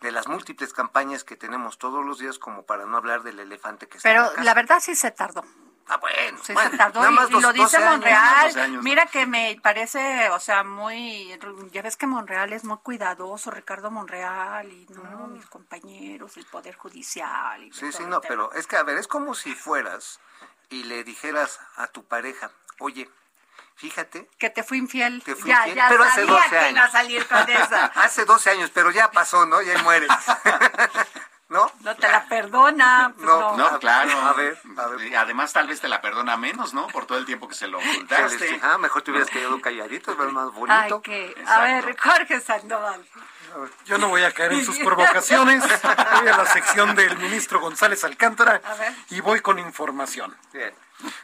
de 0.00 0.12
las 0.12 0.28
múltiples 0.28 0.72
campañas 0.72 1.24
que 1.24 1.36
tenemos 1.36 1.78
todos 1.78 2.04
los 2.04 2.18
días 2.18 2.38
como 2.38 2.64
para 2.64 2.84
no 2.86 2.96
hablar 2.96 3.22
del 3.22 3.40
elefante 3.40 3.88
que 3.88 3.96
está 3.96 4.08
Pero 4.08 4.30
la, 4.42 4.54
verdad 4.54 4.78
sí 4.80 4.94
se 4.94 5.10
tardó. 5.10 5.44
Ah, 5.88 5.98
bueno, 5.98 6.38
sí 6.42 6.52
se 6.52 6.76
tardó 6.76 7.00
y, 7.08 7.40
lo 7.40 7.52
dice 7.52 7.78
Monreal. 7.78 8.82
Mira 8.82 9.06
que 9.06 9.24
me 9.24 9.56
parece, 9.62 10.30
o 10.30 10.40
sea, 10.40 10.64
muy, 10.64 11.38
ya 11.70 11.82
ves 11.82 11.96
que 11.96 12.08
Monreal 12.08 12.52
es 12.52 12.64
muy 12.64 12.78
cuidadoso, 12.78 13.52
Ricardo 13.52 13.90
Monreal 13.90 14.72
y 14.72 14.86
no, 14.90 15.28
mis 15.28 15.46
compañeros, 15.46 16.36
el 16.36 16.46
Poder 16.46 16.74
Judicial. 16.74 17.62
Y 17.62 17.72
sí, 17.72 17.92
sí, 17.92 18.02
no, 18.04 18.20
pero 18.20 18.52
es 18.52 18.66
que, 18.66 18.76
a 18.76 18.82
ver, 18.82 18.98
es 18.98 19.06
como 19.06 19.34
si 19.34 19.54
fueras 19.54 20.18
y 20.70 20.82
le 20.84 21.04
dijeras 21.04 21.60
a 21.76 21.86
tu 21.86 22.04
pareja, 22.04 22.50
oye, 22.80 23.08
Fíjate. 23.76 24.26
Que 24.38 24.48
te 24.48 24.62
fui 24.62 24.78
infiel. 24.78 25.22
Te 25.22 25.34
fui 25.34 25.50
ya, 25.50 25.58
infiel, 25.58 25.76
ya 25.76 25.88
pero 25.90 26.04
hace 26.04 26.24
12 26.24 26.58
años. 26.58 26.84
a 26.84 26.90
salir 26.90 27.26
con 27.26 27.38
esa. 27.50 27.84
hace 27.86 28.24
12 28.24 28.50
años, 28.50 28.70
pero 28.72 28.90
ya 28.90 29.10
pasó, 29.10 29.44
¿no? 29.44 29.60
Ya 29.60 29.82
mueres. 29.82 30.08
¿No? 31.48 31.70
No 31.80 31.94
te 31.94 32.08
la 32.08 32.26
perdona. 32.26 33.12
Pues 33.14 33.24
no, 33.24 33.56
no, 33.56 33.78
claro. 33.78 34.10
A 34.20 34.32
ver, 34.32 34.58
a 34.76 34.86
ver. 34.88 35.16
Además, 35.16 35.52
tal 35.52 35.68
vez 35.68 35.80
te 35.80 35.88
la 35.88 36.00
perdona 36.00 36.36
menos, 36.36 36.74
¿no? 36.74 36.88
Por 36.88 37.06
todo 37.06 37.18
el 37.18 37.24
tiempo 37.24 37.46
que 37.46 37.54
se 37.54 37.68
lo 37.68 37.78
ocultaste. 37.78 38.58
Ah, 38.62 38.78
mejor 38.78 39.02
te 39.02 39.12
hubieras 39.12 39.30
quedado 39.30 39.60
calladito, 39.60 40.10
es 40.12 40.18
más 40.32 40.52
bonito. 40.52 40.72
Ay, 40.76 40.92
que... 41.02 41.34
A 41.46 41.60
ver, 41.60 41.96
Jorge 41.96 42.40
Sandoval. 42.40 43.06
Yo 43.84 43.96
no 43.96 44.08
voy 44.08 44.22
a 44.24 44.32
caer 44.32 44.54
en 44.54 44.64
sus 44.64 44.78
provocaciones. 44.78 45.62
Voy 45.62 46.28
a 46.28 46.36
la 46.36 46.46
sección 46.46 46.94
del 46.96 47.16
ministro 47.18 47.60
González 47.60 48.02
Alcántara 48.04 48.60
y 49.10 49.20
voy 49.20 49.40
con 49.40 49.58
información. 49.58 50.36
Bien. 50.52 50.74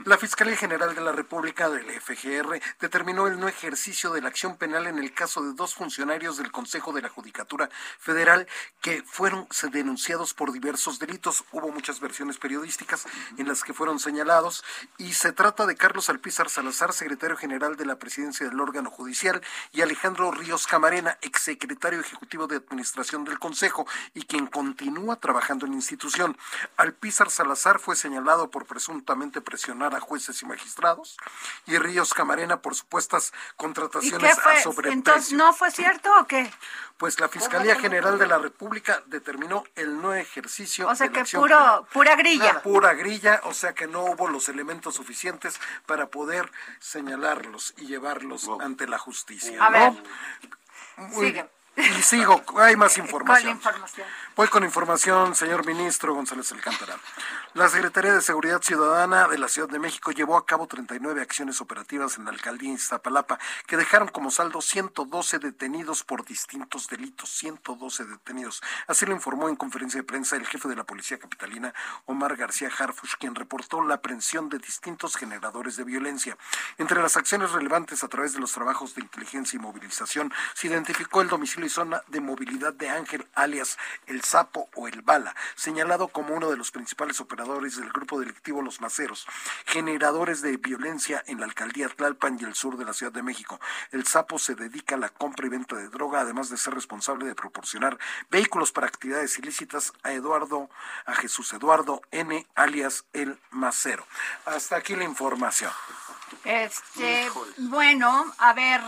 La 0.05 0.19
Fiscalía 0.19 0.57
General 0.57 0.95
de 0.95 1.01
la 1.01 1.13
República 1.13 1.71
del 1.71 1.89
FGR 1.89 2.61
determinó 2.81 3.27
el 3.27 3.41
no 3.41 3.49
ejercicio 3.49 4.13
de 4.13 4.21
la 4.21 4.29
acción 4.29 4.57
penal 4.57 4.87
en 4.87 4.99
el 4.99 5.15
caso 5.15 5.43
de 5.43 5.55
dos 5.55 5.75
funcionarios 5.75 6.37
del 6.37 6.53
Consejo 6.53 6.93
de 6.93 7.01
la 7.01 7.09
Judicatura 7.09 7.71
Federal 7.99 8.47
que 8.81 9.03
fueron 9.03 9.49
denunciados 9.71 10.35
por 10.35 10.53
diversos 10.53 10.99
delitos. 10.99 11.45
Hubo 11.53 11.71
muchas 11.71 12.01
versiones 12.01 12.39
periodísticas 12.39 13.07
en 13.39 13.49
las 13.49 13.63
que 13.63 13.73
fueron 13.73 13.99
señalados 13.99 14.65
y 14.99 15.15
se 15.15 15.33
trata 15.33 15.67
de 15.67 15.77
Carlos 15.77 16.11
Alpizar 16.11 16.51
Salazar, 16.51 16.93
secretario 16.93 17.37
general 17.37 17.77
de 17.77 17.87
la 17.87 17.99
presidencia 17.99 18.47
del 18.47 18.61
órgano 18.61 18.91
judicial, 18.91 19.41
y 19.73 19.81
Alejandro 19.81 20.33
Ríos 20.33 20.67
Camarena, 20.67 21.19
exsecretario 21.23 22.01
ejecutivo 22.01 22.47
de 22.47 22.57
administración 22.57 23.25
del 23.25 23.39
Consejo 23.39 23.87
y 24.15 24.23
quien 24.23 24.47
continúa 24.47 25.17
trabajando 25.17 25.65
en 25.65 25.73
la 25.73 25.77
institución. 25.77 26.37
Alpizar 26.77 27.31
Salazar 27.31 27.79
fue 27.79 27.97
señalado 27.97 28.51
por 28.51 28.67
presuntamente 28.67 29.41
a 29.69 30.01
jueces 30.01 30.43
y 30.43 30.47
magistrados 30.47 31.17
y 31.67 31.79
Ríos 31.79 32.15
Camarena 32.15 32.61
por 32.61 32.75
supuestas 32.75 33.33
contrataciones 33.57 34.39
a 34.39 34.61
sobreprecio. 34.61 34.93
Entonces, 34.93 35.33
¿no 35.33 35.53
fue 35.53 35.71
cierto 35.71 36.11
o 36.21 36.27
qué? 36.27 36.51
Pues 36.97 37.19
la 37.21 37.29
Fiscalía 37.29 37.77
General 37.77 38.19
de 38.19 38.27
la 38.27 38.39
República 38.39 39.03
determinó 39.07 39.65
el 39.75 40.01
no 40.01 40.15
ejercicio 40.15 40.89
O 40.89 40.95
sea 40.95 41.09
que 41.09 41.25
puro, 41.25 41.87
pura 41.93 42.17
grilla. 42.17 42.63
pura 42.63 42.95
grilla, 42.95 43.41
o 43.45 43.55
sea 43.55 43.75
que 43.75 43.87
no 43.87 44.05
hubo 44.05 44.29
los 44.29 44.49
elementos 44.49 44.97
suficientes 44.97 45.61
para 45.87 46.07
poder 46.07 46.51
señalarlos 46.79 47.75
y 47.77 47.87
llevarlos 47.87 48.49
ante 48.61 48.87
la 48.87 48.99
justicia. 48.99 49.65
A 49.65 49.71
ver, 49.71 49.93
sigue. 51.13 51.49
Y 51.77 52.03
sigo, 52.03 52.43
hay 52.59 52.77
más 52.77 52.99
información. 52.99 53.53
Información. 53.53 54.07
Voy 54.37 54.49
con 54.49 54.65
información, 54.65 55.35
señor 55.35 55.67
ministro 55.67 56.15
González 56.15 56.51
Alcántara. 56.53 56.99
La 57.55 57.69
Secretaría 57.69 58.15
de 58.15 58.23
Seguridad 58.23 58.63
Ciudadana 58.63 59.29
de 59.29 59.39
la 59.39 59.49
Ciudad 59.49 59.69
de 59.69 59.79
México 59.79 60.11
llevó 60.11 60.37
a 60.37 60.47
cabo 60.47 60.67
39 60.67 61.21
acciones 61.21 61.61
operativas 61.61 62.17
en 62.17 62.25
la 62.25 62.31
alcaldía 62.31 62.73
Iztapalapa 62.73 63.39
que 63.67 63.77
dejaron 63.77 64.09
como 64.09 64.31
saldo 64.31 64.63
112 64.63 65.39
detenidos 65.39 66.03
por 66.03 66.25
distintos 66.25 66.89
delitos, 66.89 67.31
112 67.31 68.05
detenidos. 68.05 68.63
Así 68.87 69.05
lo 69.05 69.13
informó 69.13 69.51
en 69.51 69.57
conferencia 69.57 70.01
de 70.01 70.05
prensa 70.05 70.37
el 70.37 70.47
jefe 70.47 70.69
de 70.69 70.77
la 70.77 70.85
Policía 70.85 71.19
Capitalina, 71.19 71.75
Omar 72.07 72.37
García 72.37 72.71
Harfush, 72.77 73.17
quien 73.19 73.35
reportó 73.35 73.83
la 73.83 73.95
aprehensión 73.97 74.49
de 74.49 74.59
distintos 74.59 75.17
generadores 75.17 75.77
de 75.77 75.85
violencia. 75.85 76.39
Entre 76.79 77.03
las 77.03 77.19
acciones 77.19 77.53
relevantes 77.53 78.03
a 78.03 78.09
través 78.09 78.33
de 78.33 78.41
los 78.41 78.53
trabajos 78.53 78.95
de 78.95 79.03
inteligencia 79.03 79.57
y 79.59 79.61
movilización, 79.61 80.33
se 80.55 80.69
identificó 80.69 81.21
el 81.21 81.29
domicilio 81.29 81.62
y 81.65 81.69
zona 81.69 82.03
de 82.09 82.21
movilidad 82.21 82.73
de 82.73 82.89
Ángel, 82.89 83.27
alias 83.35 83.79
El 84.07 84.23
Sapo 84.23 84.69
o 84.75 84.89
El 84.89 85.03
Bala, 85.03 85.35
señalado 85.55 86.09
como 86.09 86.35
uno 86.35 86.51
de 86.51 86.57
los 86.57 86.71
principales 86.71 87.21
operadores 87.21 87.77
del 87.77 87.91
grupo 87.91 88.21
delictivo 88.21 88.63
Los 88.63 88.81
Maceros, 88.81 89.27
generadores 89.67 90.43
de 90.43 90.57
violencia 90.57 91.23
en 91.27 91.41
la 91.41 91.47
alcaldía 91.47 91.89
Tlalpan 91.89 92.39
y 92.41 92.45
el 92.45 92.55
sur 92.55 92.77
de 92.77 92.85
la 92.85 92.93
Ciudad 92.93 93.13
de 93.13 93.23
México. 93.23 93.61
El 93.91 94.07
Sapo 94.07 94.39
se 94.39 94.55
dedica 94.55 94.95
a 94.95 94.99
la 94.99 95.09
compra 95.09 95.47
y 95.47 95.51
venta 95.51 95.77
de 95.77 95.89
droga, 95.89 96.21
además 96.21 96.51
de 96.51 96.57
ser 96.57 96.75
responsable 96.75 97.27
de 97.27 97.35
proporcionar 97.35 97.99
vehículos 98.31 98.73
para 98.73 98.87
actividades 98.87 99.39
ilícitas 99.39 99.93
a 100.03 100.13
Eduardo, 100.13 100.71
a 101.07 101.15
Jesús 101.15 101.53
Eduardo 101.53 102.03
N, 102.11 102.47
alias 102.55 103.05
El 103.13 103.39
Macero. 103.51 104.07
Hasta 104.45 104.77
aquí 104.77 104.97
la 104.97 105.05
información. 105.05 105.71
Este, 106.45 107.31
bueno, 107.59 108.33
a 108.39 108.53
ver, 108.53 108.81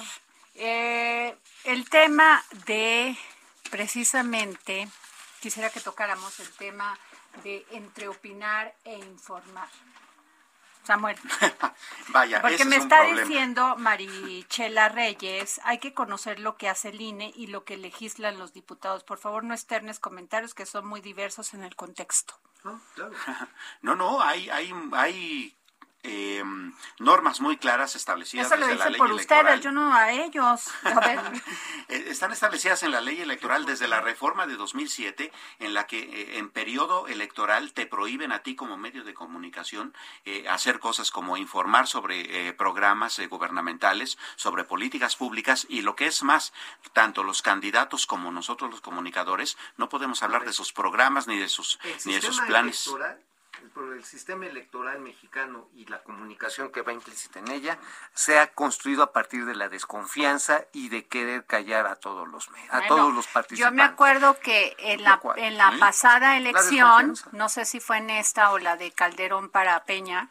eh, 0.55 1.37
el 1.65 1.89
tema 1.89 2.43
de 2.67 3.17
precisamente, 3.71 4.89
quisiera 5.41 5.71
que 5.71 5.81
tocáramos 5.81 6.39
el 6.41 6.51
tema 6.53 6.99
de 7.43 7.67
entre 7.73 8.09
opinar 8.09 8.75
e 8.85 8.99
informar. 8.99 9.69
Samuel. 10.85 11.17
Vaya, 12.09 12.43
Porque 12.43 12.65
me 12.65 12.77
está 12.77 13.03
diciendo 13.05 13.75
Marichela 13.77 14.91
Reyes, 14.91 15.61
hay 15.65 15.79
que 15.79 15.95
conocer 15.95 16.39
lo 16.39 16.57
que 16.57 16.69
hace 16.69 16.91
el 16.91 17.01
INE 17.01 17.33
y 17.35 17.47
lo 17.47 17.65
que 17.65 17.77
legislan 17.77 18.39
los 18.39 18.53
diputados. 18.53 19.03
Por 19.03 19.19
favor, 19.19 19.45
no 19.45 19.55
externes 19.55 19.99
comentarios 19.99 20.55
que 20.55 20.67
son 20.67 20.87
muy 20.87 21.01
diversos 21.01 21.55
en 21.55 21.65
el 21.65 21.75
contexto. 21.75 22.35
No, 22.63 22.81
no, 23.97 24.23
hay, 24.23 24.51
hay, 24.51 24.73
hay 24.93 25.57
eh, 26.05 26.45
normas 26.99 27.41
muy 27.41 27.57
claras 27.57 27.97
establecidas 27.97 28.47
Eso 28.47 28.57
lo 28.57 28.67
desde 28.67 28.79
la 28.79 28.91
ley 28.91 28.99
por 28.99 29.11
electoral. 29.11 29.45
ustedes, 29.47 29.65
yo 29.65 29.73
no 29.73 29.93
a 29.93 30.13
ellos. 30.13 30.69
A 30.85 31.01
ver. 31.01 31.21
Eh, 31.89 32.07
Están 32.09 32.33
establecidas 32.33 32.83
en 32.83 32.93
la 32.93 33.03
ley 33.03 33.21
electoral 33.21 33.67
desde 33.67 33.89
la 33.89 34.01
reforma 34.01 34.47
de 34.47 34.57
2007, 34.57 35.31
en 35.59 35.75
la 35.75 35.87
que 35.87 35.99
eh, 35.99 36.39
en 36.39 36.49
periodo 36.49 37.09
electoral 37.09 37.75
te 37.75 37.87
prohíben 37.87 38.33
a 38.33 38.39
ti 38.43 38.55
como 38.57 38.79
medio 38.79 39.05
de 39.05 39.13
comunicación 39.13 39.95
eh, 40.25 40.47
hacer 40.49 40.79
cosas 40.81 41.11
como 41.11 41.37
informar 41.37 41.87
sobre 41.87 42.49
eh, 42.49 42.53
programas 42.55 43.19
eh, 43.19 43.27
gubernamentales, 43.27 44.17
sobre 44.37 44.65
políticas 44.65 45.17
públicas 45.17 45.67
y 45.69 45.83
lo 45.83 45.95
que 45.95 46.07
es 46.07 46.23
más, 46.23 46.53
tanto 46.95 47.23
los 47.23 47.43
candidatos 47.43 48.07
como 48.07 48.31
nosotros 48.31 48.71
los 48.71 48.81
comunicadores 48.81 49.59
no 49.77 49.89
podemos 49.91 50.23
hablar 50.23 50.45
de 50.45 50.53
sus 50.55 50.73
programas 50.73 51.27
ni 51.27 51.39
de 51.39 51.49
sus 51.49 51.79
ni 52.05 52.15
de 52.15 52.23
sus 52.23 52.41
planes. 52.41 52.87
electoral, 52.87 53.21
el, 53.63 53.69
por 53.71 53.93
el 53.93 54.05
sistema 54.05 54.47
electoral 54.47 55.01
mexicano 55.01 55.69
y 55.75 55.87
la 55.87 56.03
comunicación 56.03 56.71
que 56.73 56.83
va 56.83 56.93
implícita 56.93 57.39
en 57.39 57.49
ella 57.49 57.79
se 58.13 58.39
ha 58.39 58.53
construido 58.53 59.03
a 59.03 59.13
partir 59.13 59.45
de 59.47 59.55
la 59.55 59.69
desconfianza 59.69 60.65
y 60.73 60.89
de 60.89 61.07
querer 61.07 61.45
callar 61.47 61.87
a 61.87 61.97
todos 61.97 62.29
los 62.29 62.49
a 62.71 62.79
Bueno, 62.79 62.87
todos 62.89 63.15
los 63.15 63.27
Yo 63.27 63.33
participantes. 63.33 63.77
me 63.77 63.83
acuerdo 63.83 64.39
que 64.41 64.75
en 64.79 65.03
la, 65.03 65.19
cual, 65.19 65.39
en 65.39 65.57
la 65.57 65.73
pasada 65.79 66.37
elección, 66.37 67.15
no 67.33 67.49
sé 67.49 67.65
si 67.65 67.81
fue 67.81 67.99
en 67.99 68.11
esta 68.11 68.51
o 68.53 68.59
la 68.59 68.77
de 68.77 68.91
Calderón 68.93 69.51
para 69.51 69.85
Peña, 69.85 70.31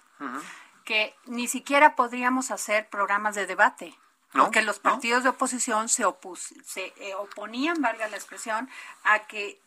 que 0.85 1.15
ni 1.25 1.47
siquiera 1.47 1.95
podríamos 1.95 2.51
hacer 2.51 2.89
programas 2.89 3.35
de 3.35 3.45
debate. 3.45 3.97
No, 4.33 4.45
porque 4.45 4.63
los 4.63 4.77
no. 4.77 4.81
partidos 4.91 5.21
de 5.21 5.29
oposición 5.29 5.89
se, 5.89 6.05
opus- 6.07 6.59
se 6.65 6.91
eh, 6.97 7.13
oponían, 7.13 7.79
valga 7.81 8.07
la 8.07 8.15
expresión, 8.17 8.67
a 9.03 9.19
que 9.27 9.61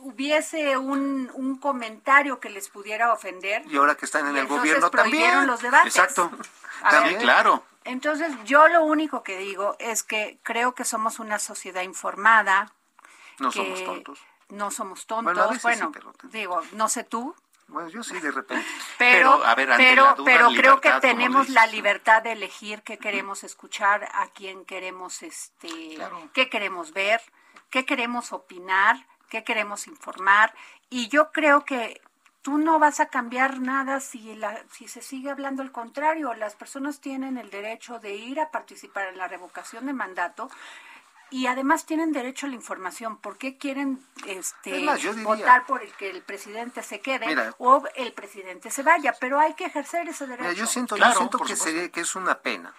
hubiese 0.00 0.76
un, 0.76 1.30
un 1.34 1.56
comentario 1.58 2.40
que 2.40 2.50
les 2.50 2.68
pudiera 2.68 3.12
ofender. 3.12 3.62
Y 3.70 3.76
ahora 3.76 3.94
que 3.96 4.04
están 4.04 4.22
en 4.26 4.36
el 4.36 4.42
entonces 4.42 4.58
gobierno 4.60 4.90
también. 4.90 5.46
los 5.46 5.62
debates. 5.62 5.96
Exacto. 5.96 6.30
A 6.82 6.90
También, 6.90 7.14
ver, 7.16 7.22
claro. 7.22 7.62
Entonces, 7.84 8.32
yo 8.44 8.66
lo 8.68 8.84
único 8.84 9.22
que 9.22 9.38
digo 9.38 9.76
es 9.78 10.02
que 10.02 10.38
creo 10.42 10.74
que 10.74 10.84
somos 10.84 11.18
una 11.18 11.38
sociedad 11.38 11.82
informada. 11.82 12.72
No 13.38 13.50
que 13.50 13.58
somos 13.58 13.84
tontos. 13.84 14.18
No 14.48 14.70
somos 14.70 15.06
Bueno, 15.06 15.32
tontos. 15.32 15.62
veces 15.62 15.62
Bueno, 15.62 15.92
sí, 16.22 16.28
digo, 16.28 16.60
no 16.72 16.88
sé 16.88 17.04
tú, 17.04 17.34
Bueno, 17.68 17.88
yo 17.88 18.02
sí 18.02 18.18
de 18.20 18.30
repente. 18.30 18.64
pero, 18.98 19.38
Pero, 19.38 19.44
a 19.44 19.54
ver, 19.56 19.72
ante 19.72 19.84
pero, 19.84 20.04
la 20.04 20.14
duda, 20.14 20.24
pero 20.24 20.48
creo 20.48 20.80
que 20.80 20.88
libertad, 20.88 21.00
tenemos 21.00 21.48
la 21.48 21.66
libertad 21.66 22.22
de 22.22 22.32
elegir 22.32 22.82
qué 22.82 22.98
queremos 22.98 23.42
escuchar, 23.44 24.08
a 24.14 24.28
quién 24.28 24.64
queremos, 24.64 25.22
este, 25.22 25.98
qué 26.32 26.48
queremos 26.48 26.92
ver, 26.92 27.20
qué 27.70 27.84
queremos 27.84 28.32
opinar, 28.32 29.04
qué 29.28 29.44
queremos 29.44 29.86
informar. 29.86 30.54
Y 30.90 31.08
yo 31.08 31.32
creo 31.32 31.64
que 31.64 32.00
tú 32.42 32.58
no 32.58 32.78
vas 32.78 33.00
a 33.00 33.06
cambiar 33.06 33.60
nada 33.60 34.00
si, 34.00 34.34
la, 34.36 34.60
si 34.72 34.86
se 34.88 35.02
sigue 35.02 35.30
hablando 35.30 35.62
al 35.62 35.72
contrario. 35.72 36.32
Las 36.34 36.54
personas 36.54 37.00
tienen 37.00 37.38
el 37.38 37.50
derecho 37.50 37.98
de 37.98 38.14
ir 38.14 38.38
a 38.40 38.50
participar 38.50 39.08
en 39.08 39.18
la 39.18 39.26
revocación 39.28 39.86
de 39.86 39.92
mandato. 39.92 40.48
Y 41.28 41.48
además 41.48 41.86
tienen 41.86 42.12
derecho 42.12 42.46
a 42.46 42.48
la 42.50 42.54
información. 42.54 43.16
¿Por 43.16 43.36
qué 43.36 43.58
quieren 43.58 43.98
este, 44.28 44.76
Es 44.78 44.82
más, 44.84 45.00
yo 45.00 45.10
diría- 45.12 45.26
votar 45.26 45.66
por 45.66 45.82
el 45.82 45.92
que 45.94 46.08
el 46.08 46.22
presidente 46.22 46.84
se 46.84 47.00
quede 47.00 47.26
Mira. 47.26 47.52
o 47.58 47.82
el 47.96 48.12
presidente 48.12 48.70
se 48.70 48.84
vaya? 48.84 49.12
Pero 49.18 49.40
hay 49.40 49.54
que 49.54 49.64
ejercer 49.64 50.08
ese 50.08 50.24
derecho. 50.28 50.48
Mira, 50.48 50.54
yo 50.56 50.66
siento, 50.66 50.94
yo 50.94 51.00
Claro, 51.00 51.16
siento 51.18 51.38
por 51.38 51.48
que, 51.48 51.56
sería- 51.56 51.90
que 51.90 52.00
es 52.00 52.14
una 52.14 52.38
pena 52.38 52.72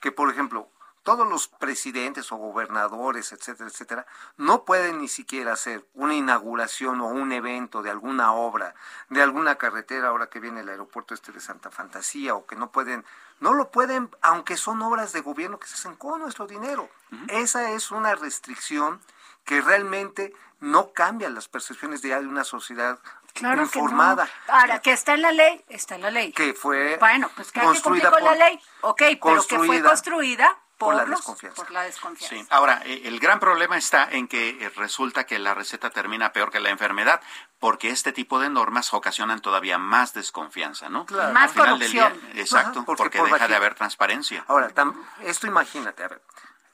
que, 0.00 0.10
por 0.10 0.30
ejemplo, 0.30 0.70
todos 1.02 1.28
los 1.28 1.48
presidentes 1.48 2.30
o 2.32 2.36
gobernadores, 2.36 3.32
etcétera, 3.32 3.68
etcétera, 3.68 4.06
no 4.36 4.64
pueden 4.64 4.98
ni 4.98 5.08
siquiera 5.08 5.52
hacer 5.52 5.84
una 5.94 6.14
inauguración 6.14 7.00
o 7.00 7.08
un 7.08 7.32
evento 7.32 7.82
de 7.82 7.90
alguna 7.90 8.32
obra, 8.32 8.74
de 9.08 9.22
alguna 9.22 9.56
carretera, 9.56 10.08
ahora 10.08 10.28
que 10.28 10.40
viene 10.40 10.60
el 10.60 10.68
aeropuerto 10.68 11.14
este 11.14 11.32
de 11.32 11.40
Santa 11.40 11.70
Fantasía, 11.70 12.34
o 12.34 12.46
que 12.46 12.56
no 12.56 12.70
pueden, 12.70 13.04
no 13.40 13.52
lo 13.52 13.70
pueden, 13.70 14.10
aunque 14.20 14.56
son 14.56 14.80
obras 14.82 15.12
de 15.12 15.20
gobierno 15.20 15.58
que 15.58 15.66
se 15.66 15.74
hacen 15.74 15.96
con 15.96 16.20
nuestro 16.20 16.46
dinero. 16.46 16.88
Esa 17.28 17.72
es 17.72 17.90
una 17.90 18.14
restricción 18.14 19.00
que 19.44 19.60
realmente 19.60 20.32
no 20.60 20.92
cambia 20.92 21.28
las 21.28 21.48
percepciones 21.48 22.02
de 22.02 22.16
una 22.16 22.44
sociedad 22.44 22.98
Claro 23.34 23.68
que 23.70 23.78
no. 23.78 23.84
informada. 23.86 24.28
Ahora, 24.46 24.80
que 24.80 24.92
está 24.92 25.14
en 25.14 25.22
la 25.22 25.32
ley, 25.32 25.64
está 25.68 25.94
en 25.94 26.02
la 26.02 26.10
ley. 26.10 26.32
que 26.32 26.54
fue 26.54 26.98
Bueno, 26.98 27.30
pues 27.34 27.50
que 27.50 27.60
hay 27.60 27.72
que 27.72 27.80
cumplir 27.80 28.08
con 28.08 28.24
la 28.24 28.34
ley. 28.34 28.60
Ok, 28.82 29.02
pero 29.22 29.42
que 29.46 29.58
fue 29.58 29.82
construida 29.82 30.58
por, 30.84 30.94
por 30.94 31.02
la 31.02 31.04
los- 31.10 31.18
desconfianza. 31.20 31.62
por 31.62 31.70
la 31.72 31.82
desconfianza. 31.82 32.36
Sí. 32.36 32.46
Ahora, 32.50 32.82
eh, 32.84 33.02
el 33.04 33.18
gran 33.20 33.40
problema 33.40 33.76
está 33.76 34.08
en 34.10 34.28
que 34.28 34.50
eh, 34.50 34.68
resulta 34.76 35.24
que 35.24 35.38
la 35.38 35.54
receta 35.54 35.90
termina 35.90 36.32
peor 36.32 36.50
que 36.50 36.60
la 36.60 36.70
enfermedad, 36.70 37.20
porque 37.58 37.90
este 37.90 38.12
tipo 38.12 38.38
de 38.40 38.50
normas 38.50 38.92
ocasionan 38.94 39.40
todavía 39.40 39.78
más 39.78 40.14
desconfianza, 40.14 40.88
¿no? 40.88 41.06
Claro. 41.06 41.32
Más 41.32 41.44
Al 41.44 41.50
final 41.50 41.78
del 41.78 41.92
día, 41.92 42.08
corrupción. 42.10 42.38
exacto, 42.38 42.78
Ajá, 42.80 42.86
porque 42.86 43.02
porque, 43.04 43.18
por 43.18 43.32
deja 43.32 43.48
de 43.48 43.54
haber 43.56 43.74
transparencia. 43.74 44.44
Ahora, 44.48 44.68
tam- 44.74 44.94
esto 45.22 45.46
imagínate, 45.46 46.04
a 46.04 46.08
ver, 46.08 46.22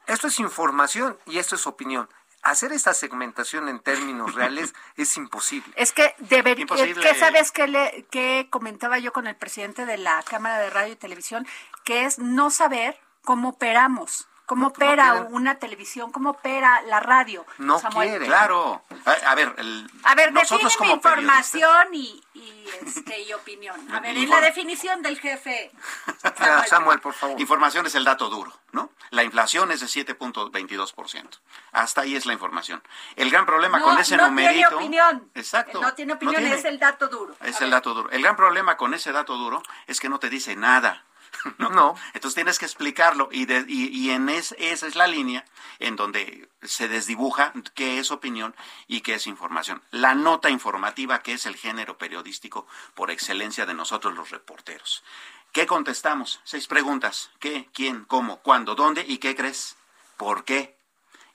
esto 0.07 0.27
es 0.29 0.39
información 0.41 1.19
y 1.27 1.39
esto 1.39 1.55
es 1.55 1.67
opinión. 1.67 2.09
Hacer 2.41 2.73
esta 2.73 2.95
segmentación 2.95 3.69
en 3.69 3.81
términos 3.81 4.35
reales 4.35 4.73
es 4.97 5.17
imposible. 5.17 5.73
Es 5.77 5.93
que 5.93 6.15
debería, 6.19 6.63
Imposible. 6.63 7.03
que 7.03 7.15
sabes 7.19 7.51
que 7.51 7.67
le 7.67 8.07
que 8.13 8.47
comentaba 8.49 8.99
yo 9.01 9.13
con 9.13 9.27
el 9.27 9.35
presidente 9.37 9.85
de 9.87 9.99
la 9.99 10.23
Cámara 10.23 10.59
de 10.59 10.71
Radio 10.71 10.93
y 10.93 10.97
Televisión, 10.97 11.47
que 11.85 12.05
es 12.05 12.21
no 12.21 12.51
saber 12.51 12.99
cómo 13.25 13.51
operamos, 13.51 14.27
cómo 14.47 14.63
no 14.63 14.69
opera 14.69 15.27
una 15.31 15.57
televisión, 15.59 16.11
cómo 16.11 16.31
opera 16.31 16.81
la 16.83 17.01
radio. 17.01 17.45
No 17.59 17.79
Samuel. 17.79 18.09
quieren. 18.09 18.27
Claro. 18.29 18.83
A, 19.05 19.31
a 19.31 19.35
ver, 19.35 19.55
el- 19.59 19.91
A 20.05 20.15
ver, 20.15 20.33
nosotros 20.33 20.75
como 20.77 20.95
información 20.95 21.89
y, 21.95 22.23
y, 22.35 22.65
este, 22.87 23.21
y 23.23 23.33
opinión. 23.35 23.79
A 23.95 24.01
ver, 24.01 24.17
en 24.17 24.29
la 24.31 24.41
definición 24.41 25.03
del 25.03 25.19
jefe. 25.21 25.71
Samuel, 26.69 27.01
por 27.01 27.13
favor. 27.15 27.39
Información 27.41 27.85
es 27.87 27.95
el 27.95 28.05
dato 28.05 28.31
duro, 28.31 28.53
¿no? 28.73 28.91
La 29.11 29.23
inflación 29.23 29.71
es 29.71 29.81
de 29.81 29.87
7.22%. 29.87 31.41
Hasta 31.73 32.01
ahí 32.03 32.17
es 32.17 32.27
la 32.27 32.33
información. 32.33 32.83
El 33.17 33.31
gran 33.31 33.45
problema 33.47 33.79
No, 33.79 33.85
con 33.87 33.99
ese 33.99 34.17
no 34.17 34.29
numerito. 34.29 34.69
tiene 34.69 34.77
opinión. 34.77 35.31
Exacto. 35.35 35.81
No 35.81 35.93
tiene 35.95 36.15
opinión, 36.15 36.41
tiene. 36.43 36.57
es 36.57 36.65
el 36.65 36.79
dato 36.79 37.09
duro. 37.09 37.35
Es 37.41 37.57
A 37.61 37.65
el 37.65 37.71
ver. 37.71 37.79
dato 37.79 37.95
duro. 37.95 38.11
El 38.11 38.23
gran 38.23 38.37
problema 38.37 38.77
con 38.77 38.95
ese 38.95 39.13
dato 39.13 39.37
duro 39.37 39.63
es 39.87 40.01
que 40.01 40.09
no 40.09 40.19
te 40.19 40.29
dice 40.31 40.57
nada. 40.57 41.05
¿no? 41.59 41.69
No. 41.71 41.95
Entonces 42.15 42.35
tienes 42.35 42.59
que 42.59 42.65
explicarlo 42.65 43.29
y, 43.33 43.47
de- 43.47 43.65
y, 43.69 43.89
y 43.89 44.11
en 44.11 44.29
es- 44.29 44.55
esa 44.59 44.87
es 44.87 44.97
la 44.97 45.07
línea 45.07 45.45
en 45.79 45.97
donde 45.97 46.49
se 46.63 46.89
desdibuja 46.89 47.53
qué 47.75 47.99
es 47.99 48.11
opinión 48.11 48.55
y 48.87 49.01
qué 49.03 49.15
es 49.15 49.27
información. 49.27 49.83
La 49.91 50.15
nota 50.15 50.51
informativa, 50.51 51.23
que 51.23 51.33
es 51.35 51.47
el 51.47 51.57
género 51.57 51.99
periodístico 51.99 52.67
por 52.95 53.11
excelencia 53.11 53.67
de 53.67 53.75
nosotros 53.75 54.15
los 54.15 54.31
reporteros. 54.31 55.05
¿Qué 55.53 55.67
contestamos? 55.67 56.41
Seis 56.45 56.67
preguntas. 56.67 57.31
¿Qué? 57.41 57.69
¿Quién? 57.73 58.05
¿Cómo? 58.05 58.39
¿Cuándo? 58.41 58.75
¿Dónde? 58.75 59.05
¿Y 59.07 59.19
qué 59.19 59.35
crees? 59.35 59.77
¿Por 60.17 60.45
qué? 60.45 60.77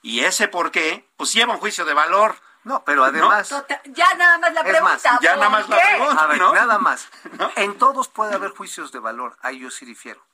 Y 0.02 0.20
ese 0.20 0.48
por 0.48 0.70
qué, 0.70 1.08
pues 1.16 1.32
lleva 1.32 1.54
un 1.54 1.60
juicio 1.60 1.84
de 1.84 1.94
valor. 1.94 2.36
No, 2.64 2.82
pero 2.84 3.04
además... 3.04 3.50
Ya 3.84 4.14
nada 4.14 4.38
más 4.38 4.52
la 4.54 4.62
pregunta. 4.62 5.18
ya 5.20 5.36
nada 5.36 5.48
más 5.50 5.68
la 5.68 5.76
pregunta. 5.80 6.22
A 6.22 6.26
ver, 6.26 6.40
nada 6.40 6.78
más. 6.78 7.08
En 7.56 7.78
todos 7.78 8.08
puede 8.08 8.34
haber 8.34 8.50
juicios 8.52 8.90
de 8.90 8.98
valor. 8.98 9.36
Ahí 9.42 9.58
yo 9.60 9.70
sí 9.70 9.84
difiero. 9.84 10.24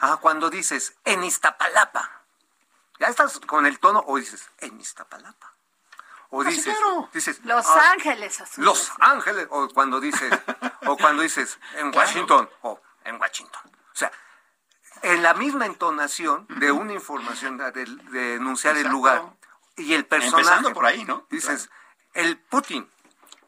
Ah, 0.00 0.18
cuando 0.20 0.50
dices, 0.50 0.94
en 1.04 1.24
Iztapalapa. 1.24 2.10
Ya 3.00 3.06
estás 3.08 3.40
con 3.40 3.64
el 3.66 3.78
tono 3.80 4.04
o 4.06 4.16
dices, 4.18 4.48
en 4.58 4.78
Iztapalapa. 4.80 5.52
O 6.28 6.42
Ah, 6.42 6.44
sí, 6.44 6.56
dices, 6.56 6.76
claro. 6.76 7.08
dices 7.12 7.40
Los 7.44 7.66
ah, 7.66 7.90
Ángeles 7.92 8.40
azules. 8.40 8.64
Los 8.66 8.92
Ángeles. 9.00 9.46
O 9.50 9.68
cuando 9.68 9.98
dices, 10.00 10.32
o 10.86 10.96
cuando 10.96 11.22
dices, 11.22 11.58
en 11.76 11.90
Claro. 11.90 12.06
Washington. 12.06 12.50
O 12.62 12.80
en 13.04 13.20
Washington. 13.20 13.62
O 13.92 13.94
sea, 13.96 14.10
en 15.02 15.22
la 15.22 15.34
misma 15.34 15.66
entonación 15.66 16.46
de 16.48 16.70
una 16.70 16.92
información, 16.92 17.56
de, 17.58 17.70
de 17.72 18.34
enunciar 18.36 18.76
el 18.76 18.88
lugar 18.88 19.22
y 19.76 19.94
el 19.94 20.04
personaje. 20.06 20.42
Empezando 20.42 20.72
por 20.72 20.86
ahí, 20.86 21.04
¿no? 21.04 21.26
Dices, 21.30 21.70
el 22.14 22.38
Putin. 22.38 22.88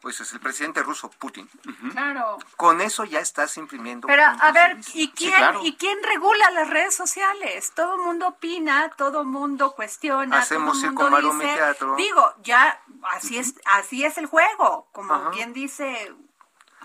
Pues 0.01 0.19
es 0.19 0.31
el 0.33 0.39
presidente 0.39 0.83
ruso 0.83 1.09
Putin. 1.09 1.49
Claro. 1.91 2.37
Con 2.57 2.79
eso 2.79 3.05
ya 3.05 3.19
estás 3.19 3.57
imprimiendo. 3.57 4.05
Pero 4.07 4.23
a 4.23 4.51
ver. 4.51 4.77
¿y 4.93 5.09
quién, 5.09 5.33
¿y 5.63 5.75
quién 5.77 5.97
regula 6.03 6.51
las 6.51 6.69
redes 6.69 6.93
sociales? 6.95 7.71
Todo 7.73 7.97
mundo 7.97 8.27
opina, 8.27 8.91
todo 8.97 9.23
mundo 9.23 9.71
cuestiona, 9.71 10.37
Hacemos 10.37 10.79
todo 10.79 10.89
circo, 10.89 11.09
mundo 11.09 11.33
dice, 11.33 11.55
teatro. 11.55 11.95
digo, 11.95 12.35
ya 12.43 12.79
así 13.13 13.39
es, 13.39 13.55
así 13.65 14.05
es 14.05 14.19
el 14.19 14.27
juego, 14.27 14.87
como 14.91 15.31
bien 15.31 15.53
dice 15.53 16.13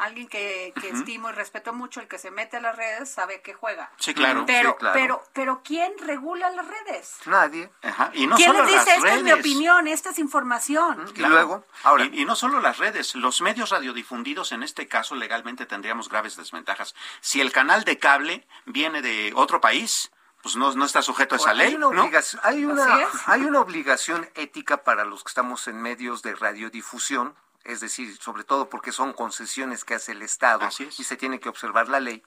alguien 0.04 0.28
que, 0.28 0.72
que 0.80 0.88
estimo 0.90 1.30
y 1.30 1.32
respeto 1.32 1.72
mucho, 1.72 2.00
el 2.00 2.08
que 2.08 2.18
se 2.18 2.30
mete 2.30 2.56
a 2.56 2.60
las 2.60 2.76
redes 2.76 3.10
sabe 3.10 3.42
que 3.42 3.54
juega. 3.54 3.90
Sí, 3.98 4.14
claro. 4.14 4.44
Pero, 4.46 4.70
Sí, 4.70 4.76
claro. 4.78 4.94
pero, 5.00 5.22
pero 5.32 5.62
¿quién 5.64 5.92
regula 5.98 6.50
las 6.50 6.66
redes? 6.66 7.16
Nadie. 7.26 7.70
Ajá, 7.82 8.10
Y 8.14 8.26
no 8.26 8.36
¿Quién 8.36 8.48
solo 8.52 8.64
les 8.64 8.72
dice 8.72 8.86
las 8.86 8.96
esta 8.98 9.14
es 9.14 9.22
mi 9.22 9.32
opinión, 9.32 9.86
esta 9.88 10.10
es 10.10 10.18
información? 10.18 11.06
Claro. 11.14 11.64
Y, 12.12 12.22
y 12.22 12.24
no 12.24 12.34
solo 12.36 12.60
las 12.60 12.78
redes, 12.78 13.14
los 13.14 13.40
medios 13.40 13.70
radiodifundidos 13.70 14.52
en 14.52 14.62
este 14.62 14.88
caso 14.88 15.14
legalmente 15.14 15.66
tendríamos 15.66 16.08
graves 16.08 16.36
desventajas. 16.36 16.94
Si 17.20 17.40
el 17.40 17.52
canal 17.52 17.84
de 17.84 17.98
cable 17.98 18.46
viene 18.66 19.02
de 19.02 19.32
otro 19.34 19.60
país, 19.60 20.10
pues 20.42 20.56
no, 20.56 20.72
no 20.74 20.84
está 20.84 21.02
sujeto 21.02 21.34
a 21.34 21.38
esa 21.38 21.50
Hay 21.50 21.56
ley, 21.58 21.74
una, 21.74 21.90
¿no? 21.90 22.02
obligación, 22.02 22.40
hay, 22.44 22.64
una, 22.64 23.08
hay 23.26 23.42
una 23.42 23.60
obligación 23.60 24.28
ética 24.34 24.82
para 24.84 25.04
los 25.04 25.22
que 25.22 25.28
estamos 25.28 25.68
en 25.68 25.80
medios 25.82 26.22
de 26.22 26.34
radiodifusión, 26.34 27.34
es 27.64 27.80
decir, 27.80 28.16
sobre 28.18 28.44
todo 28.44 28.68
porque 28.68 28.92
son 28.92 29.12
concesiones 29.12 29.84
que 29.84 29.94
hace 29.94 30.12
el 30.12 30.22
Estado 30.22 30.68
y 30.98 31.04
se 31.04 31.16
tiene 31.16 31.40
que 31.40 31.48
observar 31.48 31.88
la 31.88 32.00
ley. 32.00 32.22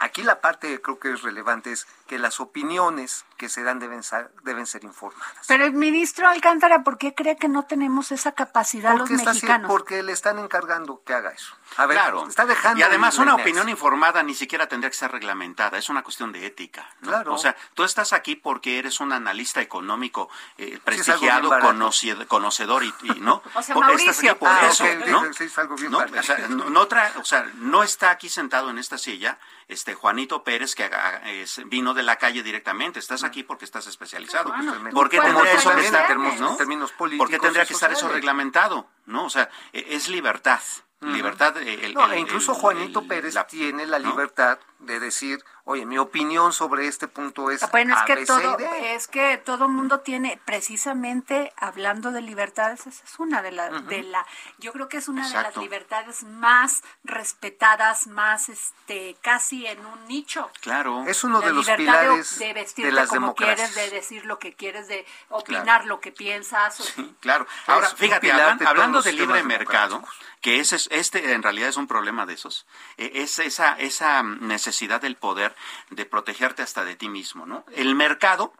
Aquí 0.00 0.22
la 0.22 0.40
parte 0.40 0.68
que 0.68 0.80
creo 0.80 0.98
que 1.00 1.12
es 1.12 1.22
relevante 1.22 1.72
es 1.72 1.86
que 2.06 2.18
las 2.18 2.38
opiniones 2.40 3.24
que 3.36 3.48
se 3.48 3.62
dan 3.64 3.78
deben 3.80 4.02
ser, 4.02 4.30
deben 4.44 4.66
ser 4.66 4.84
informadas. 4.84 5.44
Pero 5.48 5.64
el 5.64 5.72
ministro 5.72 6.28
Alcántara, 6.28 6.82
¿por 6.84 6.98
qué 6.98 7.14
cree 7.14 7.36
que 7.36 7.48
no 7.48 7.64
tenemos 7.64 8.12
esa 8.12 8.32
capacidad 8.32 8.92
los 8.92 9.00
Porque, 9.00 9.14
está 9.14 9.30
así- 9.30 9.38
mexicanos? 9.42 9.68
porque 9.70 10.02
le 10.02 10.12
están 10.12 10.38
encargando 10.38 11.02
que 11.04 11.14
haga 11.14 11.30
eso. 11.30 11.54
A 11.76 11.86
ver, 11.86 11.96
Claro. 11.98 12.26
está 12.28 12.46
dejando 12.46 12.78
y 12.80 12.82
además 12.84 13.18
una 13.18 13.32
Inés. 13.32 13.42
opinión 13.44 13.68
informada 13.68 14.22
ni 14.22 14.34
siquiera 14.34 14.66
tendría 14.68 14.88
que 14.90 14.94
estar 14.94 15.10
reglamentada, 15.12 15.78
es 15.78 15.88
una 15.88 16.02
cuestión 16.02 16.32
de 16.32 16.46
ética. 16.46 16.88
¿no? 17.00 17.08
Claro. 17.10 17.34
O 17.34 17.38
sea, 17.38 17.56
tú 17.74 17.82
estás 17.84 18.12
aquí 18.12 18.36
porque 18.36 18.78
eres 18.78 19.00
un 19.00 19.12
analista 19.12 19.60
económico 19.60 20.30
eh, 20.58 20.78
prestigiado, 20.84 21.40
bien 21.40 21.50
barato. 21.50 21.72
conoci- 21.72 22.26
conocedor 22.26 22.84
y, 22.84 22.94
y, 23.02 23.20
no. 23.20 23.42
O 23.54 23.62
sea, 23.62 23.74
Por- 23.74 23.84
Mauricio. 23.86 24.10
Estás 24.12 24.30
aquí 24.30 24.38
por 24.38 24.48
Ah, 24.48 24.68
eso, 24.70 24.84
ok, 24.84 25.06
¿no? 25.08 25.32
sí, 25.34 25.44
es 25.44 25.58
algo 25.58 25.74
bien 25.76 25.90
¿no? 25.90 25.98
barato. 25.98 26.18
O 26.20 26.22
sea, 26.22 26.38
no, 26.48 26.70
no 26.70 26.88
tra- 26.88 27.12
o 27.20 27.24
sea, 27.24 27.42
no 27.56 27.82
está 27.82 28.10
aquí 28.10 28.28
sentado 28.28 28.70
en 28.70 28.78
esta 28.78 28.96
silla 28.98 29.38
este 29.68 29.94
Juanito 29.94 30.42
Pérez 30.42 30.74
que 30.74 30.84
haga- 30.84 31.22
es- 31.30 31.60
vino 31.66 31.94
de 31.94 32.02
la 32.02 32.16
calle 32.16 32.42
directamente. 32.42 32.98
Estás 32.98 33.22
aquí 33.22 33.42
porque 33.42 33.64
estás 33.66 33.86
especializado. 33.86 34.50
Bueno, 34.50 34.74
¿Por 34.92 35.08
qué 35.08 35.20
tendría 35.20 35.52
eso 35.52 35.74
que 35.74 35.84
estar, 35.84 36.06
términos- 36.06 36.40
¿no? 36.40 36.56
términos 36.56 36.90
¿Por 36.92 37.08
qué 37.10 37.16
políticos 37.18 37.40
tendría 37.42 37.62
y 37.64 37.66
que 37.66 37.74
estar 37.74 37.92
eso 37.92 38.08
reglamentado? 38.08 38.88
¿No? 39.06 39.24
O 39.26 39.30
sea, 39.30 39.48
e- 39.72 39.86
es 39.90 40.08
libertad. 40.08 40.60
Libertad. 41.00 41.56
eh, 41.58 41.86
el- 41.86 41.94
No, 41.94 42.06
el- 42.06 42.12
e 42.14 42.18
incluso 42.18 42.52
el- 42.52 42.58
Juanito 42.58 43.00
el- 43.00 43.06
Pérez 43.06 43.34
la- 43.34 43.46
tiene 43.46 43.86
la 43.86 44.00
libertad 44.00 44.58
de 44.78 45.00
decir, 45.00 45.44
oye, 45.64 45.84
mi 45.84 45.98
opinión 45.98 46.52
sobre 46.52 46.86
este 46.86 47.08
punto 47.08 47.50
es 47.50 47.62
Ah, 47.62 47.68
Bueno, 47.72 47.94
es 47.96 48.02
que 48.04 48.24
todo, 48.24 48.56
D". 48.56 48.94
es 48.94 49.08
que 49.08 49.36
todo 49.38 49.68
mundo 49.68 50.00
tiene, 50.00 50.40
precisamente 50.44 51.52
hablando 51.56 52.12
de 52.12 52.22
libertades, 52.22 52.86
esa 52.86 53.04
es 53.04 53.18
una 53.18 53.42
de 53.42 53.50
las, 53.52 53.86
de 53.88 54.02
la, 54.04 54.24
yo 54.58 54.72
creo 54.72 54.88
que 54.88 54.98
es 54.98 55.08
una 55.08 55.26
de 55.26 55.32
las 55.34 55.40
Exacto. 55.40 55.60
libertades 55.62 56.22
más 56.22 56.82
respetadas, 57.04 58.06
más, 58.06 58.48
este, 58.48 59.16
casi 59.20 59.66
en 59.66 59.84
un 59.84 60.06
nicho. 60.06 60.48
Claro. 60.60 61.04
Es 61.06 61.24
uno 61.24 61.40
La 61.40 61.48
de 61.48 61.52
los 61.52 61.66
de- 61.66 61.76
pilares 61.76 62.38
de, 62.38 62.46
de 62.46 62.52
vestirte 62.54 62.92
las 62.92 63.08
como 63.08 63.20
democracias. 63.20 63.72
quieres, 63.72 63.90
de 63.90 63.96
decir 63.96 64.24
lo 64.26 64.38
que 64.38 64.54
quieres, 64.54 64.86
de 64.88 65.04
opinar 65.28 65.64
Claro. 65.64 65.86
lo 65.86 66.00
que 66.00 66.12
piensas. 66.12 66.80
o- 66.80 67.04
Claro. 67.20 67.46
Ahora, 67.66 67.88
Es 67.88 67.94
fíjate, 67.94 68.30
hablan- 68.32 68.58
de 68.58 68.66
hablando 68.66 69.02
de 69.02 69.12
libre 69.12 69.42
mercado, 69.42 70.04
que 70.40 70.60
ese 70.60 70.76
es, 70.76 70.88
este 70.92 71.32
en 71.32 71.42
realidad 71.42 71.68
es 71.68 71.76
un 71.76 71.88
problema 71.88 72.24
de 72.26 72.34
esos, 72.34 72.64
eh, 72.96 73.10
es 73.16 73.40
esa, 73.40 73.72
esa 73.78 74.22
necesidad 74.22 74.67
del 75.00 75.16
poder 75.16 75.54
de 75.90 76.04
protegerte 76.06 76.62
hasta 76.62 76.84
de 76.84 76.96
ti 76.96 77.08
mismo, 77.08 77.46
¿no? 77.46 77.64
El 77.74 77.94
mercado, 77.94 78.52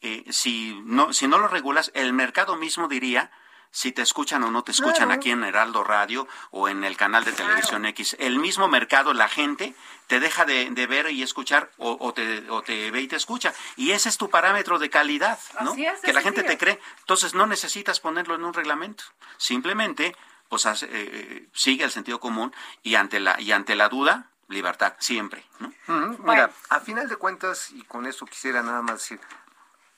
eh, 0.00 0.24
si, 0.30 0.80
no, 0.84 1.12
si 1.12 1.26
no 1.28 1.38
lo 1.38 1.48
regulas, 1.48 1.90
el 1.94 2.12
mercado 2.12 2.56
mismo 2.56 2.88
diría 2.88 3.30
si 3.70 3.90
te 3.90 4.02
escuchan 4.02 4.44
o 4.44 4.52
no 4.52 4.62
te 4.62 4.70
escuchan 4.70 5.06
Claro. 5.08 5.14
aquí 5.14 5.32
en 5.32 5.42
Heraldo 5.42 5.82
Radio 5.82 6.28
o 6.52 6.68
en 6.68 6.84
el 6.84 6.96
canal 6.96 7.24
de 7.24 7.32
televisión 7.32 7.84
X. 7.86 8.14
El 8.20 8.38
mismo 8.38 8.68
mercado, 8.68 9.12
la 9.14 9.26
gente, 9.28 9.74
te 10.06 10.20
deja 10.20 10.44
de, 10.44 10.70
de 10.70 10.86
ver 10.86 11.10
y 11.10 11.24
escuchar 11.24 11.72
o, 11.78 11.96
o 11.98 12.14
te, 12.14 12.48
o 12.50 12.62
te 12.62 12.92
ve 12.92 13.00
y 13.00 13.08
te 13.08 13.16
escucha. 13.16 13.52
Y 13.76 13.90
ese 13.90 14.08
es 14.10 14.16
tu 14.16 14.30
parámetro 14.30 14.78
de 14.78 14.90
calidad, 14.90 15.40
¿no? 15.60 15.72
Así 15.72 15.84
es, 15.86 16.00
que 16.02 16.12
la 16.12 16.20
gente 16.22 16.44
te 16.44 16.56
cree. 16.56 16.78
Entonces 17.00 17.34
no 17.34 17.46
necesitas 17.46 17.98
ponerlo 17.98 18.36
en 18.36 18.44
un 18.44 18.54
reglamento. 18.54 19.02
Simplemente, 19.38 20.14
pues 20.48 20.66
hace- 20.66 20.88
eh, 20.92 21.48
sigue 21.52 21.82
el 21.84 21.90
sentido 21.90 22.20
común 22.20 22.54
y 22.84 22.94
ante 22.94 23.18
la, 23.18 23.40
y 23.40 23.50
ante 23.50 23.74
la 23.74 23.88
duda, 23.88 24.30
libertad, 24.48 24.94
siempre, 24.98 25.44
Mira, 25.86 26.50
a 26.70 26.80
final 26.80 27.08
de 27.08 27.16
cuentas, 27.16 27.70
y 27.70 27.82
con 27.84 28.06
eso 28.06 28.24
quisiera 28.26 28.62
nada 28.62 28.82
más 28.82 28.96
decir, 28.96 29.20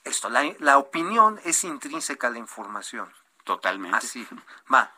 esto, 0.03 0.29
la, 0.29 0.43
la 0.59 0.77
opinión 0.77 1.39
es 1.43 1.63
intrínseca 1.63 2.27
a 2.27 2.29
la 2.29 2.39
información. 2.39 3.11
Totalmente. 3.43 3.97
Así, 3.97 4.27
va, 4.73 4.91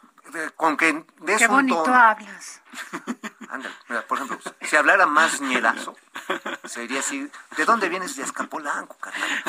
con 0.55 0.75
que 0.77 1.05
des 1.19 1.37
Qué 1.39 1.45
un 1.47 1.51
bonito 1.51 1.83
tono- 1.83 1.95
hablas. 1.95 2.61
Ándale, 3.49 3.73
mira, 3.87 4.01
por 4.03 4.17
ejemplo, 4.19 4.39
si 4.61 4.75
hablara 4.75 5.05
más 5.07 5.41
ñerazo, 5.41 5.95
sería 6.65 6.99
así, 6.99 7.29
¿de 7.57 7.65
dónde 7.65 7.89
vienes? 7.89 8.15
De 8.15 8.23
Azcapolanco, 8.23 8.95
carnal. 8.97 9.43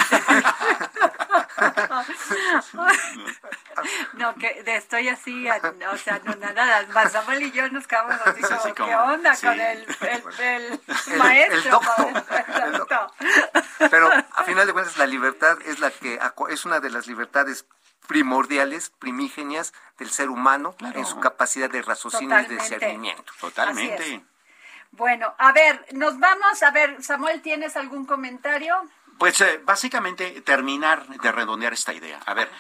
No, 4.15 4.35
que 4.35 4.63
de- 4.63 4.77
estoy 4.77 5.09
así, 5.09 5.47
o 5.49 5.97
sea, 5.99 6.21
no 6.25 6.35
nada, 6.37 6.87
más 6.93 7.13
Samuel 7.13 7.43
y 7.43 7.51
yo 7.53 7.69
nos 7.71 7.87
quedamos 7.87 8.15
así 8.25 8.41
como, 8.43 8.55
Así 8.57 8.73
como, 8.73 8.89
¿qué 8.89 8.95
onda 8.97 9.35
sí. 9.35 9.47
con 9.47 9.61
el, 9.61 9.87
el, 10.01 10.23
el 10.39 10.81
El- 11.07 11.19
maestro? 11.19 11.59
el 11.59 11.71
doctor, 11.71 12.73
doctor. 12.73 13.13
Pero 13.91 14.11
a 14.35 14.45
final 14.45 14.67
de 14.67 14.73
cuentas, 14.73 14.97
la 14.99 15.07
libertad 15.07 15.59
es 15.65 15.79
la 15.79 15.91
que 15.91 16.19
es 16.49 16.65
una 16.65 16.81
de 16.81 16.91
las 16.91 17.07
libertades 17.07 17.65
primordiales, 18.07 18.91
primígenias 18.99 19.73
del 19.99 20.11
ser 20.11 20.31
humano 20.31 20.75
en 20.95 21.07
su 21.07 21.21
capacidad 21.21 21.71
de 21.71 21.83
raciocinio 21.83 22.41
y 22.41 22.47
de 22.47 22.55
discernimiento. 22.57 23.33
Totalmente. 23.41 24.25
Bueno, 24.93 25.35
a 25.39 25.53
ver, 25.53 25.87
nos 25.93 26.19
vamos, 26.19 26.63
a 26.63 26.71
ver, 26.73 27.03
Samuel, 27.03 27.43
¿tienes 27.43 27.77
algún 27.77 28.07
comentario? 28.07 28.75
Pues 29.21 29.39
eh, 29.43 29.61
básicamente 29.63 30.41
terminar 30.41 31.07
de 31.07 31.31
redondear 31.31 31.75
esta 31.75 31.93
idea. 31.93 32.21
A 32.25 32.33
ver, 32.33 32.51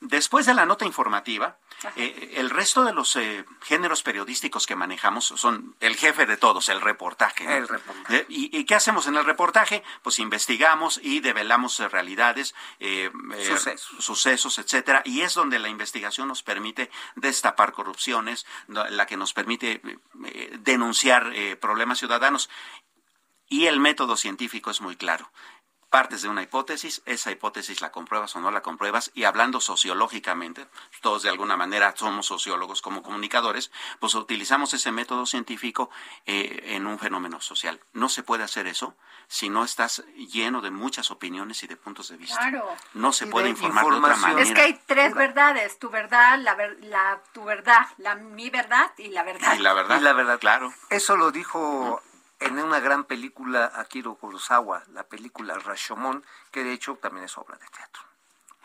después 0.00 0.46
de 0.46 0.54
la 0.54 0.64
nota 0.64 0.86
informativa, 0.86 1.58
eh, 1.94 2.32
el 2.36 2.48
resto 2.48 2.84
de 2.84 2.94
los 2.94 3.16
eh, 3.16 3.44
géneros 3.60 4.02
periodísticos 4.02 4.66
que 4.66 4.74
manejamos 4.74 5.26
son 5.26 5.76
el 5.78 5.94
jefe 5.94 6.24
de 6.24 6.38
todos, 6.38 6.70
el 6.70 6.80
reportaje. 6.80 7.44
¿no? 7.44 7.50
El 7.52 7.68
reportaje. 7.68 8.16
Eh, 8.16 8.26
¿Y, 8.30 8.58
y 8.58 8.64
qué 8.64 8.74
hacemos 8.74 9.06
en 9.08 9.16
el 9.16 9.26
reportaje? 9.26 9.82
Pues 10.02 10.18
investigamos 10.18 10.98
y 11.02 11.20
develamos 11.20 11.78
eh, 11.80 11.88
realidades, 11.90 12.54
eh, 12.80 13.10
Sucesos. 13.46 14.02
sucesos, 14.02 14.58
etcétera, 14.58 15.02
y 15.04 15.20
es 15.20 15.34
donde 15.34 15.58
la 15.58 15.68
investigación 15.68 16.28
nos 16.28 16.42
permite 16.42 16.90
destapar 17.16 17.72
corrupciones, 17.72 18.46
la 18.68 19.04
que 19.04 19.18
nos 19.18 19.34
permite 19.34 19.82
denunciar 20.60 21.30
problemas 21.60 21.98
ciudadanos. 21.98 22.48
Y 23.48 23.66
el 23.66 23.78
método 23.78 24.16
científico 24.16 24.70
es 24.70 24.80
muy 24.80 24.96
claro. 24.96 25.30
Partes 25.90 26.22
de 26.22 26.28
una 26.28 26.42
hipótesis, 26.42 27.00
esa 27.06 27.30
hipótesis 27.30 27.80
la 27.80 27.92
compruebas 27.92 28.34
o 28.36 28.40
no 28.40 28.50
la 28.50 28.60
compruebas, 28.62 29.12
y 29.14 29.24
hablando 29.24 29.60
sociológicamente, 29.60 30.66
todos 31.00 31.22
de 31.22 31.30
alguna 31.30 31.56
manera 31.56 31.94
somos 31.96 32.26
sociólogos 32.26 32.82
como 32.82 33.02
comunicadores, 33.02 33.70
pues 34.00 34.14
utilizamos 34.14 34.74
ese 34.74 34.90
método 34.92 35.26
científico 35.26 35.88
eh, 36.26 36.74
en 36.74 36.86
un 36.86 36.98
fenómeno 36.98 37.40
social. 37.40 37.80
No 37.92 38.08
se 38.08 38.22
puede 38.24 38.42
hacer 38.42 38.66
eso 38.66 38.94
si 39.28 39.48
no 39.48 39.64
estás 39.64 40.04
lleno 40.16 40.60
de 40.60 40.70
muchas 40.70 41.10
opiniones 41.10 41.62
y 41.62 41.66
de 41.66 41.76
puntos 41.76 42.08
de 42.08 42.16
vista. 42.16 42.38
Claro. 42.38 42.68
No 42.94 43.12
se 43.12 43.26
puede 43.26 43.44
de 43.46 43.50
informar 43.52 43.84
de 43.86 43.92
otra 43.94 44.16
manera. 44.16 44.42
Es 44.42 44.52
que 44.52 44.60
hay 44.60 44.80
tres 44.86 45.14
verdades, 45.14 45.78
tu 45.78 45.88
verdad, 45.88 46.38
la, 46.40 46.54
ver- 46.54 46.78
la 46.82 47.22
tu 47.32 47.44
verdad, 47.44 47.86
la 47.98 48.14
mi 48.16 48.50
verdad 48.50 48.92
y 48.98 49.08
la 49.08 49.22
verdad. 49.22 49.54
Y 49.56 49.60
la 49.60 49.72
verdad, 49.72 49.98
Y 50.00 50.02
la 50.02 50.12
verdad. 50.12 50.38
claro. 50.40 50.74
Eso 50.90 51.16
lo 51.16 51.30
dijo 51.30 52.02
en 52.40 52.58
una 52.58 52.80
gran 52.80 53.04
película 53.04 53.72
Akiro 53.74 54.14
Kurosawa, 54.16 54.82
la 54.92 55.04
película 55.04 55.54
Rashomon, 55.54 56.24
que 56.50 56.64
de 56.64 56.72
hecho 56.72 56.96
también 56.96 57.24
es 57.24 57.36
obra 57.38 57.56
de 57.56 57.66
teatro. 57.68 58.02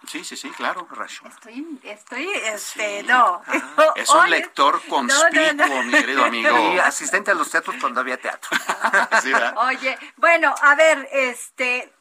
Sí, 0.07 0.23
sí, 0.23 0.35
sí, 0.35 0.49
claro. 0.49 0.87
Estoy, 1.25 1.79
estoy, 1.83 2.27
este, 2.33 3.03
no. 3.03 3.41
Es 3.95 4.09
un 4.09 4.29
lector 4.29 4.81
conspicuo, 4.87 5.83
mi 5.83 5.91
querido 5.91 6.25
amigo. 6.25 6.73
Y 6.73 6.79
asistente 6.79 7.31
a 7.31 7.33
los 7.35 7.51
teatros 7.51 7.75
cuando 7.79 8.01
había 8.01 8.19
teatro. 8.19 8.49
Oye, 9.57 9.97
bueno, 10.17 10.55
a 10.61 10.75
ver, 10.75 11.07
este, 11.11 11.93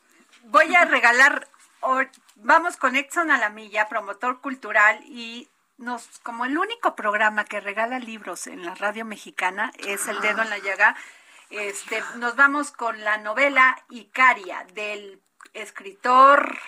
voy 0.45 0.75
a 0.75 0.87
regalar, 0.87 1.47
vamos 2.37 2.79
con 2.79 2.97
Exxon 2.97 3.31
a 3.31 3.39
la 3.39 3.51
milla, 3.51 3.89
promotor 3.89 4.41
cultural 4.41 5.01
y 5.05 5.51
nos, 5.77 6.07
como 6.23 6.47
el 6.47 6.57
único 6.57 6.95
programa 6.95 7.45
que 7.45 7.61
regala 7.61 7.99
libros 7.99 8.47
en 8.47 8.65
la 8.65 8.75
radio 8.75 9.05
mexicana 9.05 9.73
es 9.79 10.09
El 10.09 10.21
Dedo 10.21 10.43
en 10.43 10.51
la 10.51 10.59
Llaga, 10.59 10.97
este, 11.51 12.03
nos 12.17 12.37
vamos 12.37 12.71
con 12.71 13.03
la 13.03 13.19
novela 13.19 13.77
Icaria 13.91 14.67
del 14.75 15.21
escritor 15.53 16.59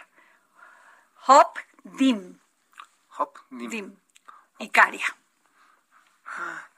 Hop 1.26 1.58
Dim. 1.84 2.38
Hop 3.18 3.38
Dim. 3.50 3.96
Icaria. 4.58 5.06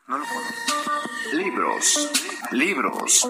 No 0.06 0.18
lo 0.18 0.24
conozco. 0.24 0.74
Libros, 1.32 2.10
libros, 2.50 3.28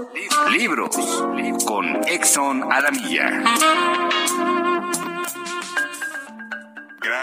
libros, 0.50 1.64
con 1.64 2.06
Exxon 2.08 2.72
Alamilla. 2.72 3.44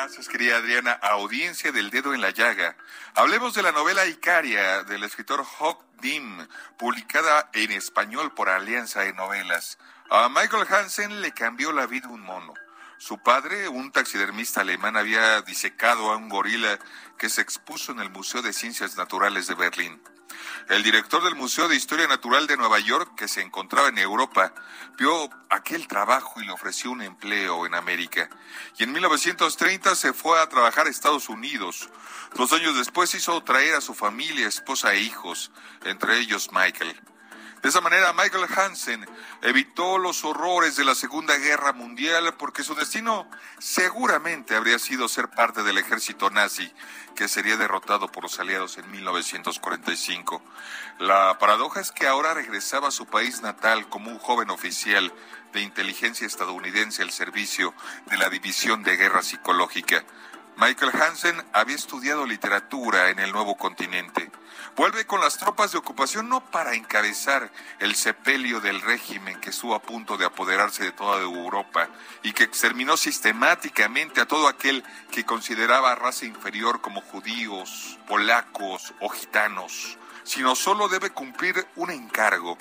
Gracias, 0.04 0.30
querida 0.30 0.58
Adriana. 0.58 0.94
Audiencia 0.94 1.72
del 1.72 1.92
dedo 1.92 2.16
en 2.16 2.22
la 2.22 2.32
llaga. 2.32 2.76
Hablemos 3.14 3.54
de 3.54 3.62
la 3.62 3.72
novela 3.72 4.04
Icaria 4.08 4.82
del 4.82 5.04
escritor 5.04 5.46
Hawk 5.46 5.86
Dim, 6.02 6.48
publicada 6.80 7.52
en 7.54 7.72
español 7.72 8.34
por 8.34 8.50
Alianza 8.50 9.02
de 9.02 9.14
Novelas. 9.14 9.78
A 10.10 10.28
Michael 10.28 10.66
Hansen 10.68 11.22
le 11.22 11.34
cambió 11.34 11.72
la 11.72 11.86
vida 11.86 12.08
un 12.08 12.22
mono. 12.22 12.56
Su 12.98 13.20
padre, 13.20 13.68
un 13.68 13.92
taxidermista 13.92 14.62
alemán, 14.62 14.98
había 14.98 15.44
disecado 15.44 16.12
a 16.12 16.18
un 16.18 16.30
gorila 16.30 16.80
que 17.20 17.30
se 17.30 17.42
expuso 17.42 17.92
en 17.92 18.00
el 18.00 18.10
Museo 18.10 18.42
de 18.42 18.54
Ciencias 18.54 18.98
Naturales 18.98 19.46
de 19.46 19.54
Berlín. 19.54 20.02
El 20.70 20.84
director 20.84 21.24
del 21.24 21.36
Museo 21.36 21.68
de 21.68 21.76
Historia 21.76 22.08
Natural 22.08 22.48
de 22.48 22.58
Nueva 22.58 22.80
York, 22.80 23.16
que 23.16 23.28
se 23.28 23.42
encontraba 23.42 23.90
en 23.90 23.98
Europa, 23.98 24.54
vio 24.98 25.30
aquel 25.50 25.88
trabajo 25.88 26.42
y 26.42 26.46
le 26.46 26.52
ofreció 26.52 26.92
un 26.92 27.02
empleo 27.02 27.66
en 27.66 27.76
América. 27.76 28.30
Y 28.78 28.84
en 28.84 28.92
1930 28.92 29.96
se 29.96 30.14
fue 30.14 30.40
a 30.40 30.50
trabajar 30.50 30.88
a 30.88 30.90
Estados 30.90 31.30
Unidos. 31.30 31.90
Dos 32.36 32.54
años 32.54 32.78
después 32.78 33.14
hizo 33.16 33.44
traer 33.44 33.76
a 33.76 33.82
su 33.82 33.94
familia, 33.94 34.48
esposa 34.48 34.94
e 34.94 35.02
hijos, 35.02 35.52
entre 35.84 36.20
ellos 36.20 36.50
Michael. 36.52 37.11
De 37.62 37.70
esa 37.70 37.80
manera, 37.80 38.12
Michael 38.14 38.48
Hansen 38.56 39.08
evitó 39.44 40.00
los 40.00 40.26
horrores 40.26 40.76
de 40.78 40.84
la 40.84 40.96
Segunda 40.96 41.38
Guerra 41.38 41.74
Mundial 41.74 42.34
porque 42.36 42.64
su 42.64 42.74
destino 42.74 43.30
seguramente 43.60 44.56
habría 44.56 44.80
sido 44.80 45.08
ser 45.08 45.30
parte 45.30 45.62
del 45.62 45.78
ejército 45.78 46.32
nazi 46.32 46.74
que 47.16 47.28
sería 47.28 47.58
derrotado 47.58 48.12
por 48.12 48.24
los 48.24 48.40
aliados 48.40 48.80
en 48.80 48.90
1945. 48.90 50.42
La 50.98 51.38
paradoja 51.38 51.82
es 51.82 51.92
que 51.92 52.08
ahora 52.08 52.34
regresaba 52.34 52.88
a 52.88 52.92
su 52.92 53.06
país 53.06 53.44
natal 53.44 53.88
como 53.90 54.10
un 54.10 54.18
joven 54.18 54.50
oficial 54.50 55.14
de 55.54 55.62
inteligencia 55.62 56.26
estadounidense 56.26 57.04
al 57.04 57.12
servicio 57.12 57.76
de 58.08 58.18
la 58.18 58.30
División 58.30 58.82
de 58.82 58.98
Guerra 58.98 59.22
Psicológica. 59.22 60.04
Michael 60.58 60.92
Hansen 61.00 61.44
había 61.54 61.76
estudiado 61.76 62.26
literatura 62.26 63.10
en 63.10 63.20
el 63.20 63.32
nuevo 63.32 63.56
continente 63.56 64.32
vuelve 64.76 65.06
con 65.06 65.22
las 65.22 65.38
tropas 65.38 65.72
de 65.72 65.78
ocupación 65.78 66.30
no 66.30 66.40
para 66.52 66.74
encabezar 66.74 67.52
el 67.80 67.96
sepelio 67.96 68.60
del 68.60 68.82
régimen 68.82 69.40
que 69.40 69.50
estuvo 69.50 69.76
a 69.76 69.82
punto 69.82 70.18
de 70.18 70.26
apoderarse 70.26 70.84
de 70.84 70.92
toda 70.92 71.22
Europa 71.22 71.90
y 72.24 72.34
que 72.34 72.44
exterminó 72.44 72.98
sistemáticamente 72.98 74.22
a 74.22 74.28
todo 74.28 74.48
aquel 74.48 74.84
que 75.12 75.26
consideraba 75.26 75.96
raza 75.96 76.26
inferior 76.26 76.82
como 76.82 77.02
judíos, 77.02 78.00
polacos 78.08 78.94
o 79.00 79.10
gitanos, 79.10 79.98
sino 80.24 80.56
solo 80.56 80.88
debe 80.88 81.10
cumplir 81.10 81.68
un 81.76 81.92
encargo, 81.92 82.58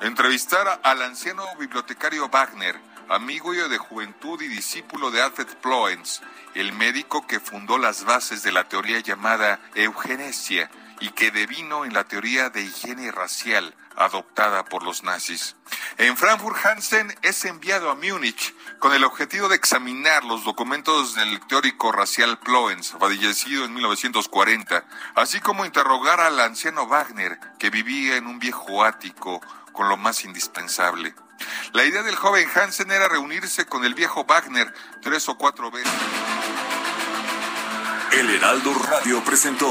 entrevistar 0.00 0.80
al 0.82 1.02
anciano 1.02 1.44
bibliotecario 1.58 2.28
Wagner, 2.28 2.80
amigo 3.08 3.52
de 3.52 3.78
juventud 3.78 4.40
y 4.42 4.48
discípulo 4.48 5.10
de 5.10 5.22
Alfred 5.22 5.48
Ploens, 5.62 6.20
el 6.54 6.72
médico 6.72 7.26
que 7.26 7.40
fundó 7.40 7.78
las 7.78 8.04
bases 8.04 8.42
de 8.42 8.52
la 8.52 8.68
teoría 8.68 9.00
llamada 9.00 9.60
eugenesia, 9.74 10.70
y 11.00 11.10
que 11.10 11.30
devino 11.30 11.84
en 11.84 11.94
la 11.94 12.04
teoría 12.04 12.50
de 12.50 12.62
higiene 12.62 13.10
racial 13.10 13.74
adoptada 13.96 14.64
por 14.64 14.82
los 14.82 15.02
nazis. 15.02 15.56
En 15.96 16.16
Frankfurt, 16.16 16.64
Hansen 16.64 17.12
es 17.22 17.44
enviado 17.44 17.90
a 17.90 17.96
Múnich 17.96 18.54
con 18.78 18.92
el 18.92 19.04
objetivo 19.04 19.48
de 19.48 19.56
examinar 19.56 20.24
los 20.24 20.44
documentos 20.44 21.14
del 21.16 21.40
teórico 21.46 21.90
racial 21.90 22.38
Ploens, 22.38 22.94
fallecido 22.98 23.64
en 23.64 23.74
1940, 23.74 24.84
así 25.16 25.40
como 25.40 25.66
interrogar 25.66 26.20
al 26.20 26.38
anciano 26.38 26.86
Wagner, 26.86 27.38
que 27.58 27.70
vivía 27.70 28.16
en 28.16 28.26
un 28.26 28.38
viejo 28.38 28.84
ático 28.84 29.40
con 29.72 29.88
lo 29.88 29.96
más 29.96 30.24
indispensable. 30.24 31.14
La 31.72 31.84
idea 31.84 32.02
del 32.02 32.16
joven 32.16 32.48
Hansen 32.54 32.90
era 32.90 33.08
reunirse 33.08 33.66
con 33.66 33.84
el 33.84 33.94
viejo 33.94 34.24
Wagner 34.24 34.72
tres 35.02 35.28
o 35.28 35.36
cuatro 35.36 35.70
veces. 35.70 35.92
El 38.12 38.30
Heraldo 38.30 38.74
Radio 38.74 39.22
presentó 39.22 39.70